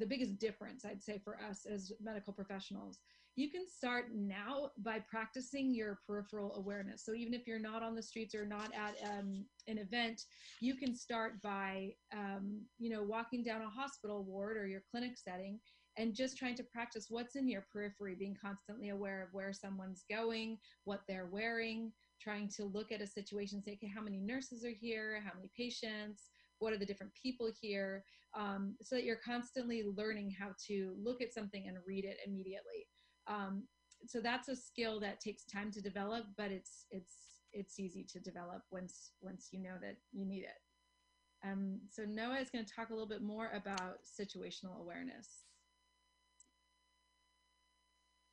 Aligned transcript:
the 0.00 0.06
biggest 0.06 0.38
difference 0.38 0.84
i'd 0.84 1.02
say 1.02 1.20
for 1.22 1.38
us 1.48 1.66
as 1.70 1.92
medical 2.02 2.32
professionals 2.32 2.98
you 3.36 3.48
can 3.48 3.66
start 3.66 4.06
now 4.14 4.70
by 4.78 4.98
practicing 5.08 5.72
your 5.72 6.00
peripheral 6.06 6.54
awareness. 6.56 7.04
So 7.04 7.14
even 7.14 7.32
if 7.32 7.46
you're 7.46 7.58
not 7.58 7.82
on 7.82 7.94
the 7.94 8.02
streets 8.02 8.34
or 8.34 8.44
not 8.44 8.70
at 8.74 8.96
um, 9.08 9.44
an 9.68 9.78
event 9.78 10.22
you 10.60 10.74
can 10.74 10.94
start 10.94 11.40
by 11.42 11.92
um, 12.12 12.60
you 12.78 12.90
know 12.90 13.02
walking 13.02 13.42
down 13.42 13.62
a 13.62 13.68
hospital 13.68 14.24
ward 14.24 14.56
or 14.56 14.66
your 14.66 14.82
clinic 14.90 15.12
setting 15.16 15.58
and 15.96 16.14
just 16.14 16.36
trying 16.36 16.54
to 16.56 16.64
practice 16.64 17.06
what's 17.08 17.36
in 17.36 17.48
your 17.48 17.66
periphery 17.72 18.14
being 18.14 18.36
constantly 18.40 18.90
aware 18.90 19.22
of 19.22 19.28
where 19.32 19.52
someone's 19.52 20.04
going 20.10 20.58
what 20.84 21.00
they're 21.08 21.28
wearing 21.30 21.92
trying 22.20 22.48
to 22.48 22.64
look 22.64 22.92
at 22.92 23.00
a 23.00 23.06
situation 23.06 23.62
say 23.62 23.72
okay 23.72 23.90
how 23.94 24.02
many 24.02 24.18
nurses 24.18 24.64
are 24.64 24.74
here? 24.78 25.22
How 25.24 25.32
many 25.34 25.50
patients 25.56 26.30
what 26.60 26.72
are 26.72 26.78
the 26.78 26.86
different 26.86 27.12
people 27.20 27.50
here 27.60 28.04
um, 28.38 28.76
so 28.80 28.94
that 28.94 29.04
you're 29.04 29.16
constantly 29.16 29.82
learning 29.96 30.34
how 30.38 30.50
to 30.68 30.94
look 31.02 31.20
at 31.20 31.34
something 31.34 31.66
and 31.66 31.76
read 31.86 32.04
it 32.04 32.18
immediately. 32.24 32.86
Um, 33.26 33.64
so 34.06 34.20
that's 34.20 34.48
a 34.48 34.56
skill 34.56 35.00
that 35.00 35.20
takes 35.20 35.44
time 35.44 35.70
to 35.72 35.80
develop 35.82 36.24
but 36.36 36.50
it's 36.50 36.86
it's 36.90 37.14
it's 37.52 37.80
easy 37.80 38.06
to 38.08 38.20
develop 38.20 38.62
once 38.70 39.10
once 39.20 39.48
you 39.50 39.60
know 39.60 39.74
that 39.82 39.96
you 40.12 40.24
need 40.24 40.44
it. 40.44 41.46
Um, 41.46 41.80
so 41.90 42.04
noah 42.06 42.38
is 42.38 42.50
going 42.50 42.64
to 42.64 42.72
talk 42.72 42.90
a 42.90 42.92
little 42.92 43.08
bit 43.08 43.22
more 43.22 43.50
about 43.54 43.98
situational 44.20 44.80
awareness. 44.80 45.28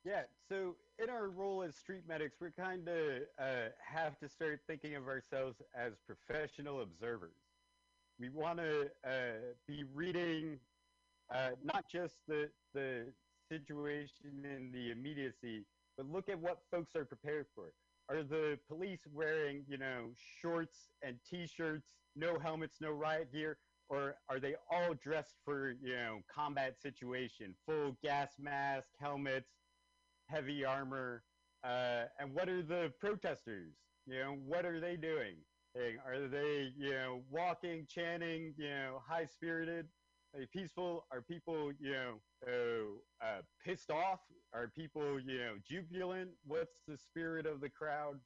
Yeah 0.04 0.22
so 0.48 0.76
in 1.02 1.10
our 1.10 1.28
role 1.28 1.62
as 1.62 1.76
street 1.76 2.04
medics 2.08 2.36
we 2.40 2.48
kind 2.50 2.88
of 2.88 3.22
uh, 3.38 3.68
have 3.84 4.18
to 4.18 4.28
start 4.28 4.60
thinking 4.66 4.94
of 4.94 5.06
ourselves 5.08 5.60
as 5.74 5.92
professional 6.06 6.80
observers 6.80 7.47
we 8.18 8.28
want 8.28 8.58
to 8.58 8.90
uh, 9.04 9.54
be 9.66 9.84
reading 9.94 10.58
uh, 11.34 11.50
not 11.62 11.84
just 11.90 12.16
the 12.26 12.50
the 12.74 13.12
situation 13.50 14.44
in 14.44 14.70
the 14.72 14.90
immediacy, 14.90 15.64
but 15.96 16.06
look 16.10 16.28
at 16.28 16.38
what 16.38 16.58
folks 16.70 16.94
are 16.96 17.04
prepared 17.04 17.46
for. 17.54 17.72
Are 18.10 18.22
the 18.22 18.58
police 18.68 19.00
wearing, 19.12 19.64
you 19.68 19.76
know, 19.76 20.10
shorts 20.40 20.90
and 21.02 21.16
t-shirts, 21.28 21.92
no 22.16 22.38
helmets, 22.38 22.76
no 22.80 22.90
riot 22.90 23.30
gear, 23.32 23.58
or 23.90 24.14
are 24.30 24.40
they 24.40 24.54
all 24.70 24.94
dressed 24.94 25.36
for, 25.44 25.72
you 25.82 25.94
know, 25.94 26.20
combat 26.34 26.80
situation, 26.80 27.54
full 27.66 27.96
gas 28.02 28.30
mask, 28.38 28.88
helmets, 28.98 29.50
heavy 30.26 30.64
armor? 30.64 31.22
Uh, 31.64 32.04
and 32.18 32.32
what 32.32 32.48
are 32.48 32.62
the 32.62 32.92
protesters? 32.98 33.74
You 34.06 34.18
know, 34.20 34.36
what 34.46 34.64
are 34.64 34.80
they 34.80 34.96
doing? 34.96 35.36
Are 36.06 36.28
they, 36.28 36.72
you 36.76 36.90
know, 36.90 37.22
walking, 37.30 37.86
chanting, 37.88 38.54
you 38.56 38.68
know, 38.68 39.00
high 39.06 39.26
spirited, 39.26 39.86
peaceful? 40.52 41.06
Are 41.12 41.22
people, 41.22 41.72
you 41.80 41.92
know, 41.92 42.14
uh, 42.46 43.24
uh, 43.24 43.42
pissed 43.64 43.90
off? 43.90 44.20
Are 44.52 44.70
people, 44.76 45.20
you 45.20 45.38
know, 45.38 45.54
jubilant? 45.68 46.30
What's 46.46 46.80
the 46.86 46.96
spirit 46.96 47.46
of 47.46 47.60
the 47.60 47.68
crowd? 47.68 48.18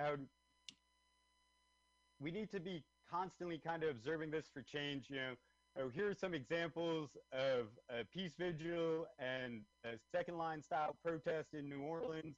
Um, 0.00 0.28
we 2.20 2.30
need 2.30 2.50
to 2.52 2.60
be 2.60 2.84
constantly 3.10 3.58
kind 3.58 3.82
of 3.82 3.90
observing 3.90 4.30
this 4.30 4.46
for 4.52 4.62
change. 4.62 5.06
You 5.08 5.16
know, 5.16 5.32
oh, 5.80 5.88
here 5.88 6.08
are 6.08 6.14
some 6.14 6.34
examples 6.34 7.10
of 7.32 7.66
a 7.88 8.04
peace 8.12 8.34
vigil 8.38 9.06
and 9.18 9.62
a 9.84 9.98
second 10.14 10.38
line 10.38 10.62
style 10.62 10.96
protest 11.04 11.48
in 11.52 11.68
New 11.68 11.80
Orleans 11.80 12.36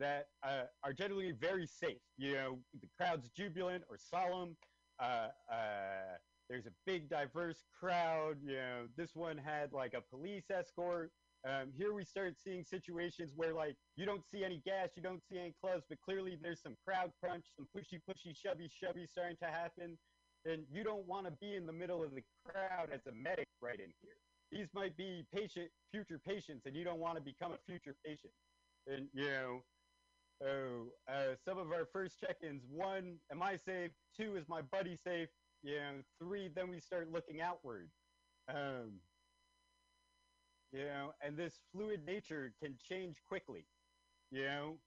that 0.00 0.28
uh, 0.42 0.64
are 0.82 0.92
generally 0.92 1.32
very 1.32 1.66
safe. 1.66 2.00
You 2.16 2.34
know, 2.34 2.58
crowd's 2.96 3.28
jubilant 3.36 3.84
or 3.88 3.98
solemn. 3.98 4.56
Uh, 5.00 5.28
uh, 5.50 6.16
there's 6.48 6.66
a 6.66 6.72
big, 6.86 7.08
diverse 7.08 7.64
crowd. 7.78 8.36
You 8.42 8.56
know, 8.56 8.86
this 8.96 9.10
one 9.14 9.38
had 9.38 9.72
like 9.72 9.94
a 9.94 10.02
police 10.14 10.44
escort. 10.50 11.10
Um, 11.46 11.72
here 11.76 11.92
we 11.92 12.04
start 12.04 12.36
seeing 12.42 12.64
situations 12.64 13.32
where 13.36 13.52
like 13.52 13.76
you 13.96 14.06
don't 14.06 14.24
see 14.24 14.44
any 14.44 14.62
gas, 14.64 14.90
you 14.96 15.02
don't 15.02 15.22
see 15.30 15.38
any 15.38 15.54
clubs, 15.62 15.84
but 15.88 15.98
clearly 16.00 16.38
there's 16.40 16.62
some 16.62 16.74
crowd 16.86 17.10
crunch, 17.22 17.44
some 17.54 17.66
pushy, 17.76 18.00
pushy, 18.08 18.34
shovey, 18.34 18.70
shovey 18.82 19.06
starting 19.06 19.36
to 19.42 19.48
happen. 19.48 19.98
And 20.46 20.64
you 20.70 20.84
don't 20.84 21.06
want 21.06 21.26
to 21.26 21.32
be 21.40 21.54
in 21.54 21.66
the 21.66 21.72
middle 21.72 22.02
of 22.02 22.14
the 22.14 22.22
crowd 22.46 22.88
as 22.92 23.00
a 23.06 23.12
medic 23.12 23.48
right 23.60 23.78
in 23.78 23.92
here. 24.00 24.16
These 24.50 24.68
might 24.74 24.96
be 24.96 25.24
patient, 25.34 25.68
future 25.90 26.20
patients, 26.24 26.66
and 26.66 26.76
you 26.76 26.84
don't 26.84 27.00
want 27.00 27.16
to 27.16 27.22
become 27.22 27.52
a 27.52 27.58
future 27.66 27.94
patient. 28.04 28.32
And 28.86 29.08
you 29.12 29.26
know, 29.26 29.62
Oh, 30.42 30.88
uh, 31.08 31.34
some 31.44 31.58
of 31.58 31.72
our 31.72 31.86
first 31.86 32.20
check-ins. 32.20 32.64
One, 32.68 33.16
am 33.30 33.42
I 33.42 33.56
safe? 33.56 33.92
Two, 34.16 34.36
is 34.36 34.48
my 34.48 34.62
buddy 34.62 34.96
safe? 34.96 35.28
You 35.62 35.76
know, 35.76 35.92
three, 36.18 36.48
then 36.54 36.70
we 36.70 36.80
start 36.80 37.10
looking 37.10 37.40
outward. 37.40 37.88
Um, 38.48 39.00
you 40.72 40.84
know, 40.84 41.12
and 41.24 41.36
this 41.36 41.60
fluid 41.72 42.00
nature 42.04 42.52
can 42.60 42.74
change 42.88 43.16
quickly. 43.26 43.64
You 44.30 44.44
know, 44.44 44.78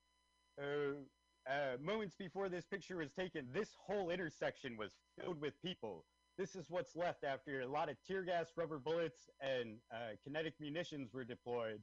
uh, 0.62 1.52
uh, 1.52 1.78
moments 1.82 2.16
before 2.16 2.50
this 2.50 2.66
picture 2.66 2.98
was 2.98 3.12
taken, 3.12 3.48
this 3.54 3.70
whole 3.86 4.10
intersection 4.10 4.76
was 4.78 4.92
filled 5.20 5.42
with 5.42 5.60
people. 5.62 6.06
This 6.38 6.56
is 6.56 6.70
what's 6.70 6.96
left 6.96 7.24
after 7.24 7.62
a 7.62 7.68
lot 7.68 7.90
of 7.90 7.96
tear 8.06 8.22
gas, 8.24 8.52
rubber 8.56 8.78
bullets, 8.78 9.30
and 9.42 9.78
uh, 9.92 10.16
kinetic 10.24 10.54
munitions 10.60 11.14
were 11.14 11.24
deployed, 11.24 11.82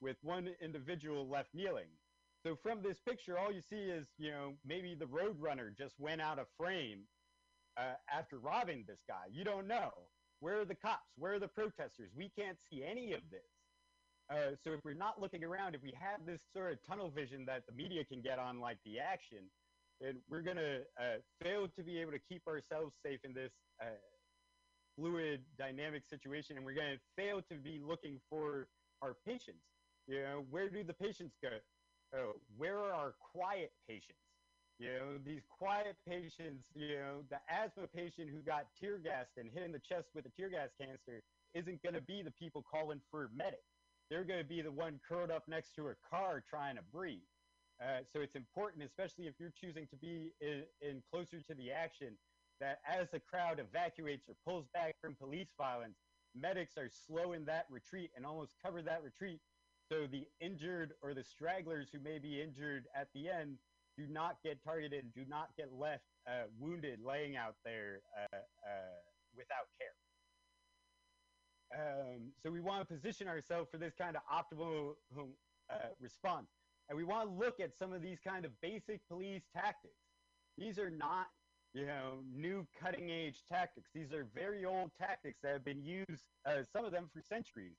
with 0.00 0.16
one 0.22 0.50
individual 0.62 1.28
left 1.28 1.54
kneeling. 1.54 1.88
So 2.46 2.54
from 2.62 2.80
this 2.80 3.00
picture, 3.00 3.36
all 3.36 3.50
you 3.50 3.60
see 3.60 3.90
is, 3.90 4.06
you 4.18 4.30
know, 4.30 4.52
maybe 4.64 4.94
the 4.94 5.06
Roadrunner 5.06 5.76
just 5.76 5.98
went 5.98 6.20
out 6.20 6.38
of 6.38 6.46
frame 6.56 7.00
uh, 7.76 7.94
after 8.08 8.38
robbing 8.38 8.84
this 8.86 9.00
guy. 9.08 9.26
You 9.32 9.42
don't 9.42 9.66
know. 9.66 9.90
Where 10.38 10.60
are 10.60 10.64
the 10.64 10.76
cops? 10.76 11.10
Where 11.18 11.34
are 11.34 11.38
the 11.40 11.48
protesters? 11.48 12.12
We 12.14 12.30
can't 12.38 12.56
see 12.70 12.84
any 12.88 13.14
of 13.14 13.22
this. 13.32 13.40
Uh, 14.30 14.54
so 14.62 14.70
if 14.70 14.84
we're 14.84 14.94
not 14.94 15.20
looking 15.20 15.42
around, 15.42 15.74
if 15.74 15.82
we 15.82 15.92
have 15.98 16.24
this 16.24 16.40
sort 16.54 16.70
of 16.70 16.78
tunnel 16.86 17.10
vision 17.10 17.44
that 17.46 17.64
the 17.68 17.74
media 17.74 18.04
can 18.04 18.20
get 18.20 18.38
on, 18.38 18.60
like 18.60 18.78
the 18.84 19.00
action, 19.00 19.38
then 20.00 20.18
we're 20.30 20.42
going 20.42 20.56
to 20.56 20.82
uh, 21.00 21.18
fail 21.42 21.66
to 21.76 21.82
be 21.82 21.98
able 21.98 22.12
to 22.12 22.20
keep 22.28 22.46
ourselves 22.46 22.94
safe 23.04 23.18
in 23.24 23.34
this 23.34 23.50
uh, 23.82 23.86
fluid, 24.96 25.40
dynamic 25.58 26.04
situation, 26.08 26.56
and 26.56 26.64
we're 26.64 26.74
going 26.74 26.94
to 26.94 27.00
fail 27.20 27.42
to 27.50 27.56
be 27.58 27.80
looking 27.84 28.20
for 28.30 28.68
our 29.02 29.16
patients. 29.26 29.66
You 30.06 30.22
know, 30.22 30.44
where 30.48 30.68
do 30.68 30.84
the 30.84 30.94
patients 30.94 31.34
go? 31.42 31.48
Oh, 32.16 32.32
where 32.56 32.78
are 32.78 32.92
our 32.92 33.14
quiet 33.32 33.72
patients? 33.88 34.18
You 34.78 34.88
know, 34.88 35.18
these 35.24 35.40
quiet 35.48 35.96
patients, 36.06 36.68
you 36.74 36.96
know, 36.96 37.24
the 37.30 37.40
asthma 37.48 37.86
patient 37.86 38.28
who 38.30 38.40
got 38.40 38.66
tear 38.78 38.98
gassed 38.98 39.38
and 39.38 39.48
hit 39.52 39.62
in 39.64 39.72
the 39.72 39.80
chest 39.80 40.08
with 40.14 40.26
a 40.26 40.30
tear 40.36 40.50
gas 40.50 40.68
canister 40.78 41.22
isn't 41.54 41.82
going 41.82 41.94
to 41.94 42.02
be 42.02 42.22
the 42.22 42.30
people 42.32 42.62
calling 42.70 43.00
for 43.10 43.30
medic. 43.34 43.64
They're 44.10 44.24
going 44.24 44.40
to 44.40 44.46
be 44.48 44.60
the 44.60 44.70
one 44.70 45.00
curled 45.08 45.30
up 45.30 45.44
next 45.48 45.74
to 45.76 45.88
a 45.88 45.94
car 46.08 46.42
trying 46.48 46.76
to 46.76 46.82
breathe. 46.92 47.24
Uh, 47.80 48.04
so 48.12 48.20
it's 48.20 48.36
important, 48.36 48.84
especially 48.84 49.26
if 49.26 49.34
you're 49.38 49.52
choosing 49.58 49.86
to 49.88 49.96
be 49.96 50.32
in, 50.40 50.62
in 50.82 51.02
closer 51.10 51.40
to 51.40 51.54
the 51.54 51.72
action, 51.72 52.16
that 52.60 52.78
as 52.86 53.08
the 53.10 53.20
crowd 53.20 53.60
evacuates 53.60 54.28
or 54.28 54.34
pulls 54.46 54.66
back 54.72 54.94
from 55.00 55.14
police 55.14 55.48
violence, 55.58 55.96
medics 56.38 56.76
are 56.76 56.88
slow 57.06 57.32
in 57.32 57.44
that 57.46 57.64
retreat 57.70 58.10
and 58.16 58.24
almost 58.24 58.54
cover 58.62 58.82
that 58.82 59.02
retreat 59.02 59.40
so 59.90 60.06
the 60.10 60.26
injured 60.40 60.92
or 61.02 61.14
the 61.14 61.24
stragglers 61.24 61.88
who 61.92 62.00
may 62.00 62.18
be 62.18 62.40
injured 62.40 62.84
at 62.94 63.08
the 63.14 63.28
end 63.28 63.58
do 63.96 64.06
not 64.10 64.36
get 64.42 64.62
targeted, 64.62 65.12
do 65.14 65.24
not 65.28 65.48
get 65.56 65.72
left 65.72 66.04
uh, 66.26 66.44
wounded 66.58 67.00
laying 67.04 67.36
out 67.36 67.54
there 67.64 68.00
uh, 68.18 68.36
uh, 68.36 69.00
without 69.36 69.68
care. 69.78 69.94
Um, 71.74 72.32
so 72.42 72.50
we 72.50 72.60
want 72.60 72.86
to 72.86 72.94
position 72.94 73.28
ourselves 73.28 73.68
for 73.70 73.78
this 73.78 73.94
kind 73.94 74.16
of 74.16 74.22
optimal 74.32 74.94
uh, 75.70 75.76
response. 76.00 76.48
And 76.88 76.96
we 76.96 77.04
want 77.04 77.28
to 77.28 77.34
look 77.34 77.58
at 77.58 77.70
some 77.76 77.92
of 77.92 78.02
these 78.02 78.18
kind 78.24 78.44
of 78.44 78.52
basic 78.60 79.00
police 79.08 79.42
tactics. 79.54 79.94
These 80.56 80.78
are 80.78 80.90
not, 80.90 81.26
you 81.74 81.86
know, 81.86 82.20
new 82.34 82.66
cutting 82.80 83.10
edge 83.10 83.42
tactics. 83.50 83.90
These 83.94 84.12
are 84.12 84.26
very 84.34 84.64
old 84.64 84.90
tactics 84.98 85.38
that 85.42 85.52
have 85.52 85.64
been 85.64 85.82
used, 85.82 86.24
uh, 86.46 86.62
some 86.72 86.84
of 86.84 86.92
them 86.92 87.08
for 87.12 87.20
centuries. 87.20 87.76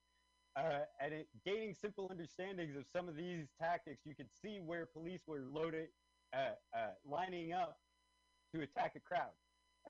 Uh, 0.57 0.79
and 0.99 1.13
it, 1.13 1.27
gaining 1.45 1.73
simple 1.73 2.07
understandings 2.09 2.75
of 2.75 2.85
some 2.91 3.07
of 3.07 3.15
these 3.15 3.47
tactics, 3.61 4.01
you 4.05 4.15
could 4.15 4.29
see 4.41 4.59
where 4.59 4.87
police 4.87 5.21
were 5.27 5.43
loaded, 5.53 5.89
uh, 6.33 6.55
uh, 6.75 6.87
lining 7.05 7.53
up 7.53 7.77
to 8.53 8.61
attack 8.61 8.93
a 8.95 8.99
crowd. 8.99 9.29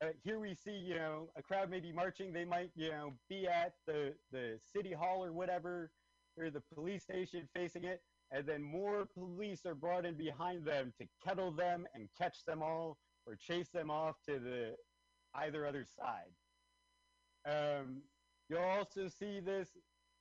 Uh, 0.01 0.07
here 0.23 0.39
we 0.39 0.53
see, 0.53 0.71
you 0.71 0.95
know, 0.95 1.29
a 1.37 1.41
crowd 1.41 1.69
may 1.69 1.79
be 1.79 1.91
marching. 1.91 2.33
They 2.33 2.45
might, 2.45 2.69
you 2.75 2.89
know, 2.89 3.13
be 3.29 3.47
at 3.47 3.75
the, 3.85 4.13
the 4.31 4.59
city 4.73 4.91
hall 4.91 5.23
or 5.23 5.31
whatever, 5.31 5.89
or 6.37 6.49
the 6.49 6.61
police 6.75 7.03
station 7.03 7.47
facing 7.55 7.85
it. 7.85 8.01
And 8.31 8.45
then 8.45 8.61
more 8.61 9.05
police 9.05 9.65
are 9.65 9.73
brought 9.73 10.05
in 10.05 10.15
behind 10.15 10.65
them 10.65 10.93
to 10.99 11.07
kettle 11.25 11.51
them 11.51 11.87
and 11.95 12.09
catch 12.17 12.43
them 12.45 12.61
all 12.61 12.97
or 13.25 13.35
chase 13.35 13.69
them 13.69 13.89
off 13.89 14.17
to 14.27 14.37
the 14.37 14.75
either 15.33 15.65
other 15.65 15.85
side. 15.85 16.33
Um, 17.45 18.01
you'll 18.49 18.59
also 18.59 19.07
see 19.07 19.39
this 19.39 19.69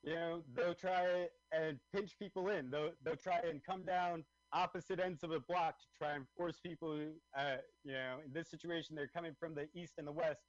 you 0.03 0.15
know, 0.15 0.43
they'll 0.55 0.75
try 0.75 1.29
and 1.53 1.79
pinch 1.95 2.19
people 2.19 2.49
in. 2.49 2.71
They'll, 2.71 2.93
they'll 3.05 3.17
try 3.17 3.41
and 3.49 3.63
come 3.65 3.83
down 3.83 4.25
opposite 4.53 5.01
ends 5.01 5.23
of 5.23 5.31
the 5.31 5.41
block 5.41 5.79
to 5.79 5.87
try 5.97 6.15
and 6.15 6.27
force 6.37 6.59
people, 6.65 6.99
uh, 7.37 7.57
you 7.85 7.93
know, 7.93 8.19
in 8.25 8.33
this 8.33 8.49
situation, 8.49 8.95
they're 8.95 9.09
coming 9.09 9.35
from 9.39 9.55
the 9.55 9.69
east 9.75 9.95
and 9.99 10.07
the 10.07 10.13
west, 10.13 10.41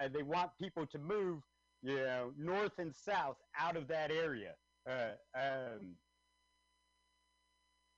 and 0.00 0.12
they 0.12 0.22
want 0.22 0.50
people 0.60 0.86
to 0.86 0.98
move, 0.98 1.42
you 1.82 1.96
know, 1.96 2.32
north 2.36 2.78
and 2.78 2.94
south 2.94 3.36
out 3.58 3.76
of 3.76 3.88
that 3.88 4.10
area. 4.10 4.54
Uh, 4.88 5.12
um, 5.34 5.96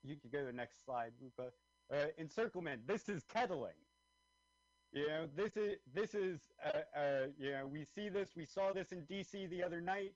you 0.02 0.16
can 0.16 0.30
go 0.30 0.40
to 0.40 0.46
the 0.46 0.52
next 0.52 0.84
slide, 0.84 1.12
Rupa. 1.20 1.50
Uh, 1.92 2.06
encirclement. 2.18 2.86
This 2.86 3.08
is 3.08 3.22
kettling. 3.24 3.72
You 4.92 5.06
know, 5.08 5.28
this 5.36 5.56
is 5.56 5.76
this 5.92 6.14
is 6.14 6.40
uh, 6.64 6.98
uh, 6.98 7.26
you 7.36 7.50
know 7.50 7.66
we 7.66 7.84
see 7.84 8.08
this. 8.08 8.30
We 8.36 8.44
saw 8.46 8.72
this 8.72 8.92
in 8.92 9.04
D.C. 9.04 9.46
the 9.46 9.62
other 9.62 9.80
night, 9.80 10.12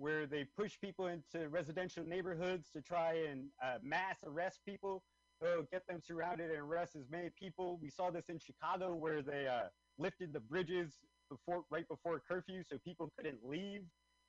where 0.00 0.26
they 0.26 0.44
push 0.56 0.80
people 0.80 1.08
into 1.08 1.48
residential 1.50 2.02
neighborhoods 2.04 2.70
to 2.74 2.80
try 2.80 3.12
and 3.30 3.44
uh, 3.62 3.76
mass 3.82 4.16
arrest 4.26 4.60
people. 4.66 5.02
Oh, 5.44 5.64
get 5.70 5.86
them 5.86 6.00
surrounded 6.02 6.50
and 6.50 6.58
arrest 6.58 6.96
as 6.96 7.04
many 7.10 7.30
people. 7.38 7.78
We 7.82 7.90
saw 7.90 8.10
this 8.10 8.28
in 8.30 8.38
Chicago, 8.38 8.94
where 8.94 9.20
they 9.20 9.46
uh, 9.46 9.68
lifted 9.98 10.32
the 10.32 10.40
bridges 10.40 10.94
before 11.30 11.64
right 11.70 11.86
before 11.86 12.20
curfew, 12.26 12.62
so 12.66 12.78
people 12.78 13.12
couldn't 13.16 13.40
leave, 13.44 13.82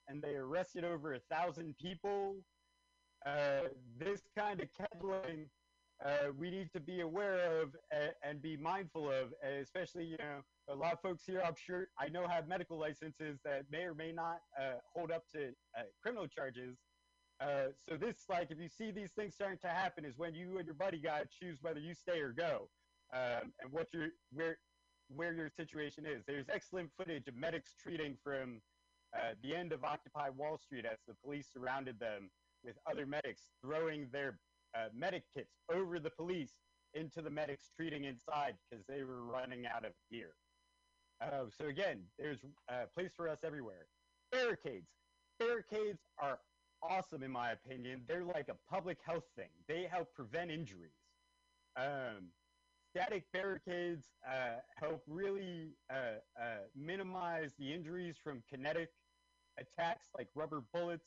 and 0.08 0.22
they 0.22 0.36
arrested 0.36 0.84
over 0.84 1.14
a 1.14 1.20
thousand 1.32 1.76
people. 1.78 2.36
Uh, 3.26 3.70
this 3.98 4.22
kind 4.38 4.60
of 4.60 4.68
kettling 4.78 5.46
uh, 6.06 6.32
we 6.38 6.50
need 6.50 6.72
to 6.74 6.80
be 6.80 7.02
aware 7.02 7.62
of 7.62 7.76
and, 7.92 8.12
and 8.24 8.42
be 8.42 8.58
mindful 8.58 9.10
of, 9.12 9.34
especially, 9.62 10.06
you 10.06 10.18
know, 10.18 10.42
a 10.70 10.76
lot 10.76 10.94
of 10.94 11.02
folks 11.02 11.24
here, 11.26 11.42
I'm 11.46 11.56
sure, 11.56 11.88
I 12.00 12.10
know 12.10 12.28
have 12.28 12.48
medical 12.48 12.78
licenses 12.78 13.40
that 13.44 13.66
may 13.72 13.84
or 13.84 13.94
may 13.94 14.12
not 14.12 14.42
uh, 14.60 14.76
hold 14.94 15.12
up 15.12 15.24
to 15.34 15.50
uh, 15.78 15.84
criminal 16.02 16.28
charges. 16.28 16.78
Uh, 17.40 17.70
so 17.88 17.98
this, 17.98 18.26
like, 18.30 18.52
if 18.52 18.60
you 18.60 18.70
see 18.70 18.92
these 18.92 19.12
things 19.12 19.34
starting 19.34 19.58
to 19.60 19.68
happen, 19.68 20.06
is 20.06 20.18
when 20.18 20.34
you 20.36 20.58
and 20.58 20.66
your 20.66 20.76
buddy 20.76 21.00
got 21.00 21.20
to 21.24 21.28
choose 21.40 21.58
whether 21.62 21.80
you 21.80 21.94
stay 21.94 22.20
or 22.20 22.32
go, 22.32 22.70
um, 23.14 23.52
and 23.62 23.72
what 23.72 23.88
your 23.94 24.10
where 24.32 24.58
where 25.16 25.34
your 25.34 25.50
situation 25.50 26.06
is. 26.06 26.24
There's 26.26 26.46
excellent 26.54 26.90
footage 26.98 27.28
of 27.28 27.36
medics 27.36 27.72
treating 27.82 28.16
from 28.24 28.62
uh, 29.14 29.34
the 29.44 29.56
end 29.56 29.74
of 29.74 29.84
Occupy 29.84 30.30
Wall 30.30 30.58
Street 30.58 30.86
as 30.86 31.00
the 31.08 31.16
police 31.24 31.48
surrounded 31.52 32.00
them 32.00 32.30
with 32.64 32.76
other 32.90 33.06
medics 33.06 33.50
throwing 33.62 34.08
their 34.14 34.38
uh, 34.76 34.88
medic 34.96 35.24
kits 35.34 35.54
over 35.74 36.00
the 36.00 36.10
police 36.10 36.54
into 36.94 37.22
the 37.22 37.30
medics 37.30 37.70
treating 37.76 38.06
inside 38.06 38.56
because 38.70 38.86
they 38.88 39.04
were 39.04 39.24
running 39.24 39.66
out 39.66 39.86
of 39.86 39.94
gear. 40.12 40.32
Uh, 41.22 41.46
so 41.58 41.68
again, 41.68 42.00
there's 42.18 42.40
a 42.70 42.88
place 42.88 43.12
for 43.16 43.30
us 43.30 43.40
everywhere. 43.44 43.88
Barricades. 44.32 44.90
Barricades 45.40 46.00
are 46.18 46.40
awesome 46.82 47.24
in 47.24 47.32
my 47.32 47.52
opinion. 47.52 48.02
They're 48.08 48.24
like 48.24 48.50
a 48.50 48.56
public 48.70 48.98
health 49.06 49.26
thing. 49.36 49.50
They 49.68 49.88
help 49.90 50.14
prevent 50.14 50.52
injuries. 50.52 50.92
Um, 51.76 52.32
static 52.90 53.24
barricades 53.32 54.06
uh, 54.28 54.60
help 54.76 55.04
really 55.08 55.70
uh, 55.90 56.20
uh, 56.40 56.44
minimize 56.76 57.52
the 57.58 57.72
injuries 57.74 58.16
from 58.22 58.44
kinetic 58.50 58.90
attacks 59.60 60.08
like 60.18 60.28
rubber 60.36 60.64
bullets 60.74 61.06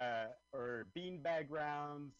uh, 0.00 0.26
or 0.52 0.86
beanbag 0.96 1.46
rounds 1.50 2.14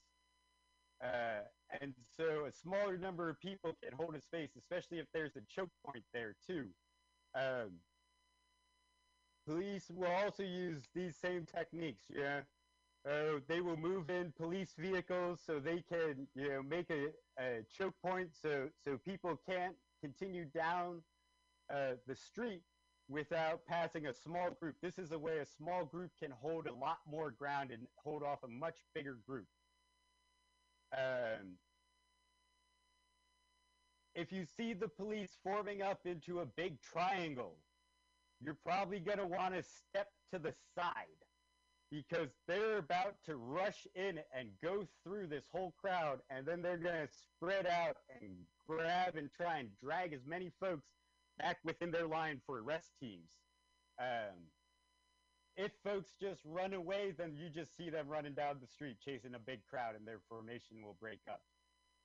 uh, 1.03 1.41
and 1.81 1.95
so 2.17 2.47
a 2.47 2.53
smaller 2.53 2.97
number 2.99 3.29
of 3.29 3.41
people 3.41 3.75
can 3.83 3.93
hold 3.93 4.15
a 4.15 4.21
space, 4.21 4.57
especially 4.57 4.99
if 4.99 5.07
there's 5.13 5.37
a 5.37 5.43
choke 5.43 5.71
point 5.87 6.05
there 6.13 6.37
too. 6.47 6.69
Um, 7.35 7.81
police 9.47 9.91
will 9.91 10.11
also 10.13 10.43
use 10.45 10.89
these 10.95 11.17
same 11.17 11.47
techniques. 11.47 12.05
Yeah, 12.09 12.43
uh, 13.09 13.41
they 13.49 13.61
will 13.61 13.77
move 13.77 14.11
in 14.11 14.33
police 14.33 14.75
vehicles 14.79 15.41
so 15.45 15.61
they 15.61 15.83
can, 15.83 16.29
you 16.35 16.49
know, 16.51 16.63
make 16.63 16.91
a, 16.91 17.09
a 17.39 17.65
choke 17.77 17.95
point 18.03 18.35
so 18.35 18.71
so 18.85 18.99
people 18.99 19.37
can't 19.49 19.77
continue 20.01 20.47
down 20.47 21.03
uh, 21.71 21.95
the 22.07 22.15
street 22.17 22.63
without 23.09 23.67
passing 23.67 24.07
a 24.07 24.15
small 24.15 24.51
group. 24.53 24.77
This 24.83 24.99
is 24.99 25.13
a 25.13 25.19
way 25.19 25.39
a 25.39 25.47
small 25.47 25.85
group 25.85 26.13
can 26.19 26.31
hold 26.31 26.67
a 26.69 26.75
lot 26.75 26.99
more 27.07 27.31
ground 27.31 27.71
and 27.73 27.89
hold 27.97 28.23
off 28.23 28.45
a 28.45 28.49
much 28.49 28.85
bigger 28.95 29.15
group. 29.27 29.47
Um, 30.97 31.57
if 34.15 34.31
you 34.31 34.45
see 34.57 34.75
the 34.75 34.89
police 34.89 35.31
forming 35.43 35.83
up 35.83 36.01
into 36.05 36.41
a 36.41 36.47
big 36.47 36.81
triangle, 36.83 37.57
you're 38.45 38.59
probably 38.65 39.01
going 39.01 39.19
to 39.19 39.27
want 39.27 39.55
to 39.55 39.63
step 39.63 40.09
to 40.33 40.39
the 40.39 40.53
side 40.77 41.07
because 41.91 42.29
they're 42.49 42.79
about 42.79 43.17
to 43.27 43.37
rush 43.37 43.87
in 43.95 44.19
and 44.37 44.49
go 44.63 44.87
through 45.05 45.27
this 45.27 45.45
whole 45.53 45.75
crowd, 45.81 46.21
and 46.31 46.47
then 46.47 46.63
they're 46.63 46.79
going 46.79 47.07
to 47.07 47.09
spread 47.37 47.67
out 47.67 47.97
and 48.21 48.33
grab 48.67 49.17
and 49.17 49.31
try 49.37 49.59
and 49.59 49.69
drag 49.83 50.13
as 50.13 50.21
many 50.27 50.51
folks 50.59 50.87
back 51.39 51.59
within 51.65 51.91
their 51.91 52.07
line 52.07 52.41
for 52.47 52.63
arrest 52.63 52.91
teams. 53.01 53.29
Um, 54.01 54.37
if 55.57 55.73
folks 55.85 56.13
just 56.21 56.41
run 56.45 56.73
away, 56.73 57.13
then 57.17 57.35
you 57.37 57.49
just 57.51 57.77
see 57.77 57.91
them 57.91 58.09
running 58.09 58.35
down 58.35 58.57
the 58.61 58.67
street 58.67 58.97
chasing 59.05 59.35
a 59.35 59.39
big 59.39 59.61
crowd 59.69 59.95
and 59.97 60.07
their 60.07 60.21
formation 60.29 60.83
will 60.83 60.97
break 61.01 61.21
up. 61.31 61.43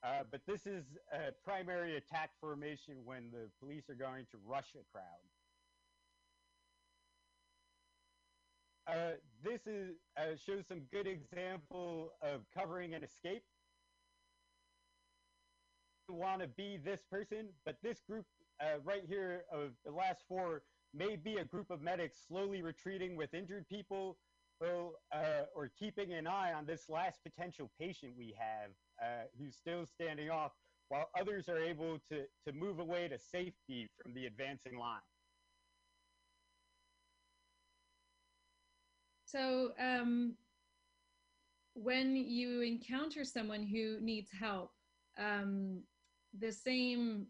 Uh, 0.03 0.23
but 0.29 0.41
this 0.45 0.67
is 0.67 0.83
a 1.11 1.31
primary 1.43 1.97
attack 1.97 2.31
formation 2.39 2.95
when 3.03 3.31
the 3.31 3.49
police 3.59 3.89
are 3.89 3.95
going 3.95 4.25
to 4.31 4.37
rush 4.45 4.75
a 4.75 4.83
crowd. 4.91 5.03
Uh, 8.87 9.15
this 9.43 9.67
is 9.67 9.95
uh, 10.17 10.35
shows 10.45 10.65
some 10.67 10.81
good 10.93 11.07
example 11.07 12.11
of 12.21 12.41
covering 12.57 12.93
an 12.93 13.03
escape. 13.03 13.43
Want 16.09 16.41
to 16.41 16.47
be 16.47 16.77
this 16.77 17.01
person, 17.11 17.49
but 17.65 17.75
this 17.83 17.99
group 18.09 18.25
uh, 18.61 18.79
right 18.85 19.03
here 19.05 19.43
of 19.51 19.71
the 19.85 19.91
last 19.91 20.23
four 20.29 20.61
may 20.97 21.15
be 21.15 21.35
a 21.37 21.45
group 21.45 21.69
of 21.69 21.81
medics 21.81 22.17
slowly 22.27 22.61
retreating 22.61 23.15
with 23.15 23.33
injured 23.33 23.67
people 23.69 24.17
or, 24.59 24.93
uh, 25.13 25.43
or 25.55 25.69
keeping 25.77 26.13
an 26.13 26.27
eye 26.27 26.53
on 26.53 26.65
this 26.65 26.89
last 26.89 27.19
potential 27.23 27.69
patient 27.79 28.13
we 28.17 28.35
have 28.37 28.71
uh, 29.01 29.25
who's 29.39 29.55
still 29.55 29.85
standing 29.85 30.29
off 30.29 30.51
while 30.89 31.09
others 31.19 31.49
are 31.49 31.59
able 31.59 31.99
to, 32.09 32.23
to 32.45 32.53
move 32.53 32.79
away 32.79 33.07
to 33.07 33.19
safety 33.19 33.89
from 34.01 34.13
the 34.13 34.25
advancing 34.25 34.77
line. 34.79 35.01
So 39.25 39.71
um, 39.79 40.35
when 41.73 42.15
you 42.15 42.61
encounter 42.61 43.25
someone 43.25 43.63
who 43.63 43.99
needs 43.99 44.29
help, 44.31 44.71
um, 45.19 45.81
the 46.39 46.51
same 46.51 47.27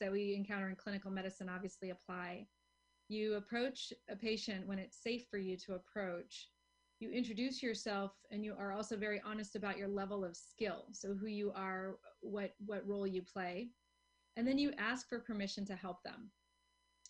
that 0.00 0.12
we 0.12 0.34
encounter 0.34 0.68
in 0.68 0.76
clinical 0.76 1.10
medicine 1.10 1.48
obviously 1.48 1.90
apply. 1.90 2.46
You 3.08 3.34
approach 3.34 3.92
a 4.08 4.16
patient 4.16 4.66
when 4.66 4.78
it's 4.78 5.02
safe 5.02 5.26
for 5.30 5.38
you 5.38 5.56
to 5.58 5.74
approach. 5.74 6.48
You 7.00 7.10
introduce 7.10 7.62
yourself 7.62 8.12
and 8.30 8.44
you 8.44 8.54
are 8.58 8.72
also 8.72 8.96
very 8.96 9.20
honest 9.26 9.56
about 9.56 9.76
your 9.76 9.88
level 9.88 10.24
of 10.24 10.36
skill. 10.36 10.86
So 10.92 11.14
who 11.14 11.26
you 11.26 11.52
are, 11.54 11.96
what, 12.20 12.54
what 12.64 12.86
role 12.86 13.06
you 13.06 13.22
play. 13.22 13.70
And 14.36 14.46
then 14.46 14.56
you 14.56 14.72
ask 14.78 15.08
for 15.08 15.18
permission 15.18 15.66
to 15.66 15.74
help 15.74 16.02
them. 16.04 16.30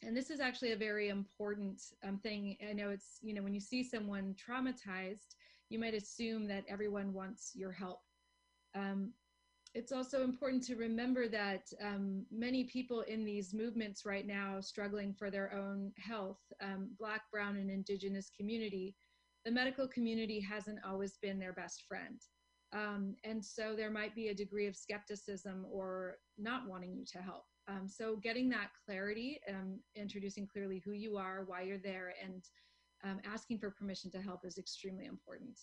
And 0.02 0.16
this 0.16 0.30
is 0.30 0.40
actually 0.40 0.72
a 0.72 0.76
very 0.76 1.10
important 1.10 1.80
um, 2.02 2.18
thing. 2.18 2.56
I 2.68 2.72
know 2.72 2.90
it's, 2.90 3.18
you 3.22 3.34
know, 3.34 3.42
when 3.42 3.54
you 3.54 3.60
see 3.60 3.84
someone 3.84 4.34
traumatized, 4.34 5.36
you 5.68 5.78
might 5.78 5.94
assume 5.94 6.48
that 6.48 6.64
everyone 6.68 7.12
wants 7.12 7.52
your 7.54 7.70
help. 7.70 8.00
Um, 8.74 9.12
it's 9.74 9.92
also 9.92 10.22
important 10.22 10.62
to 10.64 10.76
remember 10.76 11.28
that 11.28 11.62
um, 11.82 12.26
many 12.30 12.64
people 12.64 13.00
in 13.02 13.24
these 13.24 13.54
movements 13.54 14.04
right 14.04 14.26
now 14.26 14.60
struggling 14.60 15.14
for 15.14 15.30
their 15.30 15.54
own 15.54 15.92
health, 15.96 16.40
um, 16.60 16.90
Black, 16.98 17.22
Brown, 17.32 17.56
and 17.56 17.70
Indigenous 17.70 18.30
community, 18.38 18.94
the 19.44 19.50
medical 19.50 19.88
community 19.88 20.40
hasn't 20.40 20.78
always 20.86 21.16
been 21.22 21.38
their 21.38 21.54
best 21.54 21.84
friend. 21.88 22.20
Um, 22.74 23.16
and 23.24 23.44
so 23.44 23.74
there 23.74 23.90
might 23.90 24.14
be 24.14 24.28
a 24.28 24.34
degree 24.34 24.66
of 24.66 24.76
skepticism 24.76 25.66
or 25.70 26.16
not 26.38 26.68
wanting 26.68 26.94
you 26.94 27.04
to 27.12 27.18
help. 27.18 27.44
Um, 27.68 27.86
so 27.88 28.16
getting 28.16 28.48
that 28.50 28.70
clarity, 28.86 29.40
um, 29.48 29.78
introducing 29.94 30.46
clearly 30.46 30.82
who 30.84 30.92
you 30.92 31.16
are, 31.16 31.44
why 31.46 31.62
you're 31.62 31.78
there, 31.78 32.14
and 32.22 32.42
um, 33.04 33.20
asking 33.24 33.58
for 33.58 33.70
permission 33.70 34.10
to 34.12 34.20
help 34.20 34.44
is 34.44 34.58
extremely 34.58 35.06
important. 35.06 35.58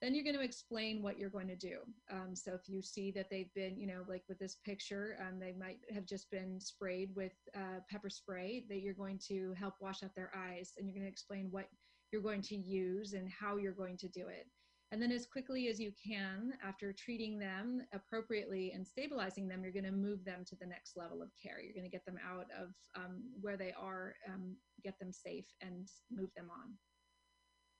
Then 0.00 0.14
you're 0.14 0.24
going 0.24 0.36
to 0.36 0.44
explain 0.44 1.02
what 1.02 1.18
you're 1.18 1.28
going 1.28 1.48
to 1.48 1.56
do. 1.56 1.78
Um, 2.10 2.34
so 2.36 2.52
if 2.54 2.68
you 2.68 2.82
see 2.82 3.10
that 3.12 3.28
they've 3.30 3.52
been, 3.54 3.76
you 3.76 3.86
know, 3.86 4.04
like 4.08 4.22
with 4.28 4.38
this 4.38 4.56
picture, 4.64 5.18
um, 5.20 5.40
they 5.40 5.52
might 5.58 5.78
have 5.92 6.06
just 6.06 6.30
been 6.30 6.60
sprayed 6.60 7.10
with 7.16 7.32
uh, 7.56 7.80
pepper 7.90 8.08
spray, 8.08 8.64
that 8.68 8.80
you're 8.80 8.94
going 8.94 9.18
to 9.28 9.54
help 9.58 9.74
wash 9.80 10.04
out 10.04 10.14
their 10.14 10.30
eyes 10.36 10.74
and 10.78 10.86
you're 10.86 10.94
going 10.94 11.06
to 11.06 11.10
explain 11.10 11.48
what 11.50 11.68
you're 12.12 12.22
going 12.22 12.42
to 12.42 12.56
use 12.56 13.12
and 13.14 13.28
how 13.28 13.56
you're 13.56 13.72
going 13.72 13.96
to 13.96 14.08
do 14.08 14.28
it. 14.28 14.46
And 14.90 15.02
then 15.02 15.12
as 15.12 15.26
quickly 15.26 15.68
as 15.68 15.78
you 15.78 15.92
can, 16.02 16.54
after 16.66 16.94
treating 16.94 17.38
them 17.38 17.82
appropriately 17.92 18.72
and 18.72 18.86
stabilizing 18.86 19.46
them, 19.46 19.62
you're 19.62 19.72
gonna 19.72 19.92
move 19.92 20.24
them 20.24 20.44
to 20.46 20.56
the 20.56 20.66
next 20.66 20.96
level 20.96 21.20
of 21.20 21.30
care. 21.42 21.60
You're 21.60 21.74
gonna 21.74 21.90
get 21.90 22.06
them 22.06 22.18
out 22.26 22.46
of 22.58 22.70
um, 22.96 23.22
where 23.38 23.58
they 23.58 23.74
are, 23.78 24.14
um, 24.26 24.56
get 24.82 24.98
them 24.98 25.12
safe 25.12 25.46
and 25.60 25.86
move 26.10 26.30
them 26.34 26.48
on 26.50 26.72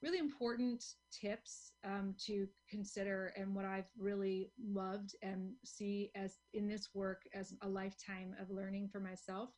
really 0.02 0.18
important 0.18 0.84
tips 1.12 1.72
um, 1.84 2.14
to 2.26 2.46
consider 2.70 3.32
and 3.36 3.54
what 3.54 3.64
I've 3.64 3.90
really 3.98 4.52
loved 4.62 5.16
and 5.22 5.52
see 5.64 6.10
as 6.14 6.36
in 6.54 6.68
this 6.68 6.88
work 6.94 7.22
as 7.34 7.52
a 7.62 7.68
lifetime 7.68 8.34
of 8.40 8.50
learning 8.50 8.88
for 8.92 9.00
myself 9.00 9.50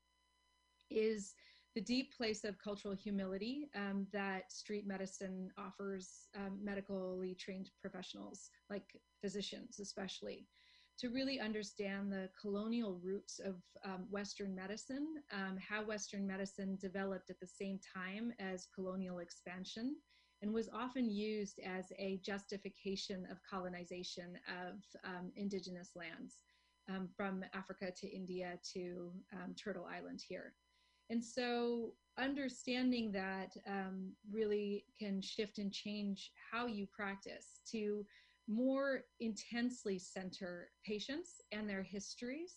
is 0.90 1.34
the 1.74 1.80
deep 1.80 2.16
place 2.16 2.44
of 2.44 2.58
cultural 2.58 2.94
humility 2.94 3.70
um, 3.76 4.06
that 4.12 4.50
street 4.50 4.86
medicine 4.86 5.50
offers 5.56 6.26
um, 6.36 6.58
medically 6.62 7.36
trained 7.38 7.70
professionals, 7.80 8.50
like 8.68 8.96
physicians 9.22 9.78
especially, 9.78 10.48
to 10.98 11.10
really 11.10 11.38
understand 11.38 12.10
the 12.12 12.28
colonial 12.40 12.98
roots 13.02 13.38
of 13.38 13.54
um, 13.84 14.06
Western 14.10 14.54
medicine, 14.54 15.06
um, 15.32 15.56
how 15.66 15.84
Western 15.84 16.26
medicine 16.26 16.76
developed 16.80 17.30
at 17.30 17.38
the 17.40 17.46
same 17.46 17.78
time 17.96 18.32
as 18.40 18.66
colonial 18.74 19.20
expansion, 19.20 19.94
and 20.42 20.52
was 20.52 20.68
often 20.72 21.10
used 21.10 21.60
as 21.60 21.92
a 21.98 22.18
justification 22.24 23.26
of 23.30 23.38
colonization 23.48 24.38
of 24.48 24.76
um, 25.04 25.30
indigenous 25.36 25.90
lands 25.94 26.36
um, 26.88 27.08
from 27.16 27.44
Africa 27.54 27.92
to 28.00 28.08
India 28.08 28.58
to 28.72 29.12
um, 29.32 29.54
Turtle 29.54 29.86
Island 29.86 30.22
here. 30.26 30.54
And 31.10 31.22
so 31.22 31.94
understanding 32.18 33.10
that 33.12 33.56
um, 33.66 34.12
really 34.32 34.84
can 34.98 35.20
shift 35.20 35.58
and 35.58 35.72
change 35.72 36.30
how 36.50 36.66
you 36.66 36.86
practice 36.86 37.60
to 37.72 38.06
more 38.48 39.02
intensely 39.20 39.98
center 39.98 40.70
patients 40.84 41.40
and 41.52 41.68
their 41.68 41.82
histories 41.82 42.56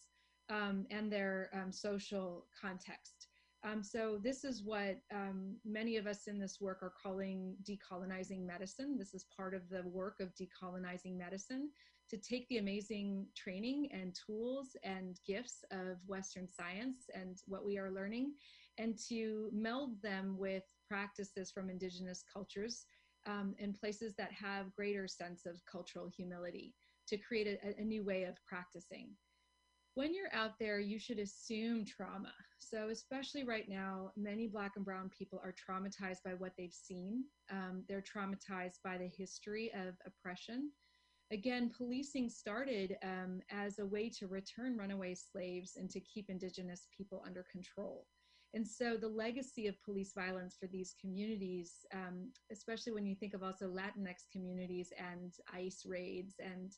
um, 0.50 0.86
and 0.92 1.12
their 1.12 1.50
um, 1.54 1.72
social 1.72 2.46
context. 2.60 3.23
Um, 3.66 3.82
so 3.82 4.20
this 4.22 4.44
is 4.44 4.62
what 4.62 4.98
um, 5.14 5.56
many 5.64 5.96
of 5.96 6.06
us 6.06 6.28
in 6.28 6.38
this 6.38 6.60
work 6.60 6.80
are 6.82 6.94
calling 7.02 7.56
decolonizing 7.64 8.46
medicine. 8.46 8.98
This 8.98 9.14
is 9.14 9.26
part 9.36 9.54
of 9.54 9.70
the 9.70 9.84
work 9.88 10.20
of 10.20 10.34
decolonizing 10.36 11.18
medicine 11.18 11.70
to 12.10 12.18
take 12.18 12.48
the 12.50 12.58
amazing 12.58 13.26
training 13.36 13.88
and 13.94 14.14
tools 14.14 14.76
and 14.84 15.18
gifts 15.26 15.64
of 15.72 15.98
Western 16.08 16.48
science 16.48 17.10
and 17.14 17.42
what 17.48 17.66
we 17.66 17.78
are 17.78 17.90
learning 17.90 18.34
and 18.78 18.98
to 19.08 19.50
meld 19.54 20.02
them 20.02 20.36
with 20.38 20.64
practices 20.88 21.50
from 21.50 21.70
indigenous 21.70 22.24
cultures 22.32 22.86
um, 23.26 23.56
in 23.60 23.72
places 23.72 24.14
that 24.18 24.32
have 24.34 24.76
greater 24.76 25.08
sense 25.08 25.46
of 25.46 25.62
cultural 25.72 26.10
humility 26.14 26.74
to 27.08 27.18
create 27.18 27.48
a, 27.48 27.82
a 27.82 27.84
new 27.84 28.04
way 28.04 28.24
of 28.24 28.36
practicing. 28.46 29.10
When 29.96 30.14
you're 30.14 30.34
out 30.34 30.58
there, 30.60 30.80
you 30.80 30.98
should 30.98 31.20
assume 31.20 31.86
trauma. 31.86 32.34
So, 32.58 32.90
especially 32.90 33.44
right 33.44 33.70
now, 33.70 34.12
many 34.18 34.48
Black 34.48 34.72
and 34.76 34.84
Brown 34.84 35.10
people 35.10 35.40
are 35.44 35.54
traumatized 35.54 36.24
by 36.26 36.32
what 36.32 36.54
they've 36.58 36.74
seen. 36.74 37.26
Um, 37.52 37.84
they're 37.88 38.02
traumatized 38.04 38.82
by 38.84 38.98
the 38.98 39.12
history 39.16 39.72
of 39.76 39.96
oppression. 40.08 40.72
Again, 41.32 41.72
policing 41.76 42.30
started 42.30 42.98
um, 43.04 43.42
as 43.52 43.78
a 43.78 43.86
way 43.86 44.10
to 44.18 44.28
return 44.28 44.78
runaway 44.78 45.16
slaves 45.16 45.74
and 45.78 45.90
to 45.92 46.00
keep 46.00 46.30
Indigenous 46.30 46.88
people 46.96 47.24
under 47.26 47.46
control. 47.52 48.08
And 48.56 48.68
so 48.68 48.98
the 48.98 49.08
legacy 49.08 49.68
of 49.68 49.82
police 49.84 50.14
violence 50.14 50.56
for 50.60 50.68
these 50.68 50.96
communities, 51.02 51.86
um, 51.94 52.32
especially 52.52 52.94
when 52.94 53.06
you 53.06 53.16
think 53.16 53.34
of 53.34 53.42
also 53.42 53.68
Latinx 53.68 54.26
communities 54.32 54.90
and 54.98 55.34
ICE 55.52 55.84
raids 55.88 56.36
and 56.40 56.72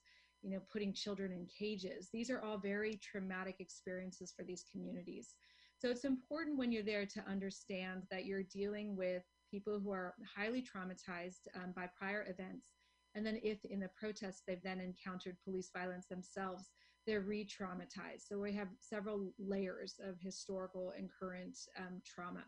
you 0.46 0.52
know 0.52 0.62
putting 0.72 0.94
children 0.94 1.32
in 1.32 1.48
cages, 1.48 2.10
these 2.14 2.30
are 2.30 2.42
all 2.42 2.60
very 2.60 3.00
traumatic 3.02 3.56
experiences 3.60 4.32
for 4.38 4.44
these 4.44 4.64
communities. 4.72 5.34
So 5.80 5.90
it's 5.90 6.06
important 6.06 6.58
when 6.58 6.72
you're 6.72 6.84
there 6.84 7.06
to 7.08 7.26
understand 7.28 8.04
that 8.12 8.26
you're 8.26 8.44
dealing 8.44 8.96
with 8.96 9.24
people 9.50 9.80
who 9.80 9.92
are 9.92 10.14
highly 10.36 10.62
traumatized 10.62 11.48
um, 11.56 11.74
by 11.76 11.90
prior 11.98 12.24
events. 12.30 12.68
And 13.16 13.26
then 13.26 13.40
if 13.44 13.58
in 13.66 13.80
the 13.80 13.90
protests 14.00 14.44
they've 14.46 14.62
then 14.64 14.80
encountered 14.80 15.38
police 15.44 15.72
violence 15.76 16.06
themselves, 16.08 16.70
they're 17.08 17.22
re-traumatized. 17.22 18.28
So 18.28 18.40
we 18.40 18.54
have 18.54 18.68
several 18.80 19.32
layers 19.40 19.96
of 20.04 20.16
historical 20.20 20.94
and 20.98 21.10
current 21.20 21.58
um, 21.78 22.02
trauma. 22.06 22.44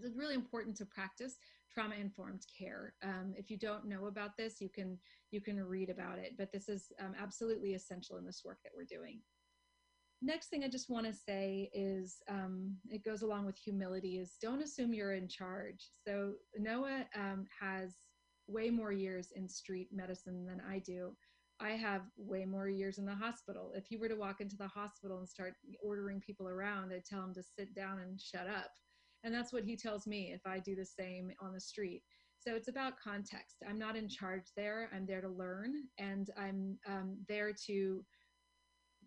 It's 0.00 0.16
really 0.16 0.34
important 0.34 0.76
to 0.76 0.86
practice 0.86 1.38
trauma-informed 1.72 2.46
care. 2.56 2.94
Um, 3.02 3.34
if 3.36 3.50
you 3.50 3.58
don't 3.58 3.86
know 3.86 4.06
about 4.06 4.36
this, 4.36 4.60
you 4.60 4.68
can 4.68 4.98
you 5.30 5.40
can 5.40 5.62
read 5.62 5.90
about 5.90 6.18
it, 6.18 6.34
but 6.38 6.52
this 6.52 6.68
is 6.68 6.92
um, 7.00 7.14
absolutely 7.20 7.74
essential 7.74 8.16
in 8.16 8.24
this 8.24 8.42
work 8.44 8.58
that 8.64 8.72
we're 8.74 8.84
doing. 8.84 9.20
Next 10.22 10.48
thing 10.48 10.64
I 10.64 10.68
just 10.68 10.88
want 10.88 11.06
to 11.06 11.12
say 11.12 11.70
is 11.74 12.22
um, 12.28 12.74
it 12.88 13.04
goes 13.04 13.22
along 13.22 13.44
with 13.44 13.58
humility 13.58 14.18
is 14.18 14.36
don't 14.40 14.62
assume 14.62 14.94
you're 14.94 15.14
in 15.14 15.28
charge. 15.28 15.90
So 16.06 16.34
Noah 16.58 17.04
um, 17.14 17.46
has 17.60 17.94
way 18.46 18.70
more 18.70 18.92
years 18.92 19.32
in 19.36 19.48
street 19.48 19.88
medicine 19.92 20.46
than 20.46 20.62
I 20.68 20.78
do. 20.78 21.14
I 21.60 21.70
have 21.70 22.02
way 22.16 22.44
more 22.44 22.68
years 22.68 22.98
in 22.98 23.06
the 23.06 23.14
hospital. 23.14 23.72
If 23.74 23.90
you 23.90 23.98
were 23.98 24.08
to 24.08 24.16
walk 24.16 24.40
into 24.40 24.56
the 24.56 24.68
hospital 24.68 25.18
and 25.18 25.28
start 25.28 25.54
ordering 25.82 26.20
people 26.20 26.48
around, 26.48 26.92
I'd 26.92 27.04
tell 27.04 27.22
him 27.22 27.34
to 27.34 27.42
sit 27.42 27.74
down 27.74 27.98
and 27.98 28.20
shut 28.20 28.46
up. 28.46 28.72
And 29.26 29.34
that's 29.34 29.52
what 29.52 29.64
he 29.64 29.76
tells 29.76 30.06
me 30.06 30.30
if 30.32 30.40
I 30.46 30.60
do 30.60 30.76
the 30.76 30.86
same 30.86 31.32
on 31.40 31.52
the 31.52 31.60
street. 31.60 32.02
So 32.38 32.54
it's 32.54 32.68
about 32.68 32.92
context. 33.02 33.56
I'm 33.68 33.78
not 33.78 33.96
in 33.96 34.08
charge 34.08 34.44
there. 34.56 34.88
I'm 34.94 35.04
there 35.04 35.20
to 35.20 35.28
learn, 35.28 35.74
and 35.98 36.30
I'm 36.38 36.78
um, 36.86 37.16
there 37.28 37.52
to 37.66 38.04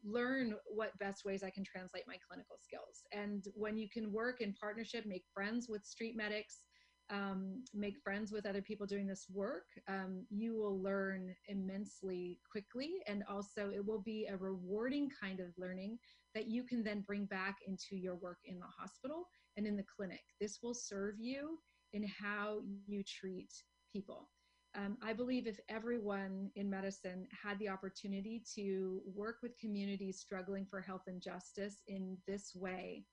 learn 0.03 0.55
what 0.67 0.97
best 0.99 1.23
ways 1.23 1.41
I 1.41 1.49
can 1.49 1.63
translate 1.63 2.03
my 2.05 2.17
clinical 2.27 2.57
skills. 2.61 3.03
And 3.13 3.45
when 3.55 3.77
you 3.77 3.88
can 3.88 4.11
work 4.11 4.41
in 4.41 4.53
partnership, 4.59 5.05
make 5.05 5.23
friends 5.33 5.67
with 5.69 5.85
street 5.85 6.17
medics, 6.17 6.63
um, 7.09 7.63
make 7.73 7.95
friends 8.03 8.33
with 8.33 8.45
other 8.45 8.61
people 8.61 8.85
doing 8.85 9.07
this 9.07 9.25
work, 9.33 9.67
um, 9.88 10.25
you 10.29 10.53
will 10.57 10.81
learn 10.81 11.33
immensely 11.47 12.39
quickly. 12.51 12.95
And 13.07 13.23
also, 13.29 13.71
it 13.73 13.85
will 13.85 14.01
be 14.01 14.27
a 14.29 14.35
rewarding 14.35 15.09
kind 15.21 15.39
of 15.39 15.47
learning 15.57 15.97
that 16.35 16.47
you 16.47 16.63
can 16.63 16.83
then 16.83 17.05
bring 17.07 17.23
back 17.25 17.55
into 17.65 17.95
your 17.95 18.15
work 18.15 18.39
in 18.43 18.59
the 18.59 18.65
hospital 18.77 19.27
and 19.57 19.65
in 19.67 19.75
the 19.75 19.85
clinic. 19.95 20.21
This 20.39 20.59
will 20.61 20.73
serve 20.73 21.15
you 21.19 21.59
in 21.93 22.05
how 22.07 22.59
you 22.87 23.03
treat 23.03 23.51
people. 23.91 24.29
Um, 24.75 24.97
I 25.01 25.13
believe 25.13 25.47
if 25.47 25.59
everyone 25.67 26.51
in 26.55 26.69
medicine 26.69 27.27
had 27.43 27.57
the 27.57 27.69
opportunity 27.69 28.43
to 28.55 29.01
work 29.15 29.37
with 29.41 29.57
communities 29.57 30.19
struggling 30.19 30.65
for 30.69 30.79
health 30.79 31.03
and 31.07 31.19
justice 31.19 31.81
in 31.87 32.17
this 32.27 32.51
way, 32.53 33.03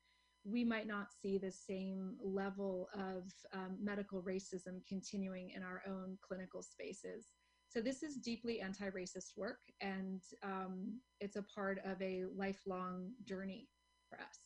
we 0.44 0.64
might 0.64 0.86
not 0.86 1.08
see 1.10 1.38
the 1.38 1.50
same 1.50 2.16
level 2.22 2.88
of 2.94 3.24
um, 3.52 3.78
medical 3.82 4.22
racism 4.22 4.86
continuing 4.86 5.50
in 5.56 5.62
our 5.62 5.82
own 5.88 6.18
clinical 6.26 6.62
spaces. 6.62 7.32
So 7.68 7.80
this 7.80 8.02
is 8.02 8.16
deeply 8.16 8.60
anti-racist 8.60 9.36
work, 9.36 9.58
and 9.80 10.22
um, 10.44 11.00
it's 11.20 11.36
a 11.36 11.42
part 11.42 11.80
of 11.84 12.00
a 12.00 12.24
lifelong 12.36 13.10
journey 13.24 13.68
for 14.08 14.18
us. 14.20 14.45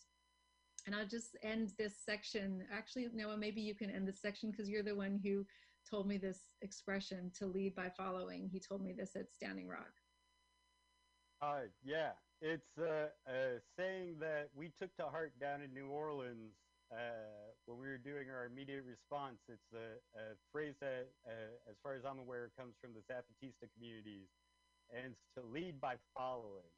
And 0.87 0.95
I'll 0.95 1.07
just 1.07 1.37
end 1.43 1.73
this 1.79 1.95
section. 2.05 2.65
Actually, 2.73 3.09
Noah, 3.13 3.37
maybe 3.37 3.61
you 3.61 3.75
can 3.75 3.91
end 3.91 4.07
this 4.09 4.21
section 4.21 4.51
because 4.51 4.69
you're 4.69 4.83
the 4.83 4.95
one 4.95 5.21
who 5.23 5.45
told 5.89 6.07
me 6.07 6.19
this 6.19 6.41
expression 6.63 7.31
to 7.39 7.47
lead 7.47 7.75
by 7.75 7.91
following. 7.97 8.49
He 8.53 8.61
told 8.61 8.83
me 8.83 8.93
this 8.93 9.17
at 9.17 9.33
Standing 9.33 9.69
Rock. 9.69 9.93
Uh, 11.43 11.73
yeah, 11.83 12.13
it's 12.43 12.77
a, 12.79 13.09
a, 13.29 13.61
saying 13.79 14.17
that 14.21 14.49
we 14.55 14.71
took 14.79 14.95
to 14.97 15.05
heart 15.05 15.33
down 15.41 15.63
in 15.63 15.73
New 15.73 15.89
Orleans 15.89 16.53
uh, 16.93 17.53
when 17.65 17.79
we 17.79 17.89
were 17.89 17.99
doing 18.03 18.29
our 18.29 18.45
immediate 18.45 18.85
response. 18.85 19.39
It's 19.49 19.73
a, 19.73 19.97
a 20.19 20.25
phrase 20.53 20.75
that, 20.81 21.09
uh, 21.27 21.71
as 21.71 21.77
far 21.83 21.95
as 21.95 22.05
I'm 22.05 22.19
aware, 22.19 22.51
comes 22.59 22.75
from 22.81 22.93
the 22.93 23.01
Zapatista 23.09 23.73
communities, 23.73 24.29
and 24.93 25.13
it's 25.13 25.27
to 25.37 25.43
lead 25.49 25.81
by 25.81 25.95
following. 26.17 26.69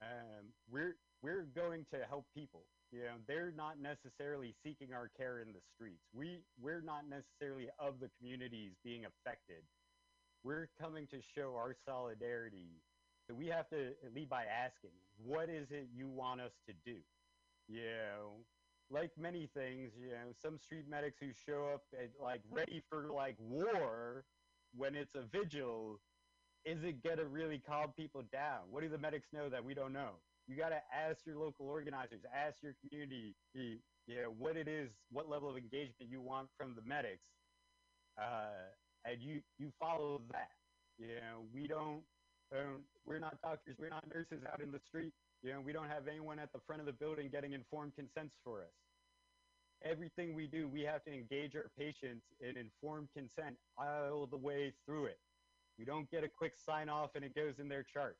Um, 0.00 0.48
we're 0.70 0.96
we're 1.22 1.44
going 1.54 1.84
to 1.92 2.00
help 2.08 2.24
people. 2.34 2.64
You 2.92 3.00
know, 3.00 3.16
they're 3.28 3.52
not 3.56 3.80
necessarily 3.80 4.54
seeking 4.64 4.92
our 4.92 5.10
care 5.16 5.40
in 5.40 5.52
the 5.52 5.60
streets. 5.74 6.02
We 6.12 6.40
we're 6.60 6.80
not 6.80 7.08
necessarily 7.08 7.68
of 7.78 8.00
the 8.00 8.10
communities 8.18 8.72
being 8.82 9.04
affected. 9.04 9.62
We're 10.42 10.70
coming 10.80 11.06
to 11.08 11.20
show 11.34 11.54
our 11.56 11.76
solidarity 11.86 12.82
so 13.30 13.34
we 13.34 13.46
have 13.46 13.68
to 13.68 13.92
lead 14.12 14.28
by 14.28 14.44
asking, 14.44 14.90
what 15.24 15.48
is 15.48 15.70
it 15.70 15.88
you 15.94 16.08
want 16.08 16.40
us 16.40 16.52
to 16.66 16.74
do? 16.84 16.96
You 17.68 17.82
know, 17.82 18.44
like 18.90 19.12
many 19.16 19.48
things, 19.54 19.92
you 19.96 20.08
know, 20.08 20.32
some 20.42 20.58
street 20.58 20.88
medics 20.88 21.18
who 21.20 21.28
show 21.46 21.70
up 21.72 21.84
at, 21.92 22.10
like 22.20 22.40
ready 22.50 22.82
for 22.90 23.08
like 23.14 23.36
war 23.38 24.24
when 24.74 24.96
it's 24.96 25.14
a 25.14 25.22
vigil, 25.22 26.00
is 26.64 26.82
it 26.82 27.04
gonna 27.04 27.24
really 27.24 27.62
calm 27.64 27.92
people 27.96 28.22
down? 28.32 28.62
What 28.70 28.82
do 28.82 28.88
the 28.88 28.98
medics 28.98 29.28
know 29.32 29.48
that 29.48 29.64
we 29.64 29.74
don't 29.74 29.92
know? 29.92 30.14
You 30.46 30.56
gotta 30.56 30.82
ask 30.92 31.26
your 31.26 31.36
local 31.38 31.68
organizers, 31.68 32.22
ask 32.34 32.62
your 32.62 32.74
community, 32.80 33.36
you 33.54 33.78
know, 34.08 34.34
what 34.38 34.56
it 34.56 34.68
is, 34.68 34.90
what 35.10 35.28
level 35.28 35.48
of 35.48 35.56
engagement 35.56 36.10
you 36.10 36.20
want 36.20 36.48
from 36.58 36.74
the 36.74 36.82
medics, 36.82 37.26
uh, 38.20 38.74
and 39.04 39.22
you 39.22 39.40
you 39.58 39.72
follow 39.78 40.22
that. 40.32 40.50
You 40.98 41.08
know, 41.08 41.46
we 41.54 41.66
don't 41.68 42.02
um, 42.52 42.84
we're 43.06 43.20
not 43.20 43.40
doctors, 43.42 43.76
we're 43.78 43.90
not 43.90 44.04
nurses 44.12 44.42
out 44.52 44.60
in 44.60 44.72
the 44.72 44.80
street. 44.80 45.12
You 45.42 45.52
know, 45.52 45.60
we 45.60 45.72
don't 45.72 45.88
have 45.88 46.08
anyone 46.08 46.38
at 46.38 46.52
the 46.52 46.60
front 46.66 46.80
of 46.80 46.86
the 46.86 46.92
building 46.92 47.28
getting 47.30 47.52
informed 47.52 47.94
consents 47.96 48.36
for 48.44 48.60
us. 48.60 48.74
Everything 49.84 50.34
we 50.34 50.46
do, 50.46 50.68
we 50.68 50.82
have 50.82 51.02
to 51.04 51.12
engage 51.12 51.56
our 51.56 51.70
patients 51.78 52.26
in 52.40 52.56
informed 52.58 53.08
consent 53.16 53.56
all 53.78 54.26
the 54.26 54.36
way 54.36 54.74
through 54.84 55.06
it. 55.06 55.18
We 55.78 55.86
don't 55.86 56.10
get 56.10 56.24
a 56.24 56.28
quick 56.28 56.54
sign 56.58 56.90
off 56.90 57.10
and 57.14 57.24
it 57.24 57.34
goes 57.34 57.58
in 57.58 57.68
their 57.68 57.82
chart. 57.82 58.16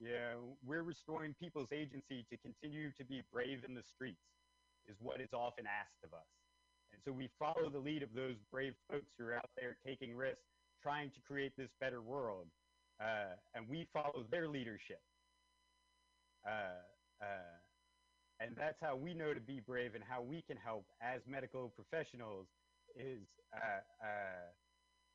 Yeah, 0.00 0.38
we're 0.64 0.82
restoring 0.84 1.34
people's 1.34 1.72
agency 1.72 2.24
to 2.30 2.36
continue 2.38 2.92
to 2.92 3.04
be 3.04 3.22
brave 3.32 3.64
in 3.66 3.74
the 3.74 3.82
streets. 3.82 4.22
is 4.86 4.96
what 5.00 5.20
is 5.20 5.28
often 5.34 5.66
asked 5.66 6.02
of 6.04 6.14
us. 6.14 6.26
And 6.92 7.02
so 7.04 7.12
we 7.12 7.28
follow 7.38 7.68
the 7.68 7.78
lead 7.78 8.02
of 8.02 8.14
those 8.14 8.36
brave 8.50 8.74
folks 8.90 9.12
who 9.18 9.26
are 9.26 9.34
out 9.34 9.50
there 9.56 9.76
taking 9.84 10.16
risks, 10.16 10.46
trying 10.82 11.10
to 11.10 11.20
create 11.26 11.52
this 11.56 11.68
better 11.80 12.00
world. 12.00 12.46
Uh, 13.00 13.36
and 13.54 13.68
we 13.68 13.86
follow 13.92 14.24
their 14.30 14.48
leadership. 14.48 15.02
Uh, 16.46 16.80
uh, 17.20 17.58
and 18.40 18.56
that's 18.56 18.78
how 18.80 18.96
we 18.96 19.14
know 19.14 19.34
to 19.34 19.40
be 19.40 19.60
brave 19.60 19.94
and 19.94 20.04
how 20.04 20.22
we 20.22 20.42
can 20.42 20.56
help 20.56 20.86
as 21.02 21.20
medical 21.26 21.70
professionals 21.74 22.46
is 22.96 23.26
uh, 23.52 23.82
uh, 24.06 24.48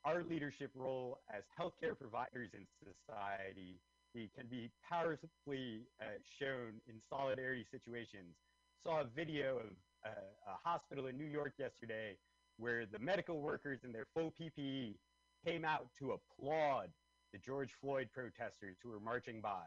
our 0.05 0.23
leadership 0.23 0.71
role 0.75 1.19
as 1.33 1.43
healthcare 1.57 1.97
providers 1.97 2.49
in 2.53 2.67
society 2.83 3.79
can 4.13 4.47
be 4.49 4.69
powerfully 4.87 5.81
uh, 6.01 6.05
shown 6.39 6.79
in 6.87 7.01
solidarity 7.09 7.65
situations. 7.69 8.35
Saw 8.83 9.01
a 9.01 9.05
video 9.05 9.57
of 9.57 9.71
a 10.05 10.69
hospital 10.69 11.07
in 11.07 11.17
New 11.17 11.25
York 11.25 11.53
yesterday 11.57 12.17
where 12.57 12.85
the 12.85 12.99
medical 12.99 13.41
workers 13.41 13.79
in 13.83 13.91
their 13.91 14.05
full 14.13 14.33
PPE 14.39 14.95
came 15.45 15.65
out 15.65 15.87
to 15.99 16.13
applaud 16.13 16.89
the 17.31 17.39
George 17.39 17.71
Floyd 17.81 18.09
protesters 18.13 18.77
who 18.83 18.89
were 18.89 18.99
marching 18.99 19.41
by. 19.41 19.63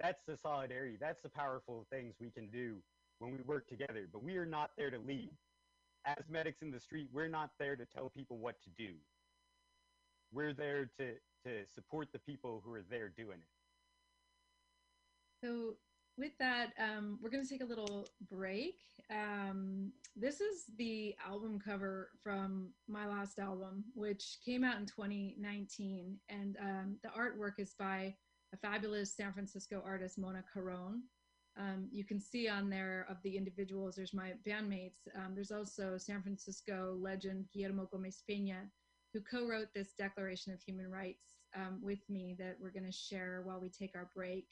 That's 0.00 0.20
the 0.26 0.36
solidarity. 0.36 0.96
That's 1.00 1.20
the 1.22 1.28
powerful 1.28 1.86
things 1.90 2.14
we 2.20 2.30
can 2.30 2.48
do 2.48 2.76
when 3.18 3.32
we 3.32 3.38
work 3.46 3.66
together. 3.68 4.06
But 4.12 4.22
we 4.22 4.36
are 4.36 4.46
not 4.46 4.70
there 4.76 4.90
to 4.90 4.98
lead. 4.98 5.30
As 6.04 6.24
medics 6.30 6.62
in 6.62 6.70
the 6.70 6.80
street, 6.80 7.08
we're 7.12 7.28
not 7.28 7.50
there 7.58 7.76
to 7.76 7.84
tell 7.86 8.10
people 8.10 8.38
what 8.38 8.56
to 8.62 8.70
do. 8.78 8.94
We're 10.32 10.52
there 10.52 10.90
to, 10.98 11.14
to 11.46 11.64
support 11.72 12.08
the 12.12 12.18
people 12.18 12.60
who 12.64 12.72
are 12.72 12.84
there 12.90 13.08
doing 13.08 13.38
it. 13.38 13.46
So, 15.44 15.76
with 16.18 16.32
that, 16.38 16.70
um, 16.82 17.18
we're 17.22 17.30
going 17.30 17.44
to 17.44 17.48
take 17.48 17.62
a 17.62 17.66
little 17.66 18.08
break. 18.30 18.76
Um, 19.10 19.92
this 20.16 20.40
is 20.40 20.64
the 20.78 21.14
album 21.24 21.60
cover 21.62 22.08
from 22.22 22.70
my 22.88 23.06
last 23.06 23.38
album, 23.38 23.84
which 23.94 24.38
came 24.44 24.64
out 24.64 24.78
in 24.78 24.86
2019. 24.86 26.16
And 26.30 26.56
um, 26.58 26.96
the 27.02 27.10
artwork 27.10 27.58
is 27.58 27.74
by 27.78 28.14
a 28.54 28.56
fabulous 28.56 29.14
San 29.14 29.34
Francisco 29.34 29.82
artist, 29.84 30.18
Mona 30.18 30.42
Caron. 30.52 31.02
Um, 31.58 31.88
you 31.92 32.04
can 32.04 32.18
see 32.18 32.48
on 32.48 32.70
there 32.70 33.06
of 33.10 33.16
the 33.22 33.36
individuals, 33.36 33.96
there's 33.96 34.14
my 34.14 34.32
bandmates. 34.46 35.06
Um, 35.16 35.32
there's 35.34 35.52
also 35.52 35.98
San 35.98 36.22
Francisco 36.22 36.96
legend 36.98 37.44
Guillermo 37.52 37.88
Gomez 37.92 38.22
Peña, 38.28 38.68
who 39.12 39.20
co 39.20 39.46
wrote 39.46 39.68
this 39.74 39.92
Declaration 39.98 40.52
of 40.52 40.62
Human 40.62 40.90
Rights 40.90 41.35
um, 41.56 41.80
with 41.82 42.00
me 42.08 42.36
that 42.38 42.56
we're 42.60 42.70
going 42.70 42.84
to 42.84 42.92
share 42.92 43.42
while 43.44 43.60
we 43.60 43.68
take 43.68 43.94
our 43.94 44.10
break. 44.14 44.46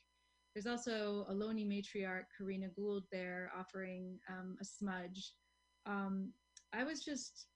There's 0.55 0.67
also 0.67 1.27
a 1.29 1.35
Ohlone 1.35 1.67
matriarch 1.67 2.25
Corrina 2.41 2.75
Gould 2.75 3.05
there 3.11 3.51
offering 3.59 4.19
um, 4.29 4.57
a 4.61 4.65
smudge. 4.65 5.33
Um, 5.87 6.33
I 6.73 6.85
was 6.85 7.05
just 7.05 7.47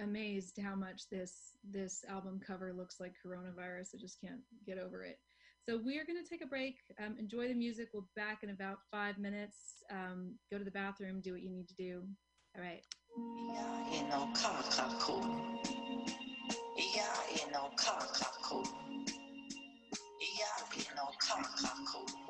amazed 0.00 0.58
how 0.62 0.74
much 0.74 1.08
this 1.10 1.56
this 1.70 2.04
album 2.08 2.40
cover 2.46 2.72
looks 2.72 3.00
like 3.00 3.14
coronavirus. 3.24 3.94
I 3.94 3.98
just 4.00 4.20
can't 4.20 4.40
get 4.66 4.78
over 4.78 5.04
it. 5.04 5.18
So 5.68 5.76
we 5.84 5.98
are 5.98 6.04
going 6.04 6.22
to 6.22 6.28
take 6.28 6.44
a 6.44 6.46
break. 6.46 6.76
Um, 7.04 7.16
enjoy 7.18 7.48
the 7.48 7.54
music. 7.54 7.88
We'll 7.92 8.02
be 8.02 8.20
back 8.20 8.42
in 8.42 8.50
about 8.50 8.78
five 8.90 9.18
minutes. 9.18 9.82
Um, 9.90 10.36
go 10.50 10.58
to 10.58 10.64
the 10.64 10.70
bathroom. 10.70 11.20
Do 11.20 11.32
what 11.32 11.42
you 11.42 11.50
need 11.50 11.68
to 11.68 11.74
do. 11.74 12.04
All 12.56 12.62
right. 12.62 12.84
Declaration 21.26 22.25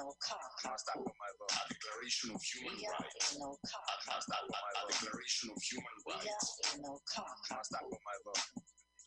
Must 0.00 0.86
I 0.88 0.96
my 0.96 1.30
love? 1.36 1.52
A 1.52 1.68
Declaration 1.68 2.32
of 2.32 2.40
Human 2.40 2.78
Rights. 2.80 3.36
Must 3.36 4.30
I 4.32 4.40
my 4.48 4.70
love? 4.80 4.88
A 4.88 4.92
Declaration 4.92 5.50
of 5.52 5.60
Human 5.60 5.96
Rights. 6.08 6.46
Must 6.80 7.74
I 7.74 7.82
my 7.84 8.16
love? 8.24 8.44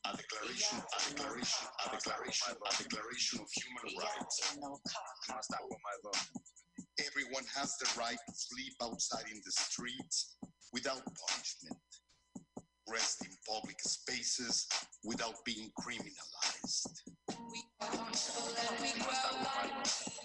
A 0.06 0.18
declaration, 0.18 0.78
a 0.78 1.00
declaration, 1.16 1.68
a 1.80 1.90
declaration, 1.90 2.54
a 2.54 2.84
declaration 2.84 3.40
of 3.40 3.48
human 3.56 3.88
rights. 4.04 4.36
Must 4.62 5.54
I 5.54 5.62
my 5.64 5.96
love? 6.04 6.28
Everyone 7.00 7.46
has 7.56 7.78
the 7.78 7.88
right 7.98 8.20
to 8.28 8.34
sleep 8.36 8.74
outside 8.84 9.26
in 9.32 9.42
the 9.46 9.52
streets 9.52 10.36
without 10.74 11.02
punishment, 11.28 11.80
rest 12.90 13.26
in 13.26 13.32
public 13.48 13.80
spaces 13.80 14.68
without 15.06 15.36
being 15.46 15.72
criminalized. 15.80 17.02
Must 17.80 18.30
I 19.26 20.23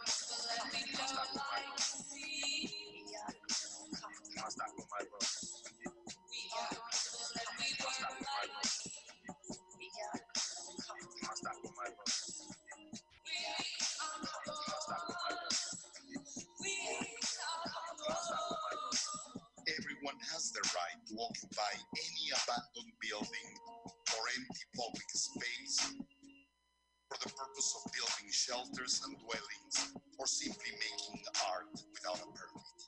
shelters 28.51 29.01
and 29.07 29.17
dwellings 29.19 29.95
or 30.19 30.27
simply 30.27 30.73
making 30.75 31.23
art 31.47 31.71
without 31.95 32.19
a 32.19 32.27
permit. 32.35 32.79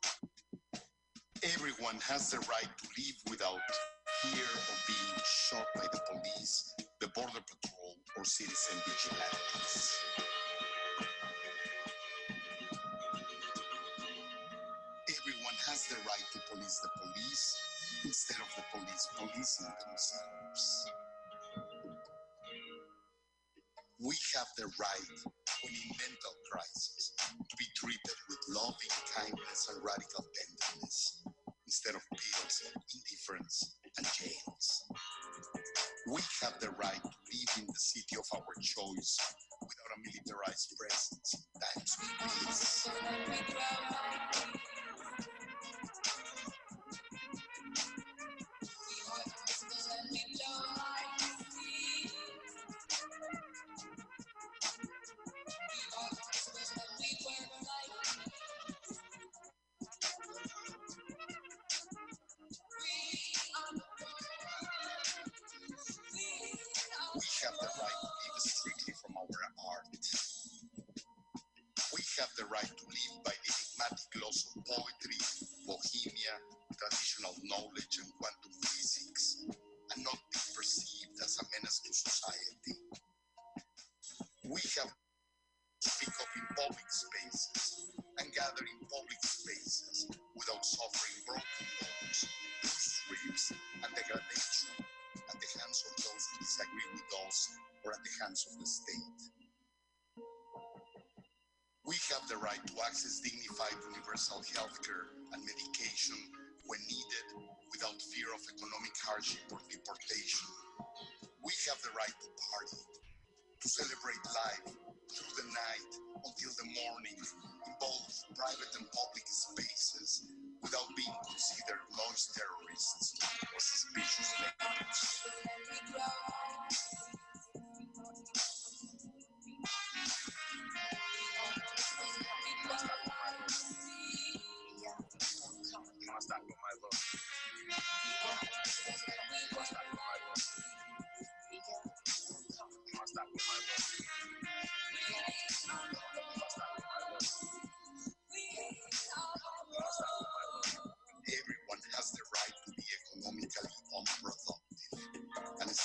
Everyone 1.54 1.94
has 2.02 2.30
the 2.30 2.38
right 2.50 2.66
to 2.66 2.88
live 2.98 3.16
without 3.30 3.60
fear 4.22 4.42
of 4.42 4.76
being 4.88 5.22
shot 5.24 5.66
by 5.76 5.86
the 5.92 6.00
police, 6.10 6.74
the 7.00 7.06
border 7.14 7.38
patrol, 7.46 7.94
or 8.16 8.24
citizen 8.24 8.78
vigilantes. 8.86 9.98
Everyone 15.14 15.58
has 15.68 15.86
the 15.86 15.96
right 16.02 16.26
to 16.32 16.40
police 16.50 16.80
the 16.82 16.90
police 16.98 17.56
instead 18.04 18.38
of 18.38 18.50
the 18.56 18.64
police 18.78 19.06
policing 19.16 19.72
themselves. 19.86 20.90
We 24.04 24.16
have 24.34 24.48
the 24.58 24.66
right, 24.80 25.32
mental 25.70 26.34
crisis, 26.50 27.12
to 27.48 27.56
be 27.56 27.66
treated 27.76 28.18
with 28.28 28.38
loving 28.48 28.94
kindness 29.14 29.70
and 29.70 29.78
radical 29.84 30.26
tenderness 30.34 31.22
instead 31.66 31.94
of 31.94 32.02
pills, 32.10 32.62
indifference, 32.94 33.76
and 33.98 34.06
jails. 34.12 34.84
We 36.06 36.20
have 36.42 36.58
the 36.60 36.70
right 36.70 37.02
to 37.02 37.08
live 37.30 37.52
in 37.58 37.66
the 37.66 37.78
city 37.78 38.16
of 38.18 38.26
our 38.34 38.54
choice 38.60 39.18
without 39.62 39.94
a 39.94 39.98
militarized 40.02 40.74
presence 40.78 41.36
times 41.62 41.96
peace. 42.46 42.88
Poetry, 74.66 75.18
bohemia, 75.66 76.11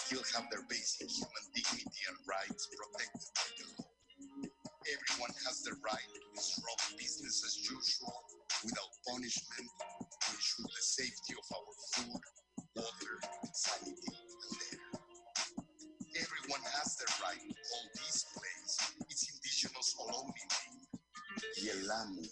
still 0.07 0.23
have 0.39 0.47
their 0.47 0.63
basic 0.71 1.11
human 1.11 1.45
dignity 1.51 2.01
and 2.07 2.15
rights 2.23 2.71
protected 2.71 3.27
by 3.35 3.47
the 3.59 3.67
law. 3.75 3.91
Everyone 4.87 5.35
has 5.43 5.59
the 5.67 5.75
right 5.83 6.07
to 6.15 6.21
disrupt 6.31 6.95
business 6.95 7.43
as 7.43 7.59
usual 7.67 8.15
without 8.63 8.87
punishment 9.03 9.67
to 9.67 10.27
ensure 10.31 10.63
the 10.63 10.79
safety 10.79 11.35
of 11.35 11.43
our 11.51 11.71
food, 11.91 12.23
water, 12.79 13.15
sanity, 13.51 14.15
and 14.15 14.55
air. 14.71 14.87
Everyone 16.23 16.63
has 16.79 16.95
the 16.95 17.07
right 17.19 17.43
to 17.43 17.51
call 17.67 17.85
this 17.99 18.23
place 18.31 18.75
its 19.11 19.27
indigenous 19.27 19.91
Ohlone 19.99 20.31
name, 20.31 20.87
Yelamu, 21.67 22.23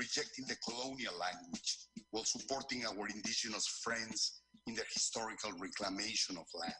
rejecting 0.00 0.48
the 0.48 0.56
colonial 0.64 1.12
language 1.20 1.92
while 2.08 2.24
supporting 2.24 2.88
our 2.88 3.04
indigenous 3.12 3.68
friends 3.84 4.39
historical 4.92 5.52
reclamation 5.58 6.36
of 6.36 6.46
land. 6.54 6.74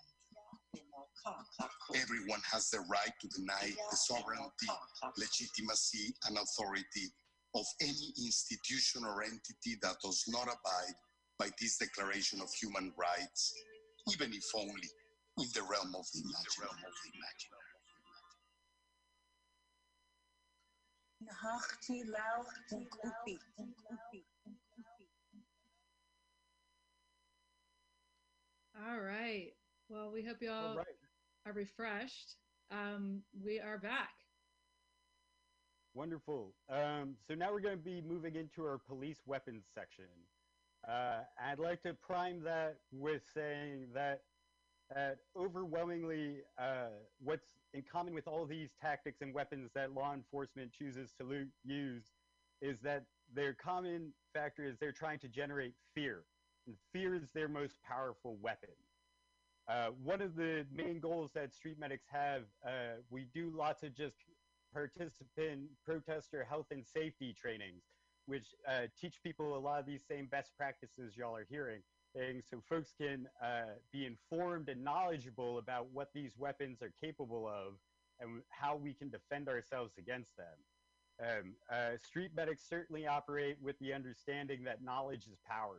Everyone 1.95 2.41
has 2.51 2.71
the 2.71 2.81
right 2.91 3.13
to 3.21 3.29
deny 3.29 3.73
the 3.91 3.97
sovereignty, 3.97 4.69
legitimacy, 5.19 6.15
and 6.27 6.39
authority 6.39 7.13
of 7.55 7.67
any 7.81 8.15
institution 8.25 9.05
or 9.05 9.23
entity 9.23 9.77
that 9.83 9.97
does 10.03 10.25
not 10.29 10.45
abide 10.45 10.95
by 11.39 11.49
this 11.61 11.79
Declaration 11.79 12.41
of 12.41 12.49
Human 12.61 12.93
Rights, 12.97 13.55
even 14.13 14.33
if 14.33 14.45
only 14.55 14.89
in 15.39 15.47
the 15.55 15.63
realm 15.63 15.95
of 15.95 16.07
the 16.15 16.21
imaginable. 16.21 17.61
Nahachti 21.21 22.05
lauch 22.09 22.55
den 22.71 22.87
kupi. 22.87 23.39
All 28.89 29.01
right. 29.01 29.49
Well, 29.89 30.11
we 30.13 30.23
hope 30.25 30.39
you 30.41 30.51
all 30.51 30.77
right. 30.77 30.87
are 31.45 31.53
refreshed. 31.53 32.37
Um, 32.71 33.23
we 33.45 33.61
are 33.61 33.79
back. 33.79 34.11
Wonderful. 35.95 36.55
Um, 36.71 37.17
so 37.27 37.35
now 37.35 37.53
we're 37.53 37.61
going 37.61 37.77
to 37.77 37.85
be 37.85 38.01
moving 38.01 38.37
into 38.37 38.65
our 38.65 38.79
police 38.79 39.19
weapons 39.27 39.65
section. 39.75 40.05
Uh, 40.89 41.25
I'd 41.45 41.59
like 41.59 41.83
to 41.83 41.95
prime 41.95 42.43
that 42.45 42.77
with 42.93 43.23
saying 43.35 43.89
that 43.93 44.23
uh, 44.97 45.11
overwhelmingly, 45.37 46.39
uh, 46.59 46.89
what's 47.23 47.49
in 47.75 47.83
common 47.83 48.15
with 48.15 48.27
all 48.27 48.47
these 48.47 48.71
tactics 48.81 49.19
and 49.21 49.35
weapons 49.35 49.71
that 49.75 49.93
law 49.93 50.15
enforcement 50.15 50.73
chooses 50.73 51.13
to 51.21 51.47
use 51.65 52.05
is 52.63 52.79
that 52.83 53.05
their 53.35 53.53
common 53.53 54.13
factor 54.33 54.65
is 54.65 54.77
they're 54.81 54.93
trying 54.93 55.19
to 55.19 55.29
generate 55.29 55.75
fear. 55.95 56.25
Fear 56.93 57.15
is 57.15 57.29
their 57.35 57.49
most 57.49 57.77
powerful 57.83 58.37
weapon. 58.41 58.71
Uh, 59.69 59.89
one 60.03 60.21
of 60.21 60.35
the 60.35 60.67
main 60.75 60.99
goals 60.99 61.31
that 61.35 61.55
street 61.55 61.79
medics 61.79 62.07
have, 62.11 62.43
uh, 62.67 62.97
we 63.11 63.27
do 63.33 63.53
lots 63.57 63.83
of 63.83 63.95
just 63.95 64.17
participant 64.73 65.61
protester 65.85 66.45
health 66.49 66.67
and 66.71 66.85
safety 66.85 67.33
trainings, 67.33 67.83
which 68.27 68.47
uh, 68.69 68.83
teach 69.01 69.23
people 69.23 69.57
a 69.57 69.59
lot 69.59 69.79
of 69.81 69.87
these 69.87 70.03
same 70.07 70.27
best 70.27 70.57
practices 70.57 71.17
y'all 71.17 71.37
are 71.37 71.47
hearing. 71.49 71.83
So 72.51 72.61
folks 72.69 72.93
can 73.01 73.29
uh, 73.41 73.75
be 73.93 74.05
informed 74.07 74.69
and 74.69 74.83
knowledgeable 74.83 75.59
about 75.59 75.87
what 75.93 76.09
these 76.13 76.33
weapons 76.37 76.83
are 76.83 76.93
capable 77.01 77.47
of 77.47 77.75
and 78.19 78.43
how 78.49 78.75
we 78.75 78.93
can 78.93 79.11
defend 79.11 79.49
ourselves 79.49 79.93
against 79.99 80.37
them. 80.37 80.47
Um, 81.21 81.55
uh, 81.71 81.97
street 81.99 82.31
medics 82.35 82.65
certainly 82.69 83.07
operate 83.07 83.59
with 83.63 83.79
the 83.79 83.93
understanding 83.93 84.65
that 84.65 84.83
knowledge 84.83 85.27
is 85.31 85.39
power. 85.47 85.77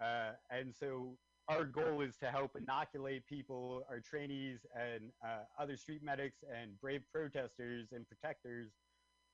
Uh, 0.00 0.32
and 0.50 0.74
so 0.74 1.16
our 1.48 1.64
goal 1.64 2.02
is 2.02 2.16
to 2.18 2.26
help 2.26 2.56
inoculate 2.56 3.26
people, 3.26 3.82
our 3.88 4.00
trainees, 4.00 4.60
and 4.74 5.10
uh, 5.24 5.44
other 5.58 5.76
street 5.76 6.02
medics 6.02 6.38
and 6.54 6.78
brave 6.80 7.02
protesters 7.12 7.88
and 7.92 8.06
protectors 8.06 8.70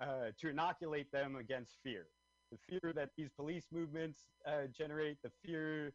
uh, 0.00 0.30
to 0.40 0.48
inoculate 0.48 1.10
them 1.12 1.36
against 1.36 1.76
fear. 1.82 2.06
The 2.52 2.58
fear 2.68 2.92
that 2.94 3.10
these 3.16 3.30
police 3.36 3.66
movements 3.72 4.20
uh, 4.46 4.66
generate, 4.76 5.18
the 5.22 5.30
fear 5.44 5.92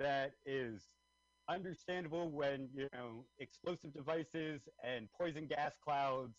that 0.00 0.32
is 0.44 0.88
understandable 1.48 2.30
when 2.30 2.68
you 2.74 2.88
know 2.92 3.24
explosive 3.38 3.92
devices 3.92 4.62
and 4.84 5.08
poison 5.18 5.46
gas 5.46 5.72
clouds 5.84 6.38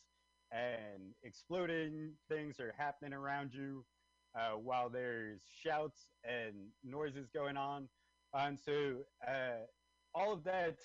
and 0.51 1.13
exploding 1.23 2.11
things 2.29 2.59
are 2.59 2.73
happening 2.77 3.13
around 3.13 3.53
you 3.53 3.83
uh, 4.37 4.51
while 4.57 4.89
there's 4.89 5.41
shouts 5.63 6.07
and 6.23 6.55
noises 6.83 7.29
going 7.33 7.57
on. 7.57 7.89
And 8.33 8.59
so 8.59 8.97
uh, 9.27 9.65
all 10.15 10.33
of 10.33 10.43
that's 10.43 10.83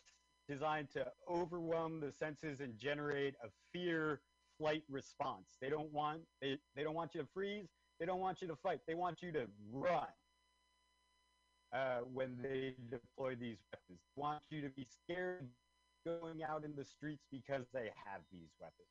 designed 0.49 0.91
to 0.93 1.07
overwhelm 1.31 2.01
the 2.01 2.13
senses 2.13 2.61
and 2.61 2.79
generate 2.79 3.35
a 3.45 3.49
fear 3.73 4.21
flight 4.59 4.85
response. 4.91 5.57
They 5.61 5.71
don't 5.71 5.93
want 5.93 6.23
they, 6.43 6.59
they 6.77 6.83
don't 6.85 6.95
want 6.95 7.15
you 7.15 7.23
to 7.23 7.29
freeze. 7.35 7.69
They 8.01 8.07
don't 8.07 8.21
want 8.21 8.43
you 8.43 8.49
to 8.49 8.57
fight. 8.57 8.81
They 8.87 8.95
want 8.95 9.23
you 9.23 9.33
to 9.33 9.47
run. 9.73 10.07
uh, 11.73 12.01
when 12.13 12.37
they 12.43 12.75
deploy 12.91 13.35
these 13.35 13.59
weapons. 13.73 14.01
They 14.17 14.23
want 14.23 14.43
you 14.51 14.63
to 14.63 14.71
be 14.71 14.87
scared 14.87 15.49
going 16.07 16.43
out 16.43 16.65
in 16.65 16.75
the 16.77 16.85
streets 16.85 17.25
because 17.31 17.67
they 17.75 17.91
have 18.07 18.23
these 18.33 18.51
weapons. 18.61 18.89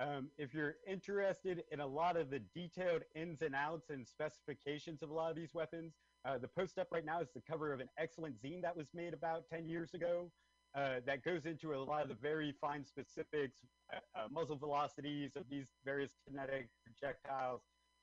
Um, 0.00 0.28
if 0.38 0.54
you're 0.54 0.76
interested 0.86 1.64
in 1.72 1.80
a 1.80 1.86
lot 1.86 2.16
of 2.16 2.30
the 2.30 2.38
detailed 2.54 3.02
ins 3.16 3.42
and 3.42 3.54
outs 3.54 3.90
and 3.90 4.06
specifications 4.06 5.02
of 5.02 5.10
a 5.10 5.12
lot 5.12 5.30
of 5.30 5.36
these 5.36 5.54
weapons, 5.54 5.94
uh, 6.24 6.38
the 6.38 6.46
post 6.46 6.78
up 6.78 6.88
right 6.92 7.04
now 7.04 7.20
is 7.20 7.28
the 7.34 7.40
cover 7.40 7.72
of 7.72 7.80
an 7.80 7.88
excellent 7.98 8.40
zine 8.40 8.62
that 8.62 8.76
was 8.76 8.86
made 8.94 9.12
about 9.12 9.48
10 9.50 9.68
years 9.68 9.94
ago 9.94 10.30
uh, 10.76 11.00
that 11.04 11.24
goes 11.24 11.46
into 11.46 11.74
a 11.74 11.76
lot 11.76 12.02
of 12.02 12.08
the 12.08 12.14
very 12.14 12.54
fine 12.60 12.84
specifics, 12.84 13.56
uh, 13.92 13.98
uh 14.14 14.28
muzzle 14.30 14.56
velocities 14.56 15.32
of 15.34 15.42
these 15.50 15.66
various 15.84 16.12
kinetic 16.26 16.68
projectiles, 16.84 17.62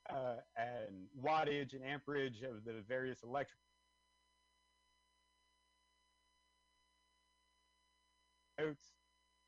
uh, 0.10 0.36
and 0.58 1.08
wattage 1.23 1.73
and 1.73 1.84
amperage 1.84 2.41
of 2.41 2.65
the 2.65 2.84
various 2.88 3.23
electric 3.23 3.58
notes. 8.60 8.94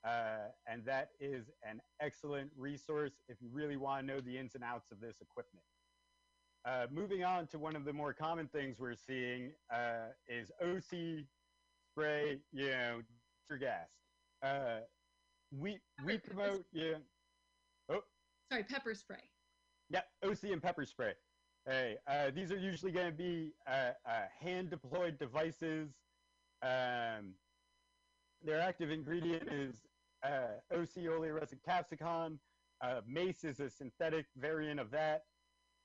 Uh, 0.08 0.50
and 0.68 0.86
that 0.86 1.10
is 1.20 1.50
an 1.70 1.82
excellent 2.02 2.50
resource 2.58 3.14
if 3.28 3.38
you 3.42 3.50
really 3.52 3.76
want 3.76 4.08
to 4.08 4.14
know 4.14 4.22
the 4.22 4.38
ins 4.38 4.56
and 4.56 4.64
outs 4.64 4.90
of 4.92 5.02
this 5.02 5.16
equipment. 5.22 5.66
Uh, 6.66 6.86
moving 6.92 7.24
on 7.24 7.48
to 7.48 7.60
one 7.60 7.76
of 7.76 7.84
the 7.84 7.92
more 7.92 8.14
common 8.14 8.48
things 8.48 8.78
we're 8.80 8.96
seeing 8.96 9.52
uh, 9.74 10.08
is 10.28 10.52
OC 10.62 11.26
spray, 11.92 12.38
you 12.54 12.70
know, 12.70 13.02
tear 13.50 13.58
gas. 13.58 13.88
Uh, 14.44 14.80
we 15.52 15.78
we 16.06 16.18
promote, 16.18 16.64
yeah. 16.72 16.96
Oh, 17.90 18.02
sorry, 18.52 18.64
pepper 18.64 18.94
spray. 18.94 19.24
Yeah, 19.90 20.02
OC 20.24 20.52
and 20.52 20.62
pepper 20.62 20.86
spray. 20.86 21.14
Hey, 21.66 21.98
uh, 22.08 22.32
these 22.34 22.52
are 22.52 22.58
usually 22.58 22.92
going 22.92 23.08
to 23.08 23.18
be 23.18 23.52
uh, 23.70 23.92
hand 24.40 24.70
deployed 24.70 25.18
devices. 25.18 25.90
Um, 26.62 27.34
their 28.44 28.60
active 28.62 28.92
ingredient 28.92 29.52
is 29.52 29.76
uh, 30.24 30.60
OC 30.74 31.06
oleoresin 31.06 31.64
capsicum. 31.64 32.40
Uh, 32.82 33.02
mace 33.08 33.44
is 33.44 33.60
a 33.60 33.70
synthetic 33.70 34.26
variant 34.38 34.80
of 34.80 34.92
that. 34.92 35.24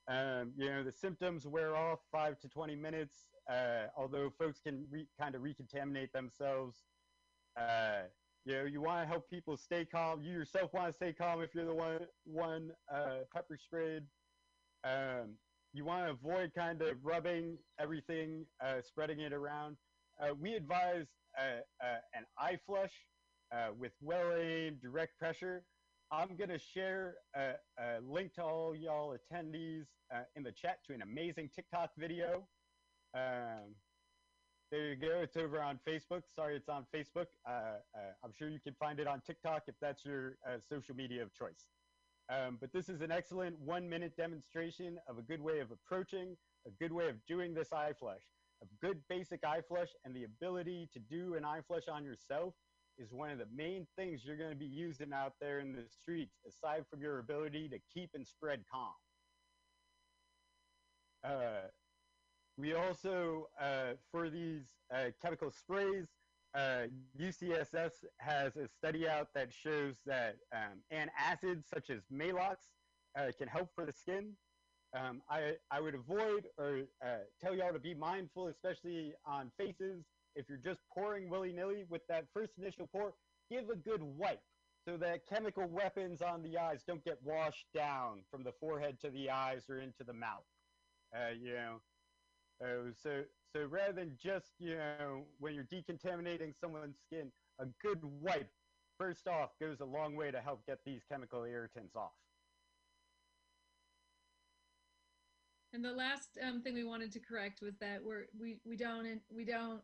Um, 0.08 0.52
you 0.56 0.68
know, 0.68 0.82
the 0.82 0.92
symptoms 0.92 1.46
wear 1.46 1.76
off 1.76 2.00
five 2.10 2.38
to 2.40 2.48
20 2.48 2.74
minutes, 2.76 3.28
uh, 3.50 3.86
although 3.96 4.30
folks 4.30 4.60
can 4.60 4.84
re- 4.90 5.06
kind 5.18 5.34
of 5.34 5.42
recontaminate 5.42 6.12
themselves. 6.12 6.82
Uh, 7.56 8.02
you 8.44 8.54
know, 8.54 8.64
you 8.64 8.80
want 8.80 9.02
to 9.02 9.06
help 9.06 9.30
people 9.30 9.56
stay 9.56 9.84
calm. 9.84 10.20
You 10.20 10.32
yourself 10.32 10.72
want 10.74 10.88
to 10.88 10.92
stay 10.92 11.12
calm 11.12 11.40
if 11.40 11.54
you're 11.54 11.64
the 11.64 11.74
one, 11.74 12.00
one 12.24 12.72
uh, 12.92 13.18
pepper 13.32 13.56
sprayed. 13.56 14.02
Um, 14.84 15.36
you 15.72 15.84
want 15.84 16.06
to 16.06 16.12
avoid 16.12 16.52
kind 16.54 16.82
of 16.82 16.96
rubbing 17.02 17.56
everything, 17.78 18.44
uh, 18.62 18.82
spreading 18.82 19.20
it 19.20 19.32
around. 19.32 19.76
Uh, 20.20 20.34
we 20.38 20.54
advise 20.54 21.06
an 21.38 22.24
eye 22.38 22.58
flush 22.66 22.92
with 23.78 23.92
well-aimed 24.00 24.80
direct 24.80 25.18
pressure. 25.18 25.64
I'm 26.10 26.36
going 26.36 26.50
to 26.50 26.58
share 26.58 27.14
a, 27.34 27.52
a, 27.78 28.00
link 28.06 28.34
to 28.34 28.42
all 28.42 28.76
y'all 28.76 29.16
attendees 29.16 29.86
uh, 30.14 30.20
in 30.36 30.42
the 30.42 30.52
chat 30.52 30.78
to 30.86 30.94
an 30.94 31.00
amazing 31.00 31.48
TikTok 31.54 31.90
video. 31.96 32.44
Um, 33.14 33.74
there 34.70 34.88
you 34.88 34.96
go. 34.96 35.20
It's 35.22 35.36
over 35.36 35.62
on 35.62 35.78
Facebook. 35.88 36.22
Sorry, 36.34 36.56
it's 36.56 36.68
on 36.68 36.84
Facebook. 36.94 37.26
Uh, 37.48 37.78
uh, 37.94 38.12
I'm 38.22 38.32
sure 38.38 38.48
you 38.48 38.60
can 38.60 38.74
find 38.74 39.00
it 39.00 39.06
on 39.06 39.22
TikTok 39.26 39.62
if 39.68 39.74
that's 39.80 40.04
your 40.04 40.36
uh, 40.46 40.58
social 40.68 40.94
media 40.94 41.22
of 41.22 41.32
choice. 41.34 41.66
Um, 42.30 42.58
but 42.60 42.72
this 42.72 42.88
is 42.88 43.00
an 43.00 43.10
excellent 43.10 43.58
one 43.58 43.88
minute 43.88 44.16
demonstration 44.16 44.98
of 45.08 45.18
a 45.18 45.22
good 45.22 45.40
way 45.40 45.60
of 45.60 45.70
approaching, 45.70 46.36
a 46.66 46.70
good 46.78 46.92
way 46.92 47.08
of 47.08 47.16
doing 47.26 47.54
this 47.54 47.72
eye 47.72 47.92
flush 47.98 48.22
a 48.62 48.86
good 48.86 48.98
basic 49.08 49.44
eye 49.44 49.60
flush 49.66 49.88
and 50.04 50.14
the 50.14 50.24
ability 50.24 50.88
to 50.92 51.00
do 51.00 51.34
an 51.34 51.44
eye 51.44 51.60
flush 51.66 51.88
on 51.88 52.04
yourself 52.04 52.54
is 52.98 53.12
one 53.12 53.30
of 53.30 53.38
the 53.38 53.46
main 53.54 53.86
things 53.96 54.22
you're 54.24 54.36
going 54.36 54.50
to 54.50 54.56
be 54.56 54.66
using 54.66 55.12
out 55.12 55.34
there 55.40 55.60
in 55.60 55.72
the 55.72 55.84
streets, 55.88 56.36
aside 56.46 56.84
from 56.90 57.00
your 57.00 57.18
ability 57.18 57.68
to 57.68 57.78
keep 57.92 58.10
and 58.14 58.26
spread 58.26 58.60
calm. 58.70 58.92
Uh, 61.24 61.68
we 62.58 62.74
also, 62.74 63.48
uh, 63.60 63.94
for 64.10 64.28
these 64.28 64.64
uh, 64.94 65.06
chemical 65.20 65.50
sprays, 65.50 66.08
UCSF 67.18 67.74
uh, 67.74 67.88
has 68.18 68.56
a 68.56 68.68
study 68.68 69.08
out 69.08 69.28
that 69.34 69.48
shows 69.52 69.94
that 70.04 70.36
um, 70.54 70.82
antacids 70.92 71.64
such 71.72 71.88
as 71.88 72.02
Maalox 72.12 72.56
uh, 73.18 73.30
can 73.38 73.48
help 73.48 73.70
for 73.74 73.86
the 73.86 73.92
skin 73.92 74.32
um, 74.94 75.22
I, 75.28 75.54
I 75.70 75.80
would 75.80 75.94
avoid 75.94 76.46
or 76.58 76.82
uh, 77.04 77.24
tell 77.40 77.54
y'all 77.54 77.72
to 77.72 77.78
be 77.78 77.94
mindful, 77.94 78.48
especially 78.48 79.14
on 79.24 79.50
faces. 79.58 80.04
If 80.34 80.48
you're 80.48 80.58
just 80.58 80.80
pouring 80.92 81.28
willy 81.28 81.52
nilly 81.52 81.84
with 81.88 82.02
that 82.08 82.24
first 82.32 82.52
initial 82.58 82.86
pour, 82.86 83.14
give 83.50 83.68
a 83.70 83.76
good 83.76 84.02
wipe 84.02 84.40
so 84.86 84.96
that 84.96 85.26
chemical 85.26 85.66
weapons 85.66 86.22
on 86.22 86.42
the 86.42 86.58
eyes 86.58 86.82
don't 86.86 87.04
get 87.04 87.18
washed 87.22 87.66
down 87.74 88.20
from 88.30 88.42
the 88.42 88.52
forehead 88.52 88.98
to 89.00 89.10
the 89.10 89.30
eyes 89.30 89.64
or 89.68 89.78
into 89.78 90.04
the 90.04 90.12
mouth. 90.12 90.44
Uh, 91.14 91.32
you 91.38 91.52
know, 91.52 91.80
uh, 92.62 92.90
so 93.02 93.22
so 93.54 93.66
rather 93.66 93.92
than 93.92 94.16
just 94.22 94.52
you 94.58 94.76
know 94.76 95.24
when 95.38 95.54
you're 95.54 95.64
decontaminating 95.64 96.54
someone's 96.58 96.96
skin, 97.06 97.30
a 97.58 97.66
good 97.82 98.00
wipe 98.20 98.50
first 98.98 99.28
off 99.28 99.50
goes 99.60 99.80
a 99.80 99.84
long 99.84 100.16
way 100.16 100.30
to 100.30 100.40
help 100.40 100.64
get 100.66 100.78
these 100.86 101.02
chemical 101.10 101.44
irritants 101.44 101.94
off. 101.94 102.12
And 105.74 105.84
the 105.84 105.92
last 105.92 106.38
um, 106.46 106.62
thing 106.62 106.74
we 106.74 106.84
wanted 106.84 107.12
to 107.12 107.20
correct 107.20 107.60
was 107.62 107.74
that 107.80 108.00
we're 108.04 108.26
we 108.38 108.58
we 108.64 108.76
don't 108.76 109.20
we 109.34 109.44
don't 109.44 109.82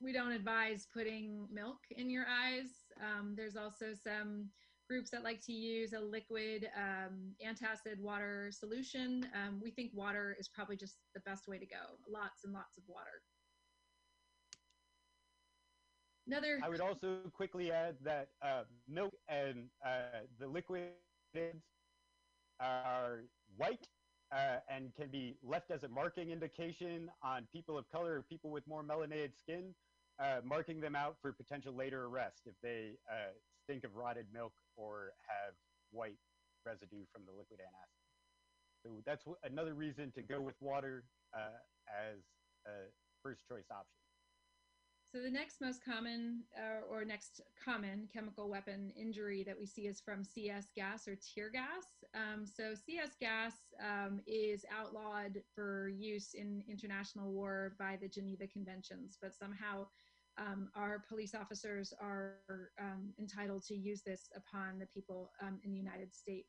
we 0.00 0.12
don't 0.12 0.32
advise 0.32 0.86
putting 0.92 1.46
milk 1.52 1.78
in 1.90 2.10
your 2.10 2.26
eyes. 2.28 2.70
Um, 3.00 3.34
there's 3.36 3.56
also 3.56 3.86
some 3.94 4.50
groups 4.88 5.10
that 5.10 5.24
like 5.24 5.40
to 5.46 5.52
use 5.52 5.92
a 5.92 6.00
liquid 6.00 6.68
um, 6.76 7.32
antacid 7.44 7.98
water 7.98 8.50
solution. 8.52 9.26
Um, 9.34 9.60
we 9.62 9.70
think 9.70 9.92
water 9.94 10.36
is 10.38 10.48
probably 10.48 10.76
just 10.76 10.96
the 11.14 11.20
best 11.20 11.48
way 11.48 11.58
to 11.58 11.66
go. 11.66 11.96
Lots 12.08 12.44
and 12.44 12.52
lots 12.52 12.76
of 12.76 12.84
water. 12.86 13.22
Another. 16.26 16.58
I 16.62 16.68
would 16.68 16.80
also 16.80 17.18
quickly 17.34 17.70
add 17.70 17.96
that 18.02 18.28
uh, 18.42 18.62
milk 18.88 19.12
and 19.28 19.68
uh, 19.84 20.20
the 20.38 20.46
liquids 20.46 20.92
are 22.60 23.24
white 23.56 23.86
uh, 24.34 24.56
and 24.68 24.94
can 24.96 25.08
be 25.08 25.36
left 25.42 25.70
as 25.70 25.84
a 25.84 25.88
marking 25.88 26.30
indication 26.30 27.10
on 27.22 27.46
people 27.52 27.78
of 27.78 27.88
color 27.90 28.16
or 28.16 28.22
people 28.22 28.50
with 28.50 28.66
more 28.66 28.82
melanated 28.82 29.30
skin, 29.38 29.74
uh, 30.18 30.40
marking 30.44 30.80
them 30.80 30.96
out 30.96 31.16
for 31.22 31.32
potential 31.32 31.72
later 31.74 32.06
arrest 32.06 32.42
if 32.46 32.54
they 32.62 32.92
uh, 33.10 33.30
stink 33.62 33.84
of 33.84 33.94
rotted 33.94 34.26
milk 34.32 34.52
or 34.76 35.12
have 35.28 35.54
white 35.92 36.18
residue 36.66 37.04
from 37.12 37.22
the 37.26 37.32
liquid 37.32 37.60
antacid. 37.60 38.02
So 38.84 38.90
that's 39.06 39.24
another 39.44 39.74
reason 39.74 40.12
to 40.12 40.22
go 40.22 40.40
with 40.40 40.56
water 40.60 41.04
uh, 41.34 41.56
as 41.88 42.18
a 42.66 42.90
first 43.22 43.40
choice 43.48 43.64
option. 43.70 44.03
So 45.14 45.22
the 45.22 45.30
next 45.30 45.60
most 45.60 45.84
common 45.84 46.42
uh, 46.58 46.92
or 46.92 47.04
next 47.04 47.40
common 47.64 48.08
chemical 48.12 48.50
weapon 48.50 48.90
injury 49.00 49.44
that 49.44 49.54
we 49.56 49.64
see 49.64 49.82
is 49.82 50.00
from 50.00 50.24
CS 50.24 50.66
gas 50.74 51.06
or 51.06 51.14
tear 51.14 51.50
gas. 51.52 52.02
Um, 52.16 52.44
so 52.44 52.74
CS 52.74 53.10
gas 53.20 53.52
um, 53.80 54.22
is 54.26 54.64
outlawed 54.76 55.40
for 55.54 55.88
use 55.88 56.34
in 56.34 56.64
international 56.68 57.30
war 57.30 57.76
by 57.78 57.96
the 58.02 58.08
Geneva 58.08 58.48
Conventions, 58.48 59.16
but 59.22 59.36
somehow 59.36 59.86
um, 60.36 60.68
our 60.74 61.04
police 61.08 61.32
officers 61.32 61.94
are 62.00 62.40
um, 62.80 63.12
entitled 63.20 63.62
to 63.66 63.76
use 63.76 64.02
this 64.04 64.28
upon 64.34 64.80
the 64.80 64.86
people 64.86 65.30
um, 65.40 65.60
in 65.62 65.70
the 65.70 65.78
United 65.78 66.12
States. 66.12 66.48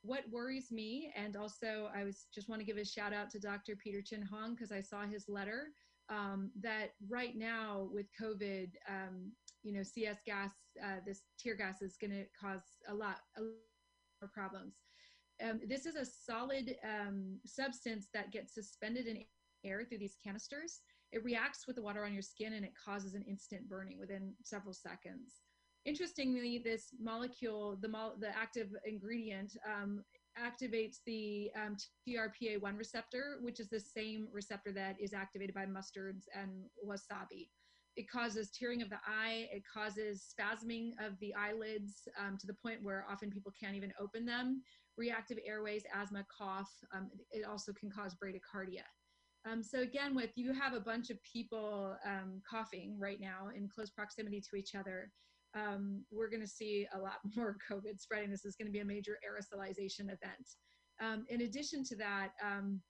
What 0.00 0.24
worries 0.32 0.72
me, 0.72 1.12
and 1.14 1.36
also 1.36 1.90
I 1.94 2.04
was 2.04 2.28
just 2.34 2.48
want 2.48 2.62
to 2.62 2.66
give 2.66 2.78
a 2.78 2.84
shout 2.86 3.12
out 3.12 3.28
to 3.32 3.38
Dr. 3.38 3.76
Peter 3.76 4.00
Chin 4.00 4.22
Hong 4.22 4.54
because 4.54 4.72
I 4.72 4.80
saw 4.80 5.02
his 5.02 5.26
letter 5.28 5.66
um, 6.10 6.50
that 6.60 6.90
right 7.08 7.36
now 7.36 7.88
with 7.92 8.06
COVID, 8.20 8.70
um, 8.88 9.32
you 9.62 9.72
know, 9.72 9.82
CS 9.82 10.18
gas, 10.26 10.50
uh, 10.82 10.96
this 11.06 11.22
tear 11.38 11.54
gas 11.54 11.82
is 11.82 11.96
going 12.00 12.10
to 12.10 12.24
cause 12.38 12.62
a 12.88 12.94
lot, 12.94 13.18
a 13.38 13.42
lot 13.42 13.50
of 14.22 14.32
problems. 14.32 14.74
Um, 15.42 15.60
this 15.66 15.86
is 15.86 15.94
a 15.94 16.04
solid 16.04 16.76
um, 16.84 17.38
substance 17.46 18.08
that 18.12 18.32
gets 18.32 18.54
suspended 18.54 19.06
in 19.06 19.24
air 19.64 19.84
through 19.88 19.98
these 19.98 20.16
canisters. 20.22 20.80
It 21.12 21.24
reacts 21.24 21.66
with 21.66 21.76
the 21.76 21.82
water 21.82 22.04
on 22.04 22.12
your 22.12 22.22
skin 22.22 22.54
and 22.54 22.64
it 22.64 22.72
causes 22.82 23.14
an 23.14 23.24
instant 23.28 23.68
burning 23.68 23.98
within 23.98 24.34
several 24.42 24.74
seconds. 24.74 25.40
Interestingly, 25.86 26.60
this 26.62 26.88
molecule, 27.00 27.78
the, 27.80 27.88
mo 27.88 28.12
the 28.20 28.28
active 28.36 28.68
ingredient, 28.84 29.56
um, 29.66 30.04
activates 30.38 30.98
the 31.06 31.50
um, 31.56 31.76
TRPA1 32.06 32.78
receptor, 32.78 33.38
which 33.40 33.60
is 33.60 33.68
the 33.68 33.80
same 33.80 34.28
receptor 34.32 34.72
that 34.72 34.96
is 35.00 35.12
activated 35.12 35.54
by 35.54 35.66
mustards 35.66 36.24
and 36.34 36.50
wasabi. 36.86 37.48
It 37.96 38.08
causes 38.08 38.50
tearing 38.50 38.82
of 38.82 38.90
the 38.90 39.00
eye, 39.06 39.48
it 39.52 39.62
causes 39.72 40.32
spasming 40.32 40.92
of 41.04 41.18
the 41.20 41.34
eyelids 41.34 42.08
um, 42.18 42.38
to 42.38 42.46
the 42.46 42.54
point 42.54 42.82
where 42.82 43.04
often 43.10 43.30
people 43.30 43.52
can't 43.60 43.74
even 43.74 43.92
open 44.00 44.24
them, 44.24 44.62
reactive 44.96 45.38
airways, 45.44 45.82
asthma, 45.94 46.24
cough. 46.36 46.70
Um, 46.94 47.10
it 47.32 47.44
also 47.44 47.72
can 47.72 47.90
cause 47.90 48.14
bradycardia. 48.14 48.84
Um, 49.50 49.62
so 49.62 49.80
again, 49.80 50.14
with 50.14 50.30
you 50.36 50.52
have 50.52 50.74
a 50.74 50.80
bunch 50.80 51.10
of 51.10 51.18
people 51.22 51.96
um, 52.04 52.42
coughing 52.48 52.96
right 52.98 53.20
now 53.20 53.48
in 53.56 53.68
close 53.68 53.90
proximity 53.90 54.42
to 54.50 54.56
each 54.56 54.74
other, 54.74 55.10
um, 55.54 56.04
we're 56.10 56.30
going 56.30 56.42
to 56.42 56.46
see 56.46 56.86
a 56.94 56.98
lot 56.98 57.18
more 57.36 57.56
COVID 57.70 58.00
spreading. 58.00 58.30
This 58.30 58.44
is 58.44 58.56
going 58.56 58.66
to 58.66 58.72
be 58.72 58.80
a 58.80 58.84
major 58.84 59.18
aerosolization 59.26 60.04
event. 60.04 60.56
Um, 61.02 61.24
in 61.28 61.42
addition 61.42 61.84
to 61.84 61.96
that, 61.96 62.30
um, 62.44 62.80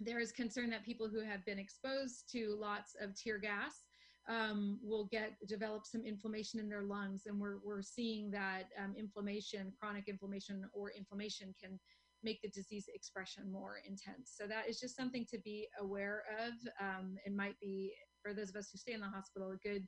there 0.00 0.20
is 0.20 0.30
concern 0.30 0.70
that 0.70 0.84
people 0.84 1.08
who 1.08 1.20
have 1.20 1.44
been 1.44 1.58
exposed 1.58 2.30
to 2.32 2.56
lots 2.58 2.94
of 3.00 3.16
tear 3.20 3.38
gas 3.38 3.82
um, 4.28 4.78
will 4.82 5.06
get 5.06 5.32
develop 5.48 5.86
some 5.86 6.04
inflammation 6.04 6.60
in 6.60 6.68
their 6.68 6.82
lungs, 6.82 7.22
and 7.26 7.40
we're 7.40 7.58
we're 7.64 7.82
seeing 7.82 8.30
that 8.30 8.64
um, 8.82 8.94
inflammation, 8.96 9.72
chronic 9.80 10.04
inflammation, 10.06 10.68
or 10.74 10.92
inflammation 10.92 11.54
can 11.60 11.80
make 12.22 12.40
the 12.42 12.48
disease 12.48 12.86
expression 12.94 13.50
more 13.50 13.76
intense. 13.86 14.34
So 14.36 14.46
that 14.46 14.68
is 14.68 14.80
just 14.80 14.96
something 14.96 15.24
to 15.30 15.38
be 15.38 15.68
aware 15.80 16.24
of. 16.38 16.52
Um, 16.80 17.16
it 17.24 17.34
might 17.34 17.58
be 17.60 17.94
for 18.22 18.34
those 18.34 18.50
of 18.50 18.56
us 18.56 18.70
who 18.70 18.78
stay 18.78 18.92
in 18.92 19.00
the 19.00 19.06
hospital 19.06 19.52
a 19.52 19.68
good 19.68 19.86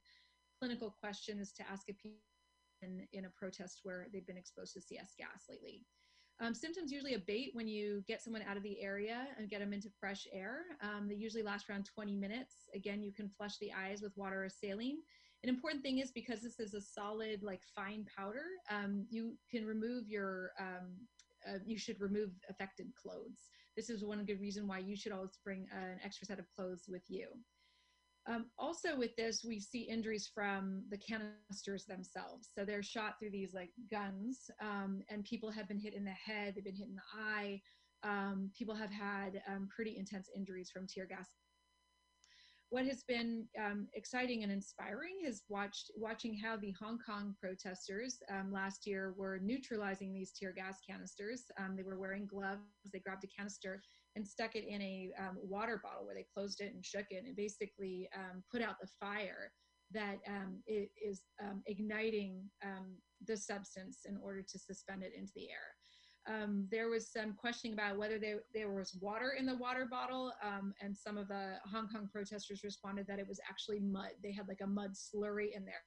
clinical 0.61 0.95
question 1.01 1.41
is 1.41 1.53
to 1.53 1.63
ask 1.71 1.89
a 1.89 1.95
patient 1.95 3.09
in, 3.13 3.25
a 3.25 3.31
protest 3.31 3.81
where 3.83 4.07
they've 4.13 4.27
been 4.27 4.37
exposed 4.37 4.75
to 4.75 4.81
CS 4.81 5.15
gas 5.19 5.47
lately. 5.49 5.83
Um, 6.41 6.55
symptoms 6.55 6.93
usually 6.93 7.15
abate 7.15 7.51
when 7.53 7.69
you 7.69 8.03
get 8.07 8.23
someone 8.23 8.43
out 8.49 8.57
of 8.57 8.63
the 8.63 8.81
area 8.81 9.27
and 9.39 9.49
get 9.49 9.61
them 9.61 9.73
into 9.73 9.89
fresh 9.99 10.27
air. 10.33 10.61
Um, 10.83 11.09
they 11.09 11.15
usually 11.15 11.43
last 11.43 11.69
around 11.69 11.87
20 11.95 12.17
minutes. 12.17 12.69
Again, 12.75 13.03
you 13.03 13.13
can 13.13 13.29
flush 13.29 13.59
the 13.59 13.73
eyes 13.73 14.01
with 14.03 14.17
water 14.17 14.45
or 14.45 14.49
saline. 14.49 14.99
An 15.43 15.49
important 15.49 15.83
thing 15.83 15.99
is 15.99 16.11
because 16.11 16.41
this 16.41 16.61
is 16.61 16.75
a 16.75 16.81
solid, 16.81 17.43
like 17.43 17.63
fine 17.75 18.07
powder, 18.17 18.45
um, 18.71 19.07
you 19.11 19.37
can 19.51 19.67
remove 19.67 20.09
your, 20.09 20.53
um, 20.59 20.97
uh, 21.49 21.59
you 21.65 21.79
should 21.79 22.01
remove 22.01 22.31
affected 22.51 22.89
clothes. 22.95 23.49
This 23.77 23.89
is 23.89 24.05
one 24.05 24.25
good 24.27 24.41
reason 24.41 24.67
why 24.67 24.79
you 24.79 24.97
should 24.97 25.13
always 25.13 25.39
bring 25.43 25.67
an 25.73 25.99
extra 26.05 26.27
set 26.27 26.39
of 26.39 26.47
clothes 26.55 26.85
with 26.89 27.03
you. 27.09 27.29
Um, 28.27 28.47
also 28.59 28.97
with 28.97 29.17
this, 29.17 29.45
we 29.45 29.59
see 29.61 29.81
injuries 29.81 30.31
from 30.33 30.83
the 30.91 30.99
canisters 30.99 31.85
themselves. 31.87 32.51
So 32.55 32.65
they're 32.65 32.83
shot 32.83 33.19
through 33.19 33.31
these 33.31 33.55
like 33.55 33.71
guns 33.91 34.51
um, 34.61 35.03
and 35.09 35.25
people 35.25 35.51
have 35.51 35.69
been 35.69 35.79
hit 35.79 35.95
in 35.95 36.05
the 36.05 36.11
head, 36.11 36.55
they've 36.55 36.65
been 36.65 36.75
hit 36.75 36.89
in 36.89 36.97
the 36.97 37.19
eye. 37.19 37.61
Um, 38.03 38.51
people 38.57 38.75
have 38.75 38.91
had 38.91 39.43
um, 39.49 39.69
pretty 39.75 39.97
intense 39.99 40.29
injuries 40.35 40.71
from 40.71 40.87
tear 40.87 41.07
gas. 41.07 41.29
What 42.71 42.87
has 42.87 43.03
been 43.03 43.47
um, 43.59 43.89
exciting 43.95 44.45
and 44.45 44.53
inspiring 44.53 45.19
is 45.25 45.43
watched, 45.49 45.91
watching 45.97 46.39
how 46.39 46.57
the 46.57 46.73
Hong 46.81 46.99
Kong 47.05 47.35
protesters 47.41 48.19
um, 48.33 48.53
last 48.53 48.87
year 48.87 49.13
were 49.17 49.41
neutralizing 49.43 50.15
these 50.15 50.31
tear 50.31 50.53
gas 50.53 50.79
canisters. 50.89 51.45
they 51.77 51.83
were 51.83 51.99
wearing 51.99 52.27
gloves, 52.27 52.61
they 52.93 53.01
grabbed 53.01 53.25
a 53.25 53.27
canister 53.27 53.83
and 54.21 54.29
stuck 54.29 54.55
it 54.55 54.65
in 54.69 54.83
a 54.83 55.11
um, 55.19 55.39
water 55.43 55.81
bottle 55.83 56.05
where 56.05 56.15
they 56.15 56.27
closed 56.35 56.61
it 56.61 56.75
and 56.75 56.85
shook 56.85 57.07
it 57.09 57.25
and 57.25 57.35
basically 57.35 58.07
um, 58.15 58.43
put 58.53 58.61
out 58.61 58.77
the 58.79 58.89
fire 59.01 59.51
that 59.93 60.19
um, 60.29 60.63
it 60.67 60.91
is 61.03 61.23
um, 61.43 61.63
igniting 61.67 62.43
um, 62.63 62.97
the 63.27 63.37
substance 63.37 64.01
in 64.07 64.19
order 64.23 64.43
to 64.43 64.59
suspend 64.59 65.03
it 65.03 65.13
into 65.19 65.33
the 65.35 65.49
air. 65.49 65.73
Um, 66.29 66.69
there 66.71 66.91
was 66.91 67.11
some 67.11 67.33
questioning 67.33 67.73
about 67.73 67.97
whether 67.97 68.19
there, 68.19 68.41
there 68.55 68.71
was 68.71 68.95
water 69.01 69.33
in 69.39 69.47
the 69.47 69.57
water 69.57 69.89
bottle, 69.91 70.33
and 70.83 70.95
some 70.95 71.17
of 71.17 71.29
the 71.29 71.55
Hong 71.73 71.89
Kong 71.89 72.11
protesters 72.13 72.63
responded 72.63 73.07
that 73.09 73.19
it 73.19 73.27
was 73.27 73.41
actually 73.49 73.81
mud. 73.81 74.11
They 74.23 74.33
had 74.33 74.47
like 74.47 74.61
a 74.63 74.67
mud 74.67 74.91
slurry 74.93 75.57
in 75.57 75.65
there. 75.65 75.83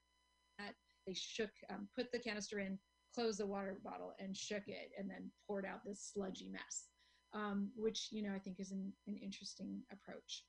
That 0.58 0.74
they 1.06 1.14
shook, 1.14 1.50
put 1.96 2.10
the 2.12 2.18
canister 2.18 2.58
in, 2.58 2.80
closed 3.14 3.38
the 3.38 3.46
water 3.46 3.78
bottle, 3.84 4.12
and 4.18 4.36
shook 4.36 4.64
it, 4.66 4.90
and 4.98 5.08
then 5.08 5.30
poured 5.46 5.64
out 5.64 5.84
this 5.86 6.10
sludgy 6.12 6.48
mess 6.50 6.88
um, 7.34 7.70
which 7.76 8.08
you 8.10 8.22
know 8.22 8.32
I 8.34 8.38
think 8.38 8.60
is 8.60 8.70
an, 8.70 8.92
an 9.06 9.18
interesting 9.22 9.82
approach. 9.92 10.44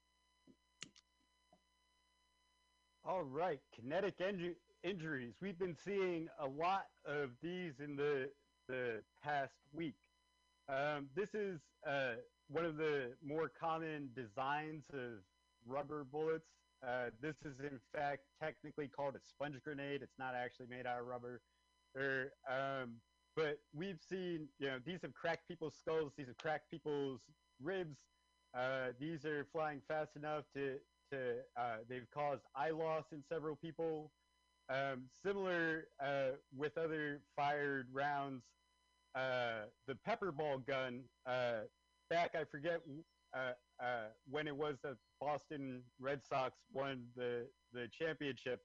All 3.03 3.23
right, 3.23 3.59
kinetic 3.75 4.17
inju- 4.19 4.55
injuries. 4.83 5.33
We've 5.41 5.59
been 5.59 5.75
seeing 5.75 6.27
a 6.39 6.47
lot 6.47 6.85
of 7.05 7.29
these 7.41 7.73
in 7.79 7.95
the 7.95 8.29
the 8.67 9.01
past 9.23 9.53
week. 9.73 9.95
Um, 10.67 11.07
this 11.15 11.35
is 11.35 11.59
uh, 11.87 12.15
one 12.49 12.65
of 12.65 12.77
the 12.77 13.13
more 13.23 13.51
common 13.59 14.09
designs 14.15 14.83
of 14.93 15.23
rubber 15.67 16.03
bullets. 16.03 16.47
Uh, 16.85 17.09
this 17.21 17.35
is 17.45 17.59
in 17.59 17.79
fact 17.93 18.21
technically 18.41 18.87
called 18.87 19.15
a 19.15 19.19
sponge 19.19 19.61
grenade. 19.63 20.01
It's 20.01 20.17
not 20.17 20.33
actually 20.35 20.67
made 20.67 20.85
out 20.85 20.99
of 20.99 21.07
rubber. 21.07 21.41
Or, 21.95 22.31
um, 22.49 22.95
but 23.35 23.59
we've 23.73 23.99
seen, 24.09 24.47
you 24.59 24.67
know, 24.67 24.77
these 24.85 25.01
have 25.01 25.13
cracked 25.13 25.47
people's 25.47 25.75
skulls, 25.77 26.13
these 26.17 26.27
have 26.27 26.37
cracked 26.37 26.71
people's 26.71 27.19
ribs. 27.61 27.97
Uh, 28.57 28.87
these 28.99 29.25
are 29.25 29.45
flying 29.51 29.81
fast 29.87 30.11
enough 30.15 30.43
to, 30.53 30.77
to 31.11 31.35
uh, 31.57 31.77
they've 31.89 32.07
caused 32.13 32.43
eye 32.55 32.69
loss 32.69 33.05
in 33.11 33.21
several 33.27 33.55
people. 33.55 34.11
Um, 34.69 35.03
similar 35.23 35.87
uh, 36.03 36.37
with 36.55 36.77
other 36.77 37.21
fired 37.35 37.87
rounds, 37.91 38.43
uh, 39.13 39.65
the 39.87 39.95
pepper 40.05 40.31
ball 40.31 40.57
gun, 40.57 41.01
uh, 41.25 41.61
back, 42.09 42.35
I 42.35 42.45
forget 42.45 42.81
uh, 43.35 43.51
when 44.29 44.47
it 44.47 44.55
was 44.55 44.77
that 44.83 44.95
Boston 45.19 45.81
Red 45.99 46.21
Sox 46.27 46.55
won 46.73 47.03
the, 47.15 47.47
the 47.73 47.89
championship, 47.91 48.61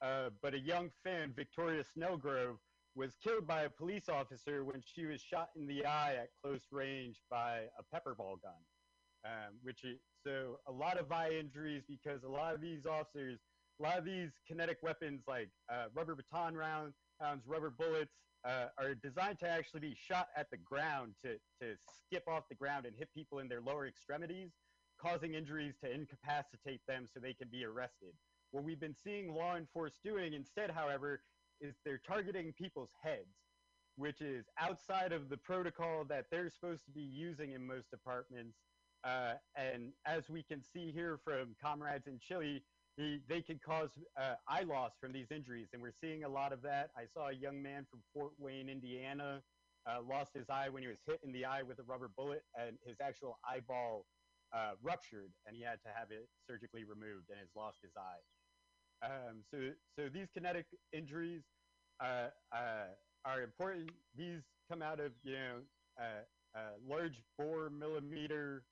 but 0.00 0.54
a 0.54 0.58
young 0.58 0.90
fan, 1.04 1.32
Victoria 1.36 1.84
Snelgrove, 1.96 2.56
was 2.94 3.14
killed 3.22 3.46
by 3.46 3.62
a 3.62 3.70
police 3.70 4.08
officer 4.08 4.64
when 4.64 4.82
she 4.84 5.06
was 5.06 5.20
shot 5.20 5.50
in 5.56 5.66
the 5.66 5.84
eye 5.84 6.14
at 6.14 6.28
close 6.42 6.62
range 6.70 7.20
by 7.30 7.62
a 7.78 7.82
pepper 7.92 8.14
ball 8.14 8.38
gun. 8.42 8.52
Um, 9.26 9.54
which 9.62 9.84
is, 9.84 9.96
so 10.22 10.58
a 10.68 10.72
lot 10.72 10.98
of 10.98 11.10
eye 11.10 11.30
injuries 11.30 11.82
because 11.88 12.24
a 12.24 12.28
lot 12.28 12.54
of 12.54 12.60
these 12.60 12.84
officers, 12.84 13.38
a 13.80 13.82
lot 13.82 13.96
of 13.96 14.04
these 14.04 14.32
kinetic 14.46 14.76
weapons 14.82 15.22
like 15.26 15.48
uh, 15.72 15.86
rubber 15.94 16.14
baton 16.14 16.54
rounds, 16.54 16.94
rubber 17.46 17.70
bullets, 17.70 18.12
uh, 18.44 18.66
are 18.76 18.94
designed 18.94 19.38
to 19.38 19.48
actually 19.48 19.80
be 19.80 19.96
shot 19.96 20.28
at 20.36 20.50
the 20.50 20.58
ground 20.58 21.14
to, 21.24 21.36
to 21.58 21.74
skip 22.04 22.24
off 22.28 22.44
the 22.50 22.54
ground 22.54 22.84
and 22.84 22.94
hit 22.98 23.08
people 23.16 23.38
in 23.38 23.48
their 23.48 23.62
lower 23.62 23.86
extremities, 23.86 24.50
causing 25.00 25.32
injuries 25.32 25.74
to 25.82 25.90
incapacitate 25.90 26.82
them 26.86 27.06
so 27.10 27.18
they 27.18 27.32
can 27.32 27.48
be 27.48 27.64
arrested. 27.64 28.12
What 28.50 28.64
we've 28.64 28.78
been 28.78 28.94
seeing 28.94 29.32
law 29.32 29.56
enforcement 29.56 30.04
doing 30.04 30.34
instead, 30.34 30.70
however, 30.70 31.22
is 31.60 31.74
they're 31.84 32.00
targeting 32.06 32.52
people's 32.52 32.90
heads, 33.02 33.36
which 33.96 34.20
is 34.20 34.46
outside 34.58 35.12
of 35.12 35.28
the 35.28 35.36
protocol 35.36 36.04
that 36.08 36.26
they're 36.30 36.50
supposed 36.50 36.84
to 36.84 36.90
be 36.90 37.00
using 37.00 37.52
in 37.52 37.66
most 37.66 37.90
departments. 37.90 38.58
Uh, 39.04 39.34
and 39.54 39.92
as 40.06 40.28
we 40.30 40.42
can 40.42 40.62
see 40.62 40.90
here 40.90 41.18
from 41.24 41.54
comrades 41.62 42.06
in 42.06 42.18
Chile, 42.18 42.62
he, 42.96 43.20
they 43.28 43.42
can 43.42 43.58
cause 43.64 43.90
uh, 44.16 44.34
eye 44.48 44.62
loss 44.62 44.92
from 45.00 45.12
these 45.12 45.30
injuries. 45.30 45.68
And 45.72 45.82
we're 45.82 45.92
seeing 46.00 46.24
a 46.24 46.28
lot 46.28 46.52
of 46.52 46.62
that. 46.62 46.90
I 46.96 47.04
saw 47.12 47.28
a 47.28 47.34
young 47.34 47.62
man 47.62 47.86
from 47.90 48.00
Fort 48.14 48.32
Wayne, 48.38 48.68
Indiana, 48.68 49.42
uh, 49.86 49.98
lost 50.08 50.32
his 50.34 50.48
eye 50.48 50.68
when 50.68 50.82
he 50.82 50.88
was 50.88 50.98
hit 51.06 51.20
in 51.22 51.32
the 51.32 51.44
eye 51.44 51.62
with 51.62 51.78
a 51.78 51.82
rubber 51.82 52.10
bullet, 52.16 52.42
and 52.58 52.78
his 52.86 52.96
actual 53.00 53.38
eyeball 53.48 54.06
uh, 54.54 54.72
ruptured, 54.82 55.32
and 55.46 55.56
he 55.56 55.62
had 55.62 55.82
to 55.82 55.88
have 55.94 56.10
it 56.10 56.28
surgically 56.46 56.84
removed 56.84 57.28
and 57.30 57.38
has 57.38 57.48
lost 57.56 57.78
his 57.82 57.92
eye. 57.96 58.22
Um, 59.04 59.42
so, 59.50 59.58
so 59.96 60.08
these 60.12 60.28
kinetic 60.32 60.66
injuries 60.92 61.42
uh, 62.02 62.28
uh, 62.52 62.94
are 63.24 63.42
important. 63.42 63.90
These 64.16 64.42
come 64.70 64.82
out 64.82 65.00
of 65.00 65.12
you 65.22 65.32
know 65.34 65.56
uh, 66.00 66.58
uh, 66.58 66.60
large 66.88 67.20
four 67.36 67.70
millimeter 67.70 68.64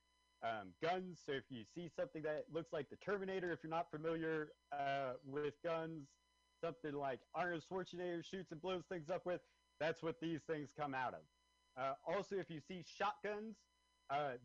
um, 0.42 0.68
guns. 0.83 1.21
So 1.27 1.33
if 1.33 1.45
you 1.51 1.64
see 1.75 1.90
something 1.99 2.23
that 2.23 2.47
looks 2.53 2.73
like 2.73 2.88
the 2.88 2.97
Terminator, 2.97 3.53
if 3.53 3.59
you're 3.62 3.71
not 3.71 3.90
familiar 3.90 4.49
uh, 4.73 5.12
with 5.27 5.55
guns, 5.64 6.09
something 6.64 6.92
like 6.95 7.21
Arnold 7.35 7.62
Schwarzenegger 7.71 8.25
shoots 8.25 8.53
and 8.53 8.61
blows 8.61 8.85
things 8.88 9.11
up 9.11 9.27
with, 9.27 9.40
that's 9.79 10.03
what 10.03 10.16
these 10.21 10.40
things 10.49 10.71
come 10.79 10.95
out 10.95 11.14
of. 11.14 11.97
Also, 12.07 12.37
if 12.37 12.51
you 12.51 12.61
see 12.61 12.85
shotguns 12.99 13.57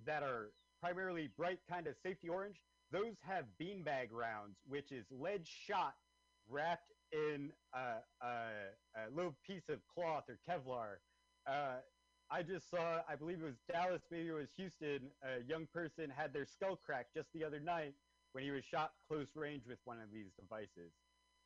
that 0.06 0.24
are 0.24 0.52
primarily 0.82 1.30
bright 1.38 1.60
kind 1.70 1.88
of 1.88 1.96
safety 2.04 2.30
orange, 2.30 2.58
those 2.92 3.16
have 3.28 3.46
beanbag 3.62 4.12
rounds, 4.12 4.58
which 4.68 4.92
is 4.92 5.06
lead 5.12 5.46
shot 5.46 5.96
wrapped 6.50 6.92
in 7.12 7.52
a, 7.74 8.26
a, 8.26 8.28
a 8.28 9.16
little 9.16 9.36
piece 9.46 9.70
of 9.70 9.80
cloth 9.94 10.24
or 10.30 10.40
Kevlar. 10.48 10.98
Uh, 11.48 11.78
I 12.30 12.44
just 12.44 12.70
saw, 12.70 13.00
I 13.08 13.16
believe 13.16 13.40
it 13.42 13.46
was 13.46 13.60
Dallas, 13.72 14.02
maybe 14.12 14.30
it 14.30 14.34
was 14.34 14.50
Houston, 14.58 15.12
a 15.24 15.44
young 15.48 15.68
person 15.74 16.12
had 16.16 16.34
their 16.34 16.46
skull 16.46 16.78
cracked 16.86 17.16
just 17.16 17.30
the 17.34 17.44
other 17.44 17.60
night 17.60 17.94
when 18.34 18.44
he 18.44 18.52
was 18.52 18.64
shot 18.66 18.92
close 19.08 19.30
range 19.36 19.64
with 19.68 19.80
one 19.86 20.00
of 20.00 20.12
these 20.12 20.32
devices. 20.40 20.92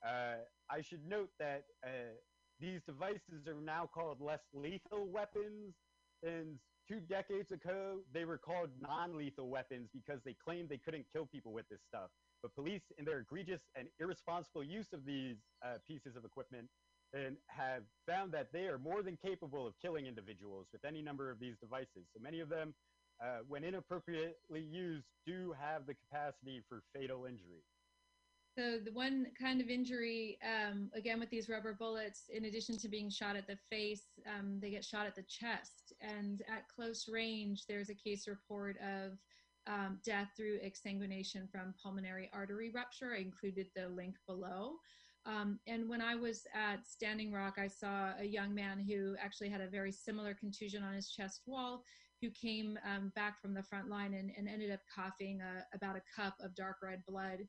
Uh, 0.06 0.38
I 0.70 0.82
should 0.82 1.06
note 1.08 1.30
that 1.40 1.66
uh, 1.86 2.18
these 2.60 2.82
devices 2.88 3.48
are 3.48 3.62
now 3.64 3.90
called 3.94 4.20
less 4.20 4.42
lethal 4.54 5.08
weapons 5.08 5.76
and 6.24 6.58
two 6.88 7.00
decades 7.00 7.52
ago, 7.52 8.00
they 8.14 8.26
were 8.26 8.38
called 8.38 8.70
non-lethal 8.80 9.50
weapons 9.50 9.90
because 9.94 10.22
they 10.24 10.36
claimed 10.44 10.70
they 10.70 10.78
couldn't 10.78 11.06
kill 11.14 11.26
people 11.26 11.54
with 11.54 11.68
this 11.70 11.82
stuff. 11.88 12.10
But 12.42 12.56
police, 12.56 12.82
in 12.98 13.06
their 13.06 13.20
egregious 13.20 13.62
and 13.76 13.88
irresponsible 14.00 14.64
use 14.64 14.94
of 14.94 15.06
these 15.06 15.38
uh, 15.64 15.78
pieces 15.88 16.16
of 16.16 16.26
equipment, 16.26 16.68
and 17.14 17.36
have 17.48 17.84
found 18.08 18.32
that 18.32 18.48
they 18.54 18.68
are 18.68 18.78
more 18.78 19.04
than 19.04 19.18
capable 19.18 19.68
of 19.68 19.74
killing 19.82 20.06
individuals 20.06 20.68
with 20.72 20.86
any 20.86 21.02
number 21.02 21.30
of 21.30 21.40
these 21.40 21.56
devices. 21.60 22.08
So 22.14 22.22
many 22.22 22.40
of 22.40 22.48
them 22.48 22.74
uh, 23.22 23.40
when 23.48 23.64
inappropriately 23.64 24.62
used, 24.62 25.06
do 25.26 25.54
have 25.60 25.86
the 25.86 25.94
capacity 25.94 26.62
for 26.68 26.82
fatal 26.94 27.26
injury. 27.26 27.62
So 28.58 28.80
the 28.84 28.92
one 28.92 29.28
kind 29.40 29.62
of 29.62 29.70
injury, 29.70 30.38
um, 30.44 30.90
again 30.94 31.20
with 31.20 31.30
these 31.30 31.48
rubber 31.48 31.74
bullets, 31.74 32.24
in 32.34 32.46
addition 32.46 32.78
to 32.80 32.90
being 32.90 33.10
shot 33.10 33.38
at 33.38 33.48
the 33.48 33.58
face, 33.70 34.08
um, 34.28 34.60
they 34.62 34.70
get 34.70 34.84
shot 34.84 35.06
at 35.06 35.16
the 35.16 35.24
chest. 35.24 35.94
And 36.02 36.42
at 36.50 36.68
close 36.68 37.08
range, 37.08 37.66
there's 37.68 37.90
a 37.90 37.96
case 37.96 38.28
report 38.28 38.78
of 38.80 39.18
um, 39.68 40.00
death 40.04 40.32
through 40.36 40.60
exsanguination 40.60 41.50
from 41.50 41.74
pulmonary 41.82 42.30
artery 42.34 42.72
rupture. 42.74 43.14
I 43.16 43.22
included 43.22 43.68
the 43.74 43.88
link 43.88 44.16
below. 44.28 44.74
Um, 45.26 45.60
and 45.68 45.88
when 45.88 46.02
I 46.02 46.16
was 46.16 46.46
at 46.54 46.86
Standing 46.86 47.32
Rock, 47.32 47.56
I 47.58 47.68
saw 47.68 48.10
a 48.20 48.26
young 48.26 48.54
man 48.54 48.80
who 48.80 49.16
actually 49.24 49.50
had 49.50 49.62
a 49.62 49.68
very 49.68 49.92
similar 49.92 50.34
contusion 50.34 50.84
on 50.84 50.94
his 50.94 51.10
chest 51.10 51.44
wall, 51.46 51.84
who 52.22 52.30
came 52.32 52.78
um, 52.86 53.14
back 53.16 53.40
from 53.40 53.54
the 53.54 53.64
front 53.64 53.88
line 53.88 54.14
and, 54.14 54.32
and 54.38 54.50
ended 54.50 54.72
up 54.72 54.80
coughing 54.94 55.42
uh, 55.42 55.62
about 55.74 55.96
a 55.96 56.22
cup 56.22 56.36
of 56.44 56.54
dark 56.56 56.78
red 56.84 57.02
blood 57.08 57.40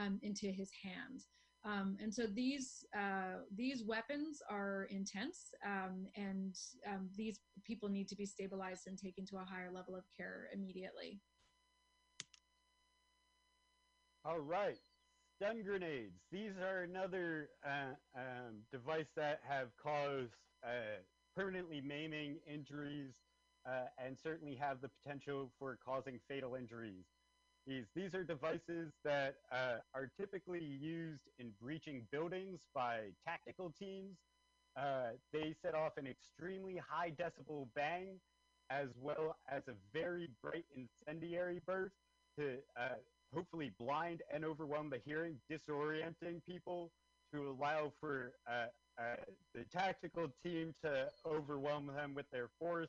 um, 0.00 0.18
into 0.22 0.46
his 0.46 0.70
hand. 0.82 1.22
Um, 1.64 1.96
and 2.02 2.12
so 2.12 2.26
these 2.26 2.86
uh, 2.96 3.42
these 3.54 3.84
weapons 3.84 4.40
are 4.48 4.88
intense, 4.90 5.52
um, 5.66 6.06
and 6.16 6.56
um, 6.88 7.10
these 7.14 7.40
people 7.64 7.90
need 7.90 8.08
to 8.08 8.16
be 8.16 8.24
stabilized 8.24 8.86
and 8.86 8.96
taken 8.96 9.26
to 9.26 9.36
a 9.36 9.44
higher 9.44 9.70
level 9.70 9.94
of 9.94 10.04
care 10.16 10.48
immediately. 10.54 11.20
All 14.24 14.40
right, 14.40 14.78
stun 15.36 15.62
grenades. 15.62 16.22
These 16.32 16.52
are 16.62 16.82
another 16.82 17.50
uh, 17.62 17.94
um, 18.16 18.62
device 18.72 19.08
that 19.16 19.40
have 19.46 19.68
caused 19.82 20.32
uh, 20.64 21.02
permanently 21.36 21.82
maiming 21.82 22.36
injuries 22.50 23.14
uh, 23.66 23.86
and 23.98 24.16
certainly 24.18 24.54
have 24.54 24.80
the 24.80 24.88
potential 25.02 25.50
for 25.58 25.78
causing 25.84 26.18
fatal 26.26 26.54
injuries. 26.54 27.04
These, 27.66 27.84
these 27.94 28.14
are 28.14 28.24
devices 28.24 28.92
that 29.04 29.36
uh, 29.52 29.76
are 29.94 30.10
typically 30.18 30.64
used 30.64 31.22
in 31.38 31.52
breaching 31.60 32.06
buildings 32.10 32.60
by 32.74 33.10
tactical 33.26 33.72
teams. 33.78 34.16
Uh, 34.76 35.10
they 35.32 35.54
set 35.62 35.74
off 35.74 35.96
an 35.96 36.06
extremely 36.06 36.80
high 36.88 37.10
decibel 37.10 37.66
bang 37.74 38.20
as 38.70 38.88
well 39.00 39.36
as 39.48 39.62
a 39.68 39.72
very 39.92 40.28
bright 40.42 40.64
incendiary 40.74 41.60
burst 41.66 41.94
to 42.38 42.56
uh, 42.78 42.94
hopefully 43.34 43.72
blind 43.78 44.22
and 44.32 44.44
overwhelm 44.44 44.88
the 44.90 45.00
hearing, 45.04 45.36
disorienting 45.50 46.40
people 46.48 46.90
to 47.32 47.50
allow 47.50 47.92
for 48.00 48.32
uh, 48.48 48.66
uh, 48.98 49.16
the 49.54 49.64
tactical 49.64 50.28
team 50.44 50.74
to 50.82 51.08
overwhelm 51.26 51.86
them 51.94 52.14
with 52.14 52.26
their 52.30 52.48
force, 52.58 52.88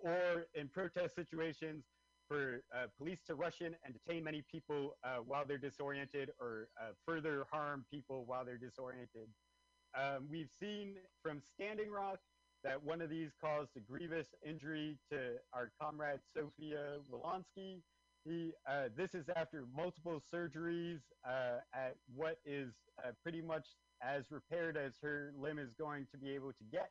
or 0.00 0.46
in 0.54 0.68
protest 0.68 1.14
situations, 1.14 1.84
for 2.28 2.62
uh, 2.74 2.86
police 2.98 3.20
to 3.26 3.34
rush 3.34 3.60
in 3.60 3.74
and 3.84 3.94
detain 3.94 4.24
many 4.24 4.42
people 4.50 4.96
uh, 5.02 5.16
while 5.26 5.44
they're 5.46 5.58
disoriented 5.58 6.30
or 6.40 6.68
uh, 6.80 6.90
further 7.06 7.46
harm 7.50 7.84
people 7.90 8.24
while 8.26 8.44
they're 8.44 8.58
disoriented. 8.58 9.28
Um, 9.98 10.28
we've 10.30 10.50
seen 10.60 10.96
from 11.22 11.40
Standing 11.54 11.90
Rock 11.90 12.18
that 12.62 12.82
one 12.82 13.00
of 13.00 13.08
these 13.10 13.30
caused 13.40 13.70
a 13.76 13.80
grievous 13.80 14.28
injury 14.46 14.98
to 15.10 15.34
our 15.52 15.70
comrade 15.80 16.20
Sophia 16.36 16.98
Wilansky. 17.10 17.82
He, 18.24 18.52
uh, 18.68 18.88
this 18.96 19.14
is 19.14 19.28
after 19.34 19.64
multiple 19.74 20.22
surgeries 20.32 21.00
uh, 21.26 21.60
at 21.72 21.96
what 22.14 22.38
is 22.44 22.74
uh, 23.02 23.12
pretty 23.22 23.40
much 23.40 23.66
as 24.02 24.30
repaired 24.30 24.76
as 24.76 24.92
her 25.02 25.32
limb 25.38 25.58
is 25.58 25.72
going 25.72 26.06
to 26.12 26.18
be 26.18 26.30
able 26.34 26.52
to 26.52 26.64
get. 26.70 26.90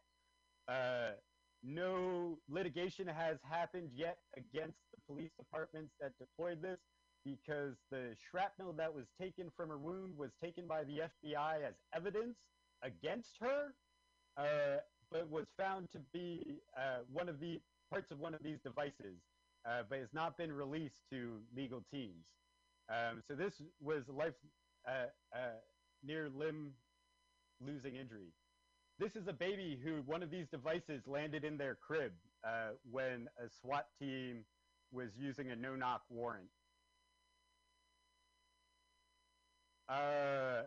No 1.64 2.38
litigation 2.50 3.08
has 3.08 3.38
happened 3.50 3.90
yet 3.96 4.18
against 4.36 4.78
the 4.94 5.02
police 5.08 5.32
departments 5.38 5.94
that 6.00 6.12
deployed 6.20 6.62
this 6.62 6.80
because 7.26 7.76
the 7.92 8.16
shrapnel 8.30 8.74
that 8.74 8.94
was 8.94 9.06
taken 9.20 9.52
from 9.56 9.70
her 9.70 9.78
wound 9.78 10.18
was 10.18 10.32
taken 10.42 10.66
by 10.68 10.84
the 10.84 11.02
FBI 11.02 11.68
as 11.68 11.74
evidence 11.94 12.38
against 12.84 13.32
her, 13.42 13.74
uh, 14.38 14.78
but 15.12 15.30
was 15.30 15.46
found 15.58 15.92
to 15.92 16.00
be 16.14 16.60
uh, 16.78 17.00
one 17.12 17.28
of 17.28 17.40
the 17.40 17.60
parts 17.92 18.12
of 18.12 18.20
one 18.20 18.34
of 18.34 18.42
these 18.44 18.60
devices, 18.64 19.20
uh, 19.68 19.82
but 19.90 20.00
has 20.00 20.14
not 20.14 20.38
been 20.38 20.52
released 20.52 21.02
to 21.12 21.40
legal 21.56 21.84
teams. 21.92 22.26
Um, 22.90 23.22
so 23.28 23.36
this 23.36 23.54
was 23.82 24.04
life 24.08 24.34
uh, 24.88 25.08
uh, 25.36 25.60
near 26.06 26.30
limb 26.30 26.72
losing 27.66 27.96
injury. 27.96 28.32
This 29.00 29.16
is 29.16 29.28
a 29.28 29.34
baby 29.34 29.80
who 29.84 30.02
one 30.08 30.24
of 30.24 30.32
these 30.32 30.48
devices 30.48 31.04
landed 31.06 31.44
in 31.44 31.56
their 31.56 31.76
crib 31.76 32.14
uh, 32.44 32.72
when 32.90 33.30
a 33.38 33.48
SWAT 33.62 33.86
team 34.00 34.44
was 34.92 35.10
using 35.16 35.52
a 35.52 35.56
no-knock 35.56 36.02
warrant. 36.10 36.48
Uh, 39.88 40.64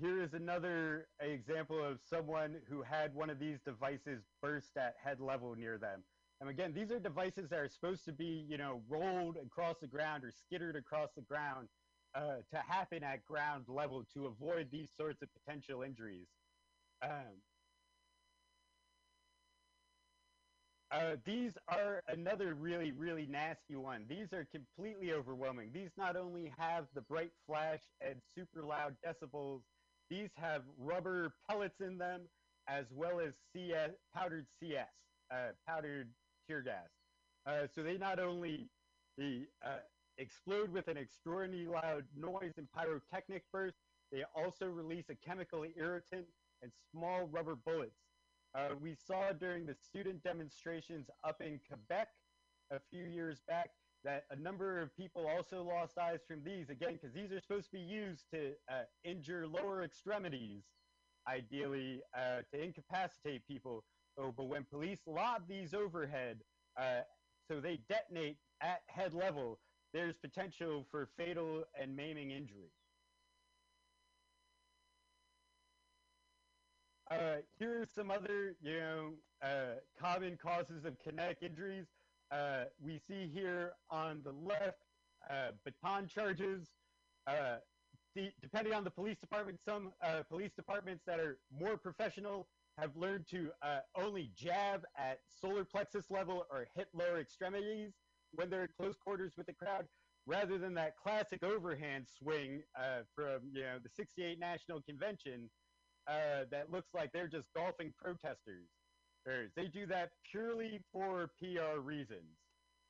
here 0.00 0.22
is 0.22 0.32
another 0.32 1.08
example 1.20 1.84
of 1.84 1.98
someone 2.08 2.56
who 2.70 2.80
had 2.80 3.14
one 3.14 3.28
of 3.28 3.38
these 3.38 3.58
devices 3.60 4.22
burst 4.40 4.76
at 4.78 4.94
head 5.02 5.20
level 5.20 5.54
near 5.54 5.76
them. 5.76 6.02
And 6.40 6.48
again, 6.48 6.72
these 6.74 6.90
are 6.90 6.98
devices 6.98 7.50
that 7.50 7.58
are 7.58 7.68
supposed 7.68 8.04
to 8.06 8.12
be, 8.12 8.46
you 8.48 8.56
know, 8.56 8.80
rolled 8.88 9.36
across 9.36 9.76
the 9.80 9.86
ground 9.86 10.24
or 10.24 10.32
skittered 10.32 10.74
across 10.74 11.10
the 11.14 11.22
ground 11.22 11.68
uh, 12.14 12.36
to 12.50 12.56
happen 12.66 13.04
at 13.04 13.24
ground 13.26 13.64
level 13.68 14.04
to 14.14 14.26
avoid 14.26 14.68
these 14.72 14.88
sorts 14.96 15.20
of 15.22 15.28
potential 15.34 15.82
injuries. 15.82 16.26
Um, 17.02 17.42
Uh, 20.94 21.16
these 21.24 21.50
are 21.66 22.00
another 22.06 22.54
really, 22.54 22.92
really 22.92 23.26
nasty 23.26 23.74
one. 23.74 24.04
These 24.08 24.32
are 24.32 24.46
completely 24.52 25.12
overwhelming. 25.12 25.70
These 25.74 25.90
not 25.96 26.14
only 26.16 26.52
have 26.56 26.86
the 26.94 27.00
bright 27.00 27.32
flash 27.48 27.80
and 28.00 28.14
super 28.36 28.62
loud 28.62 28.94
decibels, 29.04 29.62
these 30.08 30.28
have 30.36 30.62
rubber 30.78 31.32
pellets 31.48 31.80
in 31.80 31.98
them 31.98 32.20
as 32.68 32.84
well 32.92 33.18
as 33.18 33.34
CS, 33.52 33.90
powdered 34.14 34.46
CS, 34.60 34.86
uh, 35.32 35.48
powdered 35.66 36.10
tear 36.46 36.62
gas. 36.62 36.88
Uh, 37.44 37.66
so 37.74 37.82
they 37.82 37.98
not 37.98 38.20
only 38.20 38.68
uh, 39.20 39.78
explode 40.18 40.70
with 40.70 40.86
an 40.86 40.96
extraordinarily 40.96 41.66
loud 41.66 42.04
noise 42.16 42.52
and 42.56 42.68
pyrotechnic 42.70 43.42
burst, 43.52 43.74
they 44.12 44.22
also 44.36 44.66
release 44.66 45.06
a 45.10 45.16
chemical 45.28 45.64
irritant 45.76 46.26
and 46.62 46.70
small 46.92 47.26
rubber 47.32 47.56
bullets. 47.56 47.96
Uh, 48.54 48.68
we 48.80 48.94
saw 48.94 49.32
during 49.32 49.66
the 49.66 49.74
student 49.74 50.22
demonstrations 50.22 51.08
up 51.26 51.40
in 51.40 51.58
Quebec 51.66 52.08
a 52.70 52.78
few 52.90 53.04
years 53.04 53.42
back 53.48 53.70
that 54.04 54.24
a 54.30 54.36
number 54.36 54.80
of 54.80 54.94
people 54.96 55.26
also 55.26 55.62
lost 55.62 55.98
eyes 55.98 56.20
from 56.28 56.42
these, 56.44 56.68
again, 56.68 56.92
because 56.92 57.14
these 57.14 57.32
are 57.32 57.40
supposed 57.40 57.66
to 57.66 57.72
be 57.72 57.80
used 57.82 58.24
to 58.32 58.52
uh, 58.70 58.82
injure 59.02 59.46
lower 59.46 59.82
extremities, 59.82 60.62
ideally, 61.28 62.00
uh, 62.16 62.42
to 62.52 62.62
incapacitate 62.62 63.46
people. 63.48 63.82
Oh, 64.18 64.32
but 64.36 64.44
when 64.44 64.64
police 64.70 65.00
lob 65.06 65.48
these 65.48 65.74
overhead, 65.74 66.38
uh, 66.78 67.00
so 67.48 67.60
they 67.60 67.80
detonate 67.88 68.36
at 68.62 68.82
head 68.86 69.14
level, 69.14 69.58
there's 69.92 70.16
potential 70.16 70.86
for 70.90 71.08
fatal 71.16 71.64
and 71.80 71.96
maiming 71.96 72.30
injury. 72.30 72.70
Uh, 77.10 77.36
here 77.58 77.82
are 77.82 77.86
some 77.94 78.10
other, 78.10 78.56
you 78.62 78.78
know, 78.78 79.10
uh, 79.42 79.74
common 80.00 80.38
causes 80.42 80.84
of 80.84 80.98
kinetic 80.98 81.38
injuries. 81.42 81.86
Uh, 82.30 82.64
we 82.82 82.98
see 83.06 83.30
here 83.32 83.72
on 83.90 84.22
the 84.24 84.32
left 84.32 84.78
uh, 85.30 85.50
baton 85.64 86.06
charges. 86.06 86.68
Uh, 87.26 87.56
the, 88.14 88.30
depending 88.40 88.72
on 88.72 88.84
the 88.84 88.90
police 88.90 89.18
department, 89.18 89.58
some 89.62 89.92
uh, 90.02 90.22
police 90.30 90.52
departments 90.56 91.02
that 91.06 91.20
are 91.20 91.38
more 91.60 91.76
professional 91.76 92.46
have 92.78 92.96
learned 92.96 93.24
to 93.30 93.50
only 93.94 94.30
jab 94.36 94.84
at 94.98 95.20
solar 95.28 95.64
plexus 95.64 96.10
level 96.10 96.44
or 96.50 96.66
hit 96.74 96.88
lower 96.92 97.20
extremities 97.20 97.92
when 98.32 98.50
they're 98.50 98.62
in 98.62 98.68
close 98.76 98.96
quarters 98.96 99.34
with 99.36 99.46
the 99.46 99.52
crowd, 99.52 99.86
rather 100.26 100.58
than 100.58 100.74
that 100.74 100.96
classic 100.96 101.44
overhand 101.44 102.04
swing 102.18 102.62
from 103.14 103.42
you 103.52 103.62
know 103.62 103.78
the 103.80 103.88
'68 103.88 104.40
National 104.40 104.80
Convention 104.82 105.48
uh, 106.06 106.44
that 106.50 106.70
looks 106.70 106.88
like 106.94 107.12
they're 107.12 107.28
just 107.28 107.46
golfing 107.54 107.92
protesters. 107.96 108.68
They 109.56 109.68
do 109.68 109.86
that 109.86 110.10
purely 110.30 110.80
for 110.92 111.30
PR 111.38 111.80
reasons. 111.80 112.36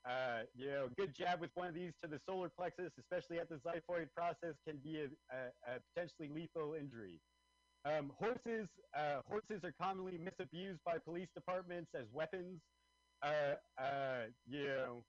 Uh, 0.04 0.42
you 0.54 0.66
know, 0.66 0.88
good 0.98 1.14
jab 1.14 1.40
with 1.40 1.50
one 1.54 1.68
of 1.68 1.74
these 1.74 1.92
to 2.02 2.08
the 2.08 2.20
solar 2.28 2.48
plexus, 2.48 2.90
especially 2.98 3.38
at 3.38 3.48
the 3.48 3.56
xiphoid 3.56 4.08
process, 4.14 4.54
can 4.66 4.78
be 4.78 5.00
a, 5.00 5.04
a, 5.34 5.74
a 5.76 5.80
potentially 5.94 6.28
lethal 6.28 6.74
injury. 6.74 7.20
Um, 7.86 8.12
horses, 8.18 8.68
uh, 8.96 9.20
horses 9.28 9.62
are 9.64 9.72
commonly 9.80 10.18
misabused 10.18 10.80
by 10.84 10.98
police 10.98 11.28
departments 11.34 11.90
as 11.94 12.04
weapons. 12.12 12.60
Uh, 13.22 13.54
uh, 13.80 14.24
you 14.46 14.66
know, 14.66 15.04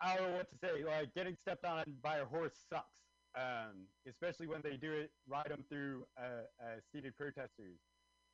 I 0.00 0.16
don't 0.16 0.30
know 0.30 0.36
what 0.36 0.50
to 0.50 0.56
say. 0.62 0.84
Like 0.84 1.14
getting 1.14 1.36
stepped 1.42 1.64
on 1.64 1.84
by 2.02 2.18
a 2.18 2.24
horse 2.24 2.52
sucks 2.70 3.03
um, 3.36 3.86
especially 4.08 4.46
when 4.46 4.60
they 4.62 4.76
do 4.76 4.92
it, 4.92 5.10
ride 5.28 5.48
them 5.48 5.64
through 5.68 6.04
uh, 6.18 6.44
uh, 6.60 6.80
seated 6.92 7.16
protesters. 7.16 7.78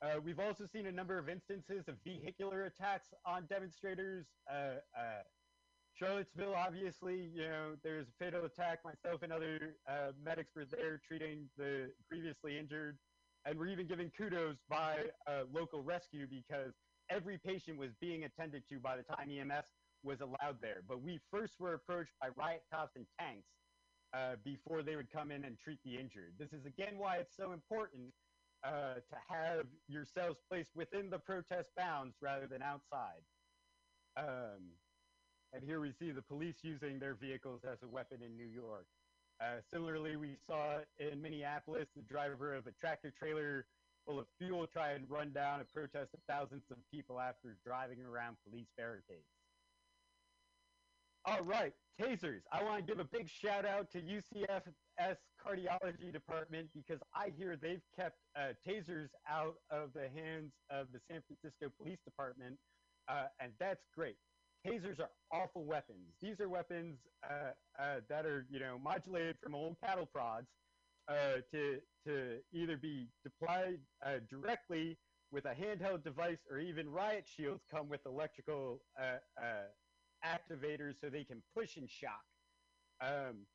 Uh, 0.02 0.18
we've 0.24 0.40
also 0.40 0.64
seen 0.66 0.86
a 0.86 0.92
number 0.92 1.18
of 1.18 1.28
instances 1.28 1.88
of 1.88 1.96
vehicular 2.04 2.64
attacks 2.64 3.08
on 3.26 3.46
demonstrators. 3.46 4.26
Charlottesville, 6.00 6.54
obviously, 6.54 7.30
you 7.34 7.42
know, 7.42 7.76
there's 7.82 8.06
a 8.08 8.24
fatal 8.24 8.44
attack. 8.46 8.78
Myself 8.84 9.22
and 9.22 9.32
other 9.32 9.76
uh, 9.86 10.12
medics 10.24 10.50
were 10.56 10.64
there 10.64 11.00
treating 11.06 11.48
the 11.58 11.90
grievously 12.10 12.58
injured. 12.58 12.96
And 13.44 13.58
we're 13.58 13.68
even 13.68 13.86
given 13.86 14.10
kudos 14.16 14.56
by 14.68 14.96
uh, 15.26 15.42
local 15.52 15.82
rescue 15.82 16.26
because 16.26 16.72
every 17.10 17.38
patient 17.38 17.78
was 17.78 17.90
being 18.00 18.24
attended 18.24 18.62
to 18.70 18.78
by 18.78 18.96
the 18.96 19.02
time 19.02 19.28
EMS 19.30 19.66
was 20.02 20.20
allowed 20.20 20.56
there. 20.62 20.82
But 20.88 21.02
we 21.02 21.20
first 21.30 21.54
were 21.58 21.74
approached 21.74 22.12
by 22.20 22.28
riot 22.36 22.62
cops 22.72 22.96
and 22.96 23.06
tanks 23.18 23.48
uh, 24.12 24.36
before 24.44 24.82
they 24.82 24.96
would 24.96 25.10
come 25.10 25.30
in 25.30 25.44
and 25.44 25.58
treat 25.58 25.78
the 25.84 25.96
injured. 25.96 26.34
This 26.38 26.52
is 26.52 26.66
again 26.66 26.98
why 26.98 27.16
it's 27.16 27.36
so 27.36 27.52
important 27.52 28.12
uh, 28.64 28.94
to 28.94 29.16
have 29.28 29.66
yourselves 29.88 30.38
placed 30.48 30.70
within 30.74 31.10
the 31.10 31.18
protest 31.18 31.70
bounds 31.76 32.16
rather 32.20 32.46
than 32.46 32.62
outside. 32.62 33.22
Um, 34.16 34.74
and 35.52 35.62
here 35.64 35.80
we 35.80 35.92
see 35.92 36.10
the 36.10 36.22
police 36.22 36.56
using 36.62 36.98
their 36.98 37.14
vehicles 37.14 37.62
as 37.70 37.78
a 37.82 37.88
weapon 37.88 38.18
in 38.24 38.36
New 38.36 38.46
York. 38.46 38.86
Uh, 39.40 39.60
similarly, 39.72 40.16
we 40.16 40.36
saw 40.46 40.78
in 40.98 41.22
Minneapolis 41.22 41.88
the 41.96 42.02
driver 42.02 42.54
of 42.54 42.66
a 42.66 42.72
tractor 42.72 43.12
trailer 43.18 43.64
full 44.06 44.18
of 44.18 44.26
fuel 44.38 44.66
try 44.66 44.92
and 44.92 45.08
run 45.08 45.32
down 45.32 45.60
a 45.60 45.64
protest 45.64 46.12
of 46.14 46.20
thousands 46.28 46.62
of 46.70 46.76
people 46.92 47.18
after 47.20 47.56
driving 47.64 47.98
around 48.02 48.36
police 48.48 48.68
barricades. 48.76 49.24
All 51.24 51.42
right, 51.42 51.74
tasers. 52.00 52.40
I 52.52 52.62
want 52.64 52.86
to 52.86 52.92
give 52.92 53.00
a 53.00 53.04
big 53.04 53.28
shout 53.28 53.66
out 53.66 53.90
to 53.92 54.00
UCFS 54.00 55.16
Cardiology 55.44 56.12
Department 56.12 56.68
because 56.74 57.00
I 57.14 57.30
hear 57.36 57.56
they've 57.56 57.82
kept 57.94 58.16
uh, 58.36 58.52
tasers 58.66 59.08
out 59.28 59.56
of 59.70 59.92
the 59.92 60.08
hands 60.08 60.52
of 60.70 60.86
the 60.92 61.00
San 61.10 61.22
Francisco 61.26 61.70
Police 61.78 61.98
Department, 62.04 62.56
uh, 63.08 63.24
and 63.40 63.52
that's 63.58 63.84
great 63.94 64.16
tasers 64.66 65.00
are 65.00 65.10
awful 65.32 65.64
weapons. 65.64 66.14
These 66.20 66.40
are 66.40 66.48
weapons 66.48 66.98
uh, 67.28 67.52
uh, 67.82 68.00
that 68.08 68.26
are, 68.26 68.46
you 68.50 68.60
know, 68.60 68.78
modulated 68.78 69.36
from 69.42 69.54
old 69.54 69.76
cattle 69.82 70.06
prods 70.06 70.48
uh, 71.08 71.40
to 71.50 71.78
to 72.06 72.36
either 72.52 72.76
be 72.76 73.08
deployed 73.24 73.80
uh, 74.04 74.16
directly 74.28 74.98
with 75.32 75.44
a 75.44 75.54
handheld 75.54 76.02
device, 76.02 76.38
or 76.50 76.58
even 76.58 76.90
riot 76.90 77.24
shields 77.26 77.62
come 77.70 77.88
with 77.88 78.00
electrical 78.04 78.80
activators 80.24 81.00
so 81.00 81.08
they 81.08 81.24
can 81.24 81.42
push 81.54 81.76
and 81.76 81.88
shock. 81.88 82.24
Um, 83.00 83.46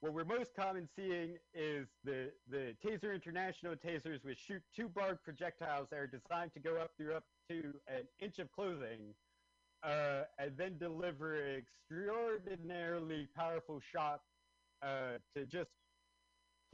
what 0.00 0.12
we're 0.12 0.24
most 0.24 0.54
common 0.56 0.88
seeing 0.96 1.36
is 1.54 1.86
the 2.04 2.32
the 2.48 2.74
Taser 2.84 3.14
International 3.14 3.76
tasers, 3.76 4.24
which 4.24 4.38
shoot 4.38 4.62
two 4.74 4.88
barbed 4.88 5.22
projectiles 5.22 5.88
that 5.90 5.98
are 5.98 6.06
designed 6.08 6.52
to 6.54 6.60
go 6.60 6.76
up 6.76 6.90
through 6.96 7.14
up 7.14 7.24
to 7.48 7.74
an 7.86 8.02
inch 8.20 8.38
of 8.38 8.50
clothing 8.50 9.14
uh, 9.82 10.22
and 10.38 10.56
then 10.56 10.76
deliver 10.78 11.56
extraordinarily 11.56 13.28
powerful 13.36 13.80
shock 13.80 14.20
uh, 14.82 15.18
to 15.36 15.46
just 15.46 15.70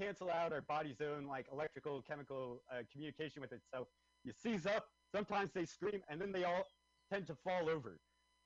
cancel 0.01 0.31
out 0.31 0.53
our 0.53 0.61
body's 0.63 1.01
own 1.01 1.27
like 1.27 1.47
electrical 1.53 2.03
chemical 2.03 2.63
uh, 2.73 2.83
communication 2.93 3.43
with 3.43 3.53
itself. 3.53 3.89
You 4.25 4.33
seize 4.33 4.67
up, 4.67 4.87
sometimes 5.15 5.51
they 5.53 5.65
scream, 5.65 6.03
and 6.09 6.21
then 6.21 6.33
they 6.33 6.45
all 6.45 6.67
tend 7.13 7.27
to 7.29 7.35
fall 7.35 7.69
over, 7.69 7.99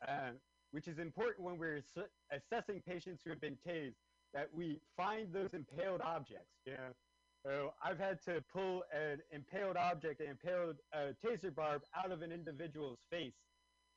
uh, 0.07 0.31
which 0.73 0.89
is 0.89 0.99
important 0.99 1.47
when 1.47 1.59
we're 1.59 1.79
ass- 1.79 2.09
assessing 2.31 2.83
patients 2.83 3.23
who 3.23 3.31
have 3.31 3.41
been 3.41 3.57
tased 3.66 3.95
that 4.35 4.53
we 4.53 4.81
find 4.97 5.33
those 5.33 5.55
impaled 5.55 6.01
objects. 6.01 6.51
Know? 6.66 6.95
So 7.45 7.75
I've 7.83 7.99
had 7.99 8.20
to 8.23 8.43
pull 8.53 8.85
an 8.93 9.23
impaled 9.31 9.77
object, 9.77 10.20
an 10.20 10.29
impaled 10.29 10.77
uh, 10.93 11.12
taser 11.25 11.55
barb 11.55 11.83
out 11.95 12.11
of 12.11 12.23
an 12.23 12.33
individual's 12.33 12.99
face 13.11 13.35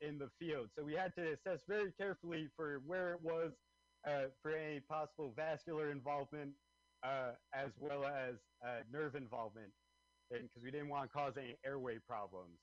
in 0.00 0.18
the 0.18 0.28
field. 0.38 0.68
So 0.76 0.84
we 0.84 0.94
had 0.94 1.14
to 1.14 1.32
assess 1.32 1.64
very 1.66 1.92
carefully 1.92 2.48
for 2.56 2.80
where 2.80 3.14
it 3.14 3.22
was 3.22 3.52
uh, 4.06 4.26
for 4.42 4.52
any 4.52 4.80
possible 4.80 5.32
vascular 5.34 5.90
involvement 5.90 6.54
uh, 7.02 7.32
as 7.54 7.70
well 7.80 8.04
as 8.04 8.34
uh, 8.64 8.80
nerve 8.90 9.14
involvement 9.14 9.72
because 10.30 10.62
we 10.62 10.70
didn't 10.70 10.88
want 10.88 11.10
to 11.10 11.16
cause 11.16 11.36
any 11.38 11.56
airway 11.64 11.98
problems. 11.98 12.58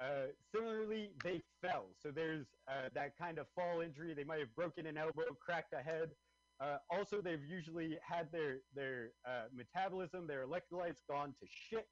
Uh, 0.00 0.30
similarly, 0.54 1.10
they 1.24 1.42
fell. 1.60 1.86
So 2.00 2.10
there's 2.10 2.46
uh, 2.68 2.88
that 2.94 3.18
kind 3.18 3.38
of 3.38 3.46
fall 3.54 3.80
injury. 3.80 4.14
They 4.14 4.24
might 4.24 4.38
have 4.40 4.54
broken 4.54 4.86
an 4.86 4.96
elbow, 4.96 5.34
cracked 5.40 5.74
a 5.74 5.82
head. 5.82 6.10
Uh, 6.60 6.78
also, 6.90 7.20
they've 7.20 7.44
usually 7.48 7.98
had 8.06 8.30
their, 8.32 8.58
their 8.74 9.10
metabolism, 9.54 10.26
their 10.26 10.46
electrolytes 10.46 11.02
gone 11.08 11.34
to 11.40 11.46
shit. 11.46 11.86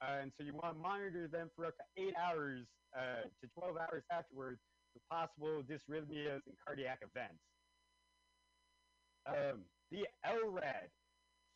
and 0.00 0.32
so 0.36 0.44
you 0.44 0.52
want 0.54 0.74
to 0.74 0.80
monitor 0.80 1.28
them 1.28 1.50
for 1.54 1.66
up 1.66 1.74
to 1.76 2.02
eight 2.02 2.14
hours 2.20 2.66
uh, 2.96 3.22
to 3.40 3.48
12 3.58 3.76
hours 3.76 4.02
afterwards 4.10 4.60
for 4.92 5.00
possible 5.10 5.62
dysrhythmias 5.62 6.40
and 6.46 6.56
cardiac 6.64 6.98
events. 7.02 7.42
Um, 9.26 9.62
the 9.90 10.06
LRAD, 10.26 10.90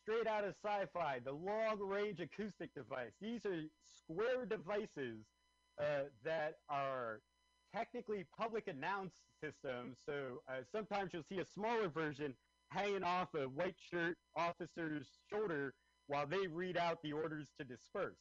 straight 0.01 0.27
out 0.27 0.45
of 0.45 0.55
sci-fi, 0.63 1.19
the 1.23 1.31
long-range 1.31 2.19
acoustic 2.19 2.73
device. 2.73 3.11
These 3.21 3.45
are 3.45 3.61
square 3.83 4.45
devices 4.45 5.25
uh, 5.79 6.03
that 6.23 6.55
are 6.69 7.21
technically 7.73 8.25
public 8.37 8.67
announced 8.67 9.21
systems. 9.43 9.97
So 10.05 10.41
uh, 10.49 10.61
sometimes 10.71 11.11
you'll 11.13 11.23
see 11.29 11.39
a 11.39 11.45
smaller 11.45 11.89
version 11.89 12.33
hanging 12.69 13.03
off 13.03 13.29
a 13.35 13.47
white 13.47 13.75
shirt 13.91 14.17
officer's 14.35 15.07
shoulder 15.31 15.73
while 16.07 16.25
they 16.27 16.47
read 16.47 16.77
out 16.77 17.01
the 17.03 17.13
orders 17.13 17.47
to 17.59 17.65
disperse. 17.65 18.17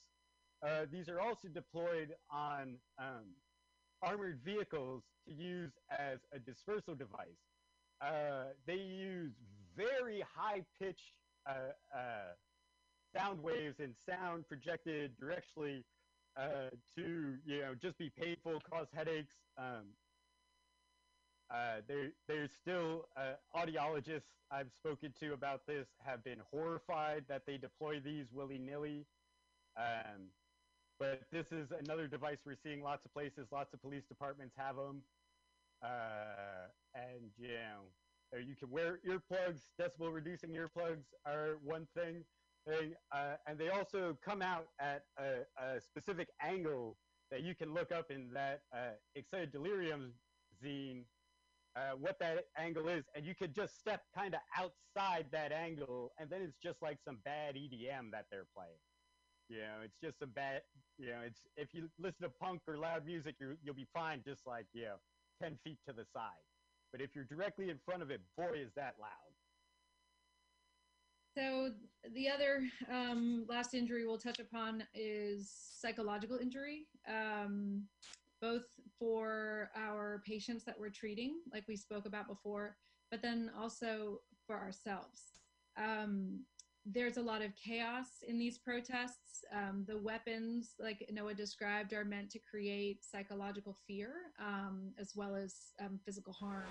Uh, 0.66 0.86
these 0.90 1.09
are 1.09 1.20
also 1.20 1.48
deployed 1.48 2.14
on 2.30 2.76
um, 2.98 3.24
armored 4.02 4.40
vehicles 4.44 5.02
to 5.26 5.34
use 5.34 5.72
as 5.90 6.18
a 6.32 6.38
dispersal 6.38 6.94
device. 6.94 7.42
Uh, 8.00 8.52
they 8.66 8.76
use 8.76 9.32
very 9.76 10.22
high 10.34 10.62
pitched 10.80 11.12
uh, 11.48 11.72
uh, 11.94 12.32
sound 13.16 13.42
waves 13.42 13.76
and 13.78 13.94
sound 14.09 14.46
projected 14.48 15.12
directly 15.18 15.84
uh, 16.37 16.70
to 16.97 17.39
you 17.45 17.61
know 17.61 17.74
just 17.74 17.99
be 17.99 18.11
painful, 18.11 18.61
cause 18.70 18.89
headaches. 18.95 19.34
Um, 19.57 19.95
uh, 21.49 21.76
there, 21.87 22.11
there's 22.26 22.51
still 22.53 23.09
audiologists 23.55 24.34
I've 24.51 24.72
spoken 24.72 25.12
to 25.20 25.32
about 25.32 25.66
this 25.66 25.87
have 26.05 26.24
been 26.24 26.41
horrified 26.51 27.24
that 27.28 27.43
they 27.47 27.57
deploy 27.57 28.01
these 28.01 28.26
willy 28.32 28.59
nilly. 28.59 29.07
Um, 29.76 30.30
but 30.99 31.22
this 31.30 31.53
is 31.53 31.68
another 31.72 32.09
device 32.09 32.39
we're 32.45 32.57
seeing 32.57 32.82
lots 32.82 33.05
of 33.05 33.12
places. 33.12 33.49
Lots 33.53 33.74
of 33.74 33.82
police 33.82 34.05
departments 34.09 34.55
have 34.57 34.76
them. 34.76 35.03
Uh, 35.82 36.68
and 36.95 37.30
you 37.39 37.49
know, 37.49 38.39
you 38.39 38.57
can 38.57 38.70
wear 38.70 38.99
earplugs. 39.07 39.61
Decibel 39.80 40.12
reducing 40.12 40.51
earplugs 40.51 41.05
are 41.26 41.59
one 41.62 41.87
thing. 41.95 42.24
Thing 42.66 42.94
uh, 43.12 43.34
and 43.46 43.58
they 43.58 43.68
also 43.68 44.16
come 44.24 44.42
out 44.42 44.66
at 44.80 45.04
a, 45.18 45.44
a, 45.62 45.80
specific 45.80 46.28
angle 46.42 46.96
that 47.30 47.42
you 47.42 47.54
can 47.54 47.72
look 47.72 47.92
up 47.92 48.10
in 48.10 48.28
that 48.32 48.62
uh, 48.74 48.94
Excited 49.14 49.52
Delirium 49.52 50.12
zine. 50.64 51.02
Uh, 51.74 51.94
what 52.00 52.18
that 52.18 52.46
angle 52.56 52.88
is, 52.88 53.04
and 53.14 53.26
you 53.26 53.34
could 53.34 53.54
just 53.54 53.78
step 53.78 54.00
kind 54.16 54.32
of 54.34 54.40
outside 54.56 55.26
that 55.30 55.52
angle, 55.52 56.10
and 56.18 56.30
then 56.30 56.40
it's 56.40 56.56
just 56.62 56.80
like 56.80 56.96
some 57.04 57.18
bad 57.22 57.54
EDM 57.54 58.10
that 58.10 58.24
they're 58.30 58.46
playing. 58.56 58.80
You 59.50 59.58
know, 59.58 59.84
it's 59.84 59.96
just 60.02 60.16
a 60.22 60.26
bad. 60.26 60.62
You 60.96 61.08
know, 61.08 61.20
it's 61.26 61.40
if 61.58 61.68
you 61.74 61.90
listen 61.98 62.22
to 62.22 62.30
punk 62.40 62.62
or 62.66 62.78
loud 62.78 63.04
music, 63.04 63.34
you 63.38 63.58
you'll 63.62 63.74
be 63.74 63.86
fine, 63.92 64.22
just 64.26 64.46
like 64.46 64.64
you 64.72 64.84
know, 64.84 64.96
ten 65.42 65.58
feet 65.64 65.76
to 65.86 65.92
the 65.92 66.06
side. 66.14 66.40
But 66.92 67.02
if 67.02 67.10
you're 67.14 67.24
directly 67.28 67.68
in 67.68 67.78
front 67.84 68.00
of 68.00 68.10
it, 68.10 68.22
boy, 68.38 68.52
is 68.54 68.72
that 68.76 68.94
loud. 68.98 69.36
So 71.37 71.72
the 72.14 72.30
other 72.30 72.62
um, 72.91 73.45
last 73.47 73.74
injury 73.74 74.07
we'll 74.07 74.16
touch 74.16 74.39
upon 74.39 74.84
is 74.95 75.53
psychological 75.53 76.39
injury, 76.39 76.87
um, 77.07 77.82
both 78.41 78.64
for 78.99 79.70
our 79.76 80.22
patients 80.26 80.64
that 80.64 80.80
we're 80.80 80.89
treating, 80.89 81.41
like 81.53 81.64
we 81.68 81.76
spoke 81.76 82.07
about 82.07 82.26
before, 82.26 82.76
but 83.11 83.20
then 83.20 83.51
also 83.59 84.20
for 84.47 84.57
ourselves. 84.57 85.32
Um, 85.76 86.41
there's 86.93 87.16
a 87.16 87.22
lot 87.22 87.43
of 87.43 87.51
chaos 87.57 88.07
in 88.26 88.39
these 88.39 88.59
protests. 88.59 89.45
Um, 89.53 89.84
the 89.89 89.99
weapons, 89.99 90.74
like 90.78 91.09
Noah 91.12 91.34
described, 91.34 91.93
are 91.93 92.05
meant 92.05 92.30
to 92.30 92.39
create 92.39 93.05
psychological 93.05 93.76
fear 93.87 94.11
um, 94.41 94.93
as 94.99 95.12
well 95.16 95.34
as 95.34 95.55
um, 95.84 95.99
physical 96.05 96.32
harm. 96.32 96.64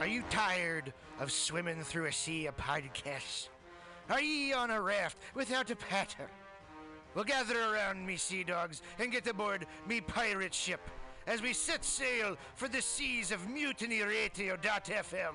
Are 0.00 0.06
you 0.06 0.22
tired 0.30 0.92
of 1.20 1.30
swimming 1.30 1.82
through 1.82 2.06
a 2.06 2.12
sea 2.12 2.46
of 2.46 2.56
podcasts? 2.56 3.48
Are 4.08 4.20
ye 4.20 4.52
on 4.52 4.70
a 4.70 4.80
raft 4.80 5.18
without 5.34 5.70
a 5.70 5.76
paddle? 5.76 6.26
Well, 7.14 7.24
gather 7.24 7.60
around 7.60 8.06
me, 8.06 8.16
sea 8.16 8.42
dogs, 8.42 8.82
and 8.98 9.12
get 9.12 9.26
aboard 9.26 9.66
me 9.86 10.00
pirate 10.00 10.54
ship 10.54 10.80
as 11.26 11.40
we 11.40 11.52
set 11.52 11.84
sail 11.84 12.36
for 12.54 12.68
the 12.68 12.82
seas 12.82 13.30
of 13.30 13.40
mutinyradio.fm 13.46 15.34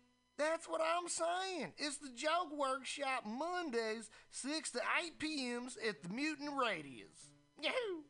That's 0.41 0.67
what 0.67 0.81
I'm 0.81 1.07
saying. 1.07 1.73
It's 1.77 1.97
the 1.97 2.09
Joke 2.15 2.51
Workshop 2.57 3.27
Mondays, 3.27 4.09
6 4.31 4.71
to 4.71 4.79
8 5.05 5.19
p.m.s 5.19 5.77
at 5.87 6.01
the 6.01 6.09
Mutant 6.09 6.49
Radius. 6.59 7.35
Yahoo! 7.61 8.01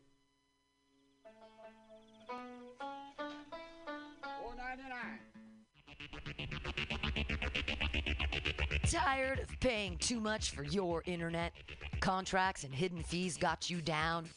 Four 4.39 4.55
ninety 4.55 4.83
nine. 4.87 5.19
Tired 8.89 9.39
of 9.39 9.59
paying 9.59 9.97
too 9.97 10.21
much 10.21 10.51
for 10.51 10.63
your 10.63 11.03
internet? 11.05 11.51
Contracts 11.99 12.63
and 12.63 12.73
hidden 12.73 13.03
fees 13.03 13.35
got 13.35 13.69
you 13.69 13.81
down? 13.81 14.29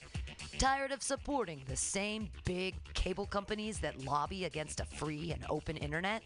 Tired 0.59 0.91
of 0.91 1.01
supporting 1.01 1.63
the 1.69 1.77
same 1.77 2.29
big 2.45 2.75
cable 2.95 3.27
companies 3.27 3.79
that 3.79 4.05
lobby 4.05 4.47
against 4.47 4.81
a 4.81 4.85
free 4.85 5.31
and 5.31 5.45
open 5.49 5.77
internet? 5.77 6.25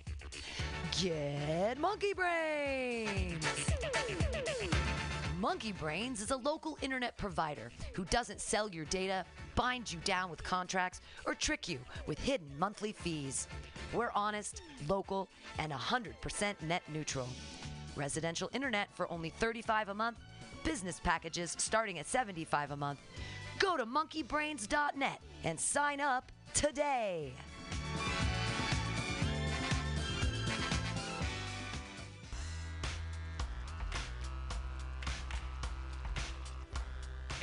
Get 1.01 1.79
Monkey 1.79 2.13
Brains! 2.13 3.47
Monkey 5.39 5.71
Brains 5.71 6.21
is 6.21 6.33
a 6.33 6.37
local 6.37 6.77
internet 6.83 7.17
provider 7.17 7.71
who 7.93 8.05
doesn't 8.07 8.41
sell 8.41 8.69
your 8.69 8.85
data, 8.87 9.25
bind 9.55 9.93
you 9.93 10.01
down 10.01 10.29
with 10.29 10.43
contracts, 10.43 11.01
or 11.25 11.35
trick 11.35 11.69
you 11.69 11.79
with 12.09 12.19
hidden 12.19 12.49
monthly 12.59 12.91
fees. 12.91 13.47
We're 13.93 14.11
honest, 14.17 14.63
local, 14.89 15.29
and 15.59 15.71
100% 15.71 16.63
net 16.63 16.83
neutral. 16.93 17.29
Residential 17.95 18.51
internet 18.53 18.89
for 18.93 19.09
only 19.13 19.31
35 19.31 19.91
a 19.91 19.95
month, 19.95 20.17
business 20.65 20.99
packages 20.99 21.55
starting 21.59 22.01
at 22.01 22.09
75 22.09 22.73
a 22.73 22.77
month. 22.77 22.99
Go 23.61 23.77
to 23.77 23.87
monkeybrains.net 23.87 25.21
and 25.45 25.61
sign 25.61 26.01
up 26.01 26.33
today. 26.55 27.35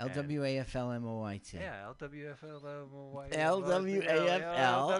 LWAFLMOYT. 0.00 1.54
Yeah, 1.54 1.92
LWFLMOYT. 2.00 3.32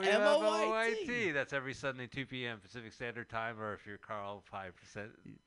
LWAFLMOYT. 0.08 1.32
That's 1.34 1.52
every 1.52 1.74
Sunday, 1.74 2.06
2 2.06 2.26
p.m. 2.26 2.58
Pacific 2.60 2.92
Standard 2.92 3.28
Time, 3.28 3.60
or 3.60 3.74
if 3.74 3.86
you're 3.86 3.98
Carl, 3.98 4.42
5%. 4.52 4.70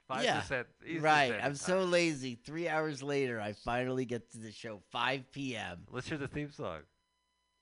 5% 0.10 0.24
Yeah. 0.24 0.40
Eastern 0.42 0.66
Right. 1.02 1.28
Standard 1.28 1.38
I'm 1.40 1.42
Time. 1.52 1.56
so 1.56 1.84
lazy. 1.84 2.36
Three 2.36 2.68
hours 2.68 3.02
later, 3.04 3.40
I 3.42 3.54
finally 3.54 4.06
get 4.06 4.32
to 4.32 4.38
the 4.40 4.52
show, 4.52 4.82
5 4.92 5.32
p.m. 5.32 5.86
Let's 5.92 6.08
hear 6.08 6.18
the 6.18 6.28
theme 6.28 6.52
song. 6.52 6.80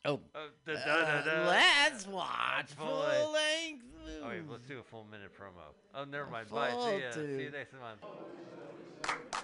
Oh. 0.06 0.22
Uh, 0.34 0.40
da, 0.66 0.74
da, 0.74 0.80
Uh, 0.80 1.24
da, 1.26 1.48
let's 1.48 2.08
watch 2.08 2.68
Full 2.78 2.88
full 2.88 3.00
length. 3.00 3.34
length. 3.34 3.86
Oh, 4.24 4.28
wait, 4.30 4.42
let's 4.50 4.66
do 4.66 4.80
a 4.80 4.84
full 4.84 5.06
minute 5.12 5.32
promo. 5.38 5.74
Oh, 5.94 6.04
never 6.06 6.30
mind. 6.30 6.50
Bye. 6.50 6.70
See 6.72 7.00
ya. 7.04 7.12
See 7.12 7.44
you 7.44 7.52
next 7.52 7.74
month. 7.74 9.44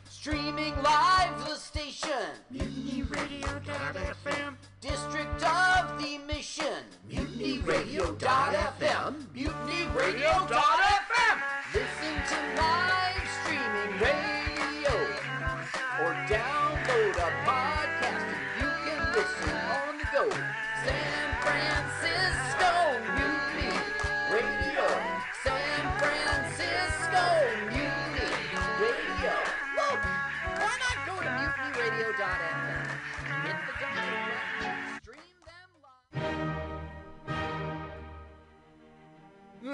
Streaming 0.21 0.77
live 0.83 1.33
the 1.49 1.55
station. 1.55 2.29
MutinyRadio.fm. 2.53 4.55
District 4.79 5.43
of 5.43 5.99
the 5.99 6.19
Mission. 6.27 6.83
MutinyRadio.fm. 7.09 9.15
MutinyRadio.fm. 9.33 11.41
Listen 11.73 12.13
to 12.29 12.37
live 12.61 13.10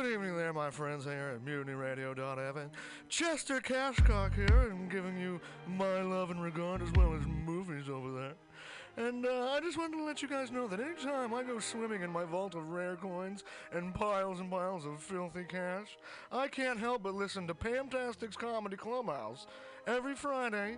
Good 0.07 0.13
evening 0.13 0.37
there, 0.37 0.53
my 0.53 0.69
friends 0.69 1.03
here 1.03 1.33
at 1.35 1.43
MutinyRadio.fm. 1.43 2.69
Chester 3.09 3.59
Cashcock 3.59 4.33
here, 4.33 4.69
and 4.69 4.89
giving 4.89 5.17
you 5.17 5.41
my 5.67 6.01
love 6.01 6.31
and 6.31 6.41
regard 6.41 6.81
as 6.81 6.89
well 6.93 7.13
as 7.13 7.27
movies 7.27 7.89
over 7.89 8.13
there. 8.13 9.05
And 9.05 9.25
uh, 9.25 9.51
I 9.51 9.59
just 9.59 9.77
wanted 9.77 9.97
to 9.97 10.05
let 10.05 10.21
you 10.21 10.29
guys 10.29 10.49
know 10.49 10.65
that 10.69 10.79
anytime 10.79 11.33
I 11.33 11.43
go 11.43 11.59
swimming 11.59 12.03
in 12.03 12.09
my 12.09 12.23
vault 12.23 12.55
of 12.55 12.69
rare 12.69 12.95
coins 12.95 13.43
and 13.73 13.93
piles 13.93 14.39
and 14.39 14.49
piles 14.49 14.85
of 14.85 15.01
filthy 15.01 15.43
cash, 15.43 15.97
I 16.31 16.47
can't 16.47 16.79
help 16.79 17.03
but 17.03 17.13
listen 17.13 17.45
to 17.47 17.53
Pamtastic's 17.53 18.37
Comedy 18.37 18.77
Clubhouse 18.77 19.45
every 19.87 20.15
Friday 20.15 20.77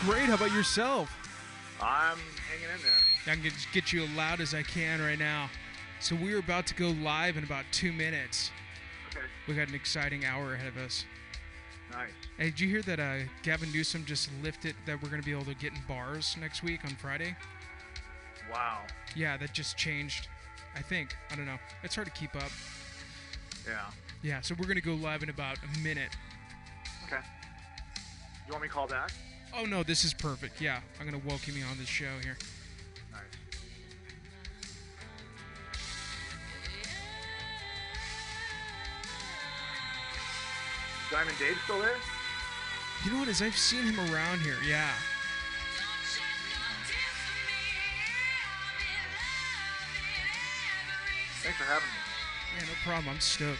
great. 0.00 0.24
How 0.24 0.34
about 0.34 0.52
yourself? 0.52 1.10
I'm 1.80 2.18
hanging 2.48 2.74
in 2.74 2.82
there. 2.82 3.32
I 3.32 3.34
can 3.34 3.42
get, 3.42 3.52
get 3.72 3.92
you 3.92 4.04
as 4.04 4.10
loud 4.10 4.40
as 4.40 4.54
I 4.54 4.62
can 4.62 5.00
right 5.00 5.18
now. 5.18 5.50
So 6.00 6.16
we're 6.16 6.38
about 6.38 6.66
to 6.68 6.74
go 6.74 6.88
live 7.02 7.36
in 7.36 7.44
about 7.44 7.64
two 7.72 7.92
minutes. 7.92 8.50
Okay. 9.10 9.26
We 9.46 9.54
got 9.54 9.68
an 9.68 9.74
exciting 9.74 10.24
hour 10.24 10.54
ahead 10.54 10.68
of 10.68 10.78
us. 10.78 11.04
Nice. 11.92 12.10
Hey, 12.38 12.44
did 12.44 12.60
you 12.60 12.68
hear 12.68 12.82
that 12.82 13.00
uh, 13.00 13.26
Gavin 13.42 13.70
Newsom 13.72 14.04
just 14.04 14.30
lifted 14.42 14.74
that 14.86 15.02
we're 15.02 15.10
going 15.10 15.20
to 15.20 15.26
be 15.26 15.32
able 15.32 15.44
to 15.44 15.54
get 15.54 15.72
in 15.72 15.80
bars 15.86 16.36
next 16.40 16.62
week 16.62 16.84
on 16.84 16.90
Friday? 16.96 17.36
Wow. 18.50 18.78
Yeah, 19.14 19.36
that 19.36 19.52
just 19.52 19.76
changed. 19.76 20.28
I 20.76 20.80
think. 20.80 21.16
I 21.30 21.36
don't 21.36 21.46
know. 21.46 21.58
It's 21.82 21.94
hard 21.94 22.06
to 22.06 22.12
keep 22.12 22.34
up. 22.36 22.50
Yeah. 23.66 23.86
Yeah, 24.22 24.40
so 24.40 24.54
we're 24.58 24.66
going 24.66 24.76
to 24.76 24.82
go 24.82 24.94
live 24.94 25.22
in 25.22 25.30
about 25.30 25.58
a 25.58 25.78
minute. 25.80 26.10
Okay. 27.06 27.22
You 28.46 28.52
want 28.52 28.62
me 28.62 28.68
to 28.68 28.74
call 28.74 28.86
back? 28.86 29.10
Oh, 29.56 29.64
no, 29.64 29.82
this 29.82 30.04
is 30.04 30.14
perfect. 30.14 30.60
Yeah, 30.60 30.80
I'm 31.00 31.10
to 31.20 31.28
welcome 31.28 31.56
you 31.56 31.64
on 31.64 31.76
this 31.76 31.88
show 31.88 32.06
here. 32.22 32.36
Nice. 33.12 33.20
Diamond 41.10 41.36
Dave 41.38 41.58
still 41.64 41.80
there? 41.80 41.96
You 43.04 43.12
know 43.12 43.18
what? 43.18 43.28
Is 43.28 43.42
I've 43.42 43.56
seen 43.56 43.82
him 43.82 43.98
around 44.12 44.40
here. 44.40 44.58
Yeah. 44.66 44.90
Thanks 51.42 51.58
for 51.58 51.64
having 51.64 51.88
me. 51.88 51.94
Yeah, 52.58 52.66
no 52.66 52.72
problem. 52.84 53.14
I'm 53.14 53.20
stoked. 53.20 53.58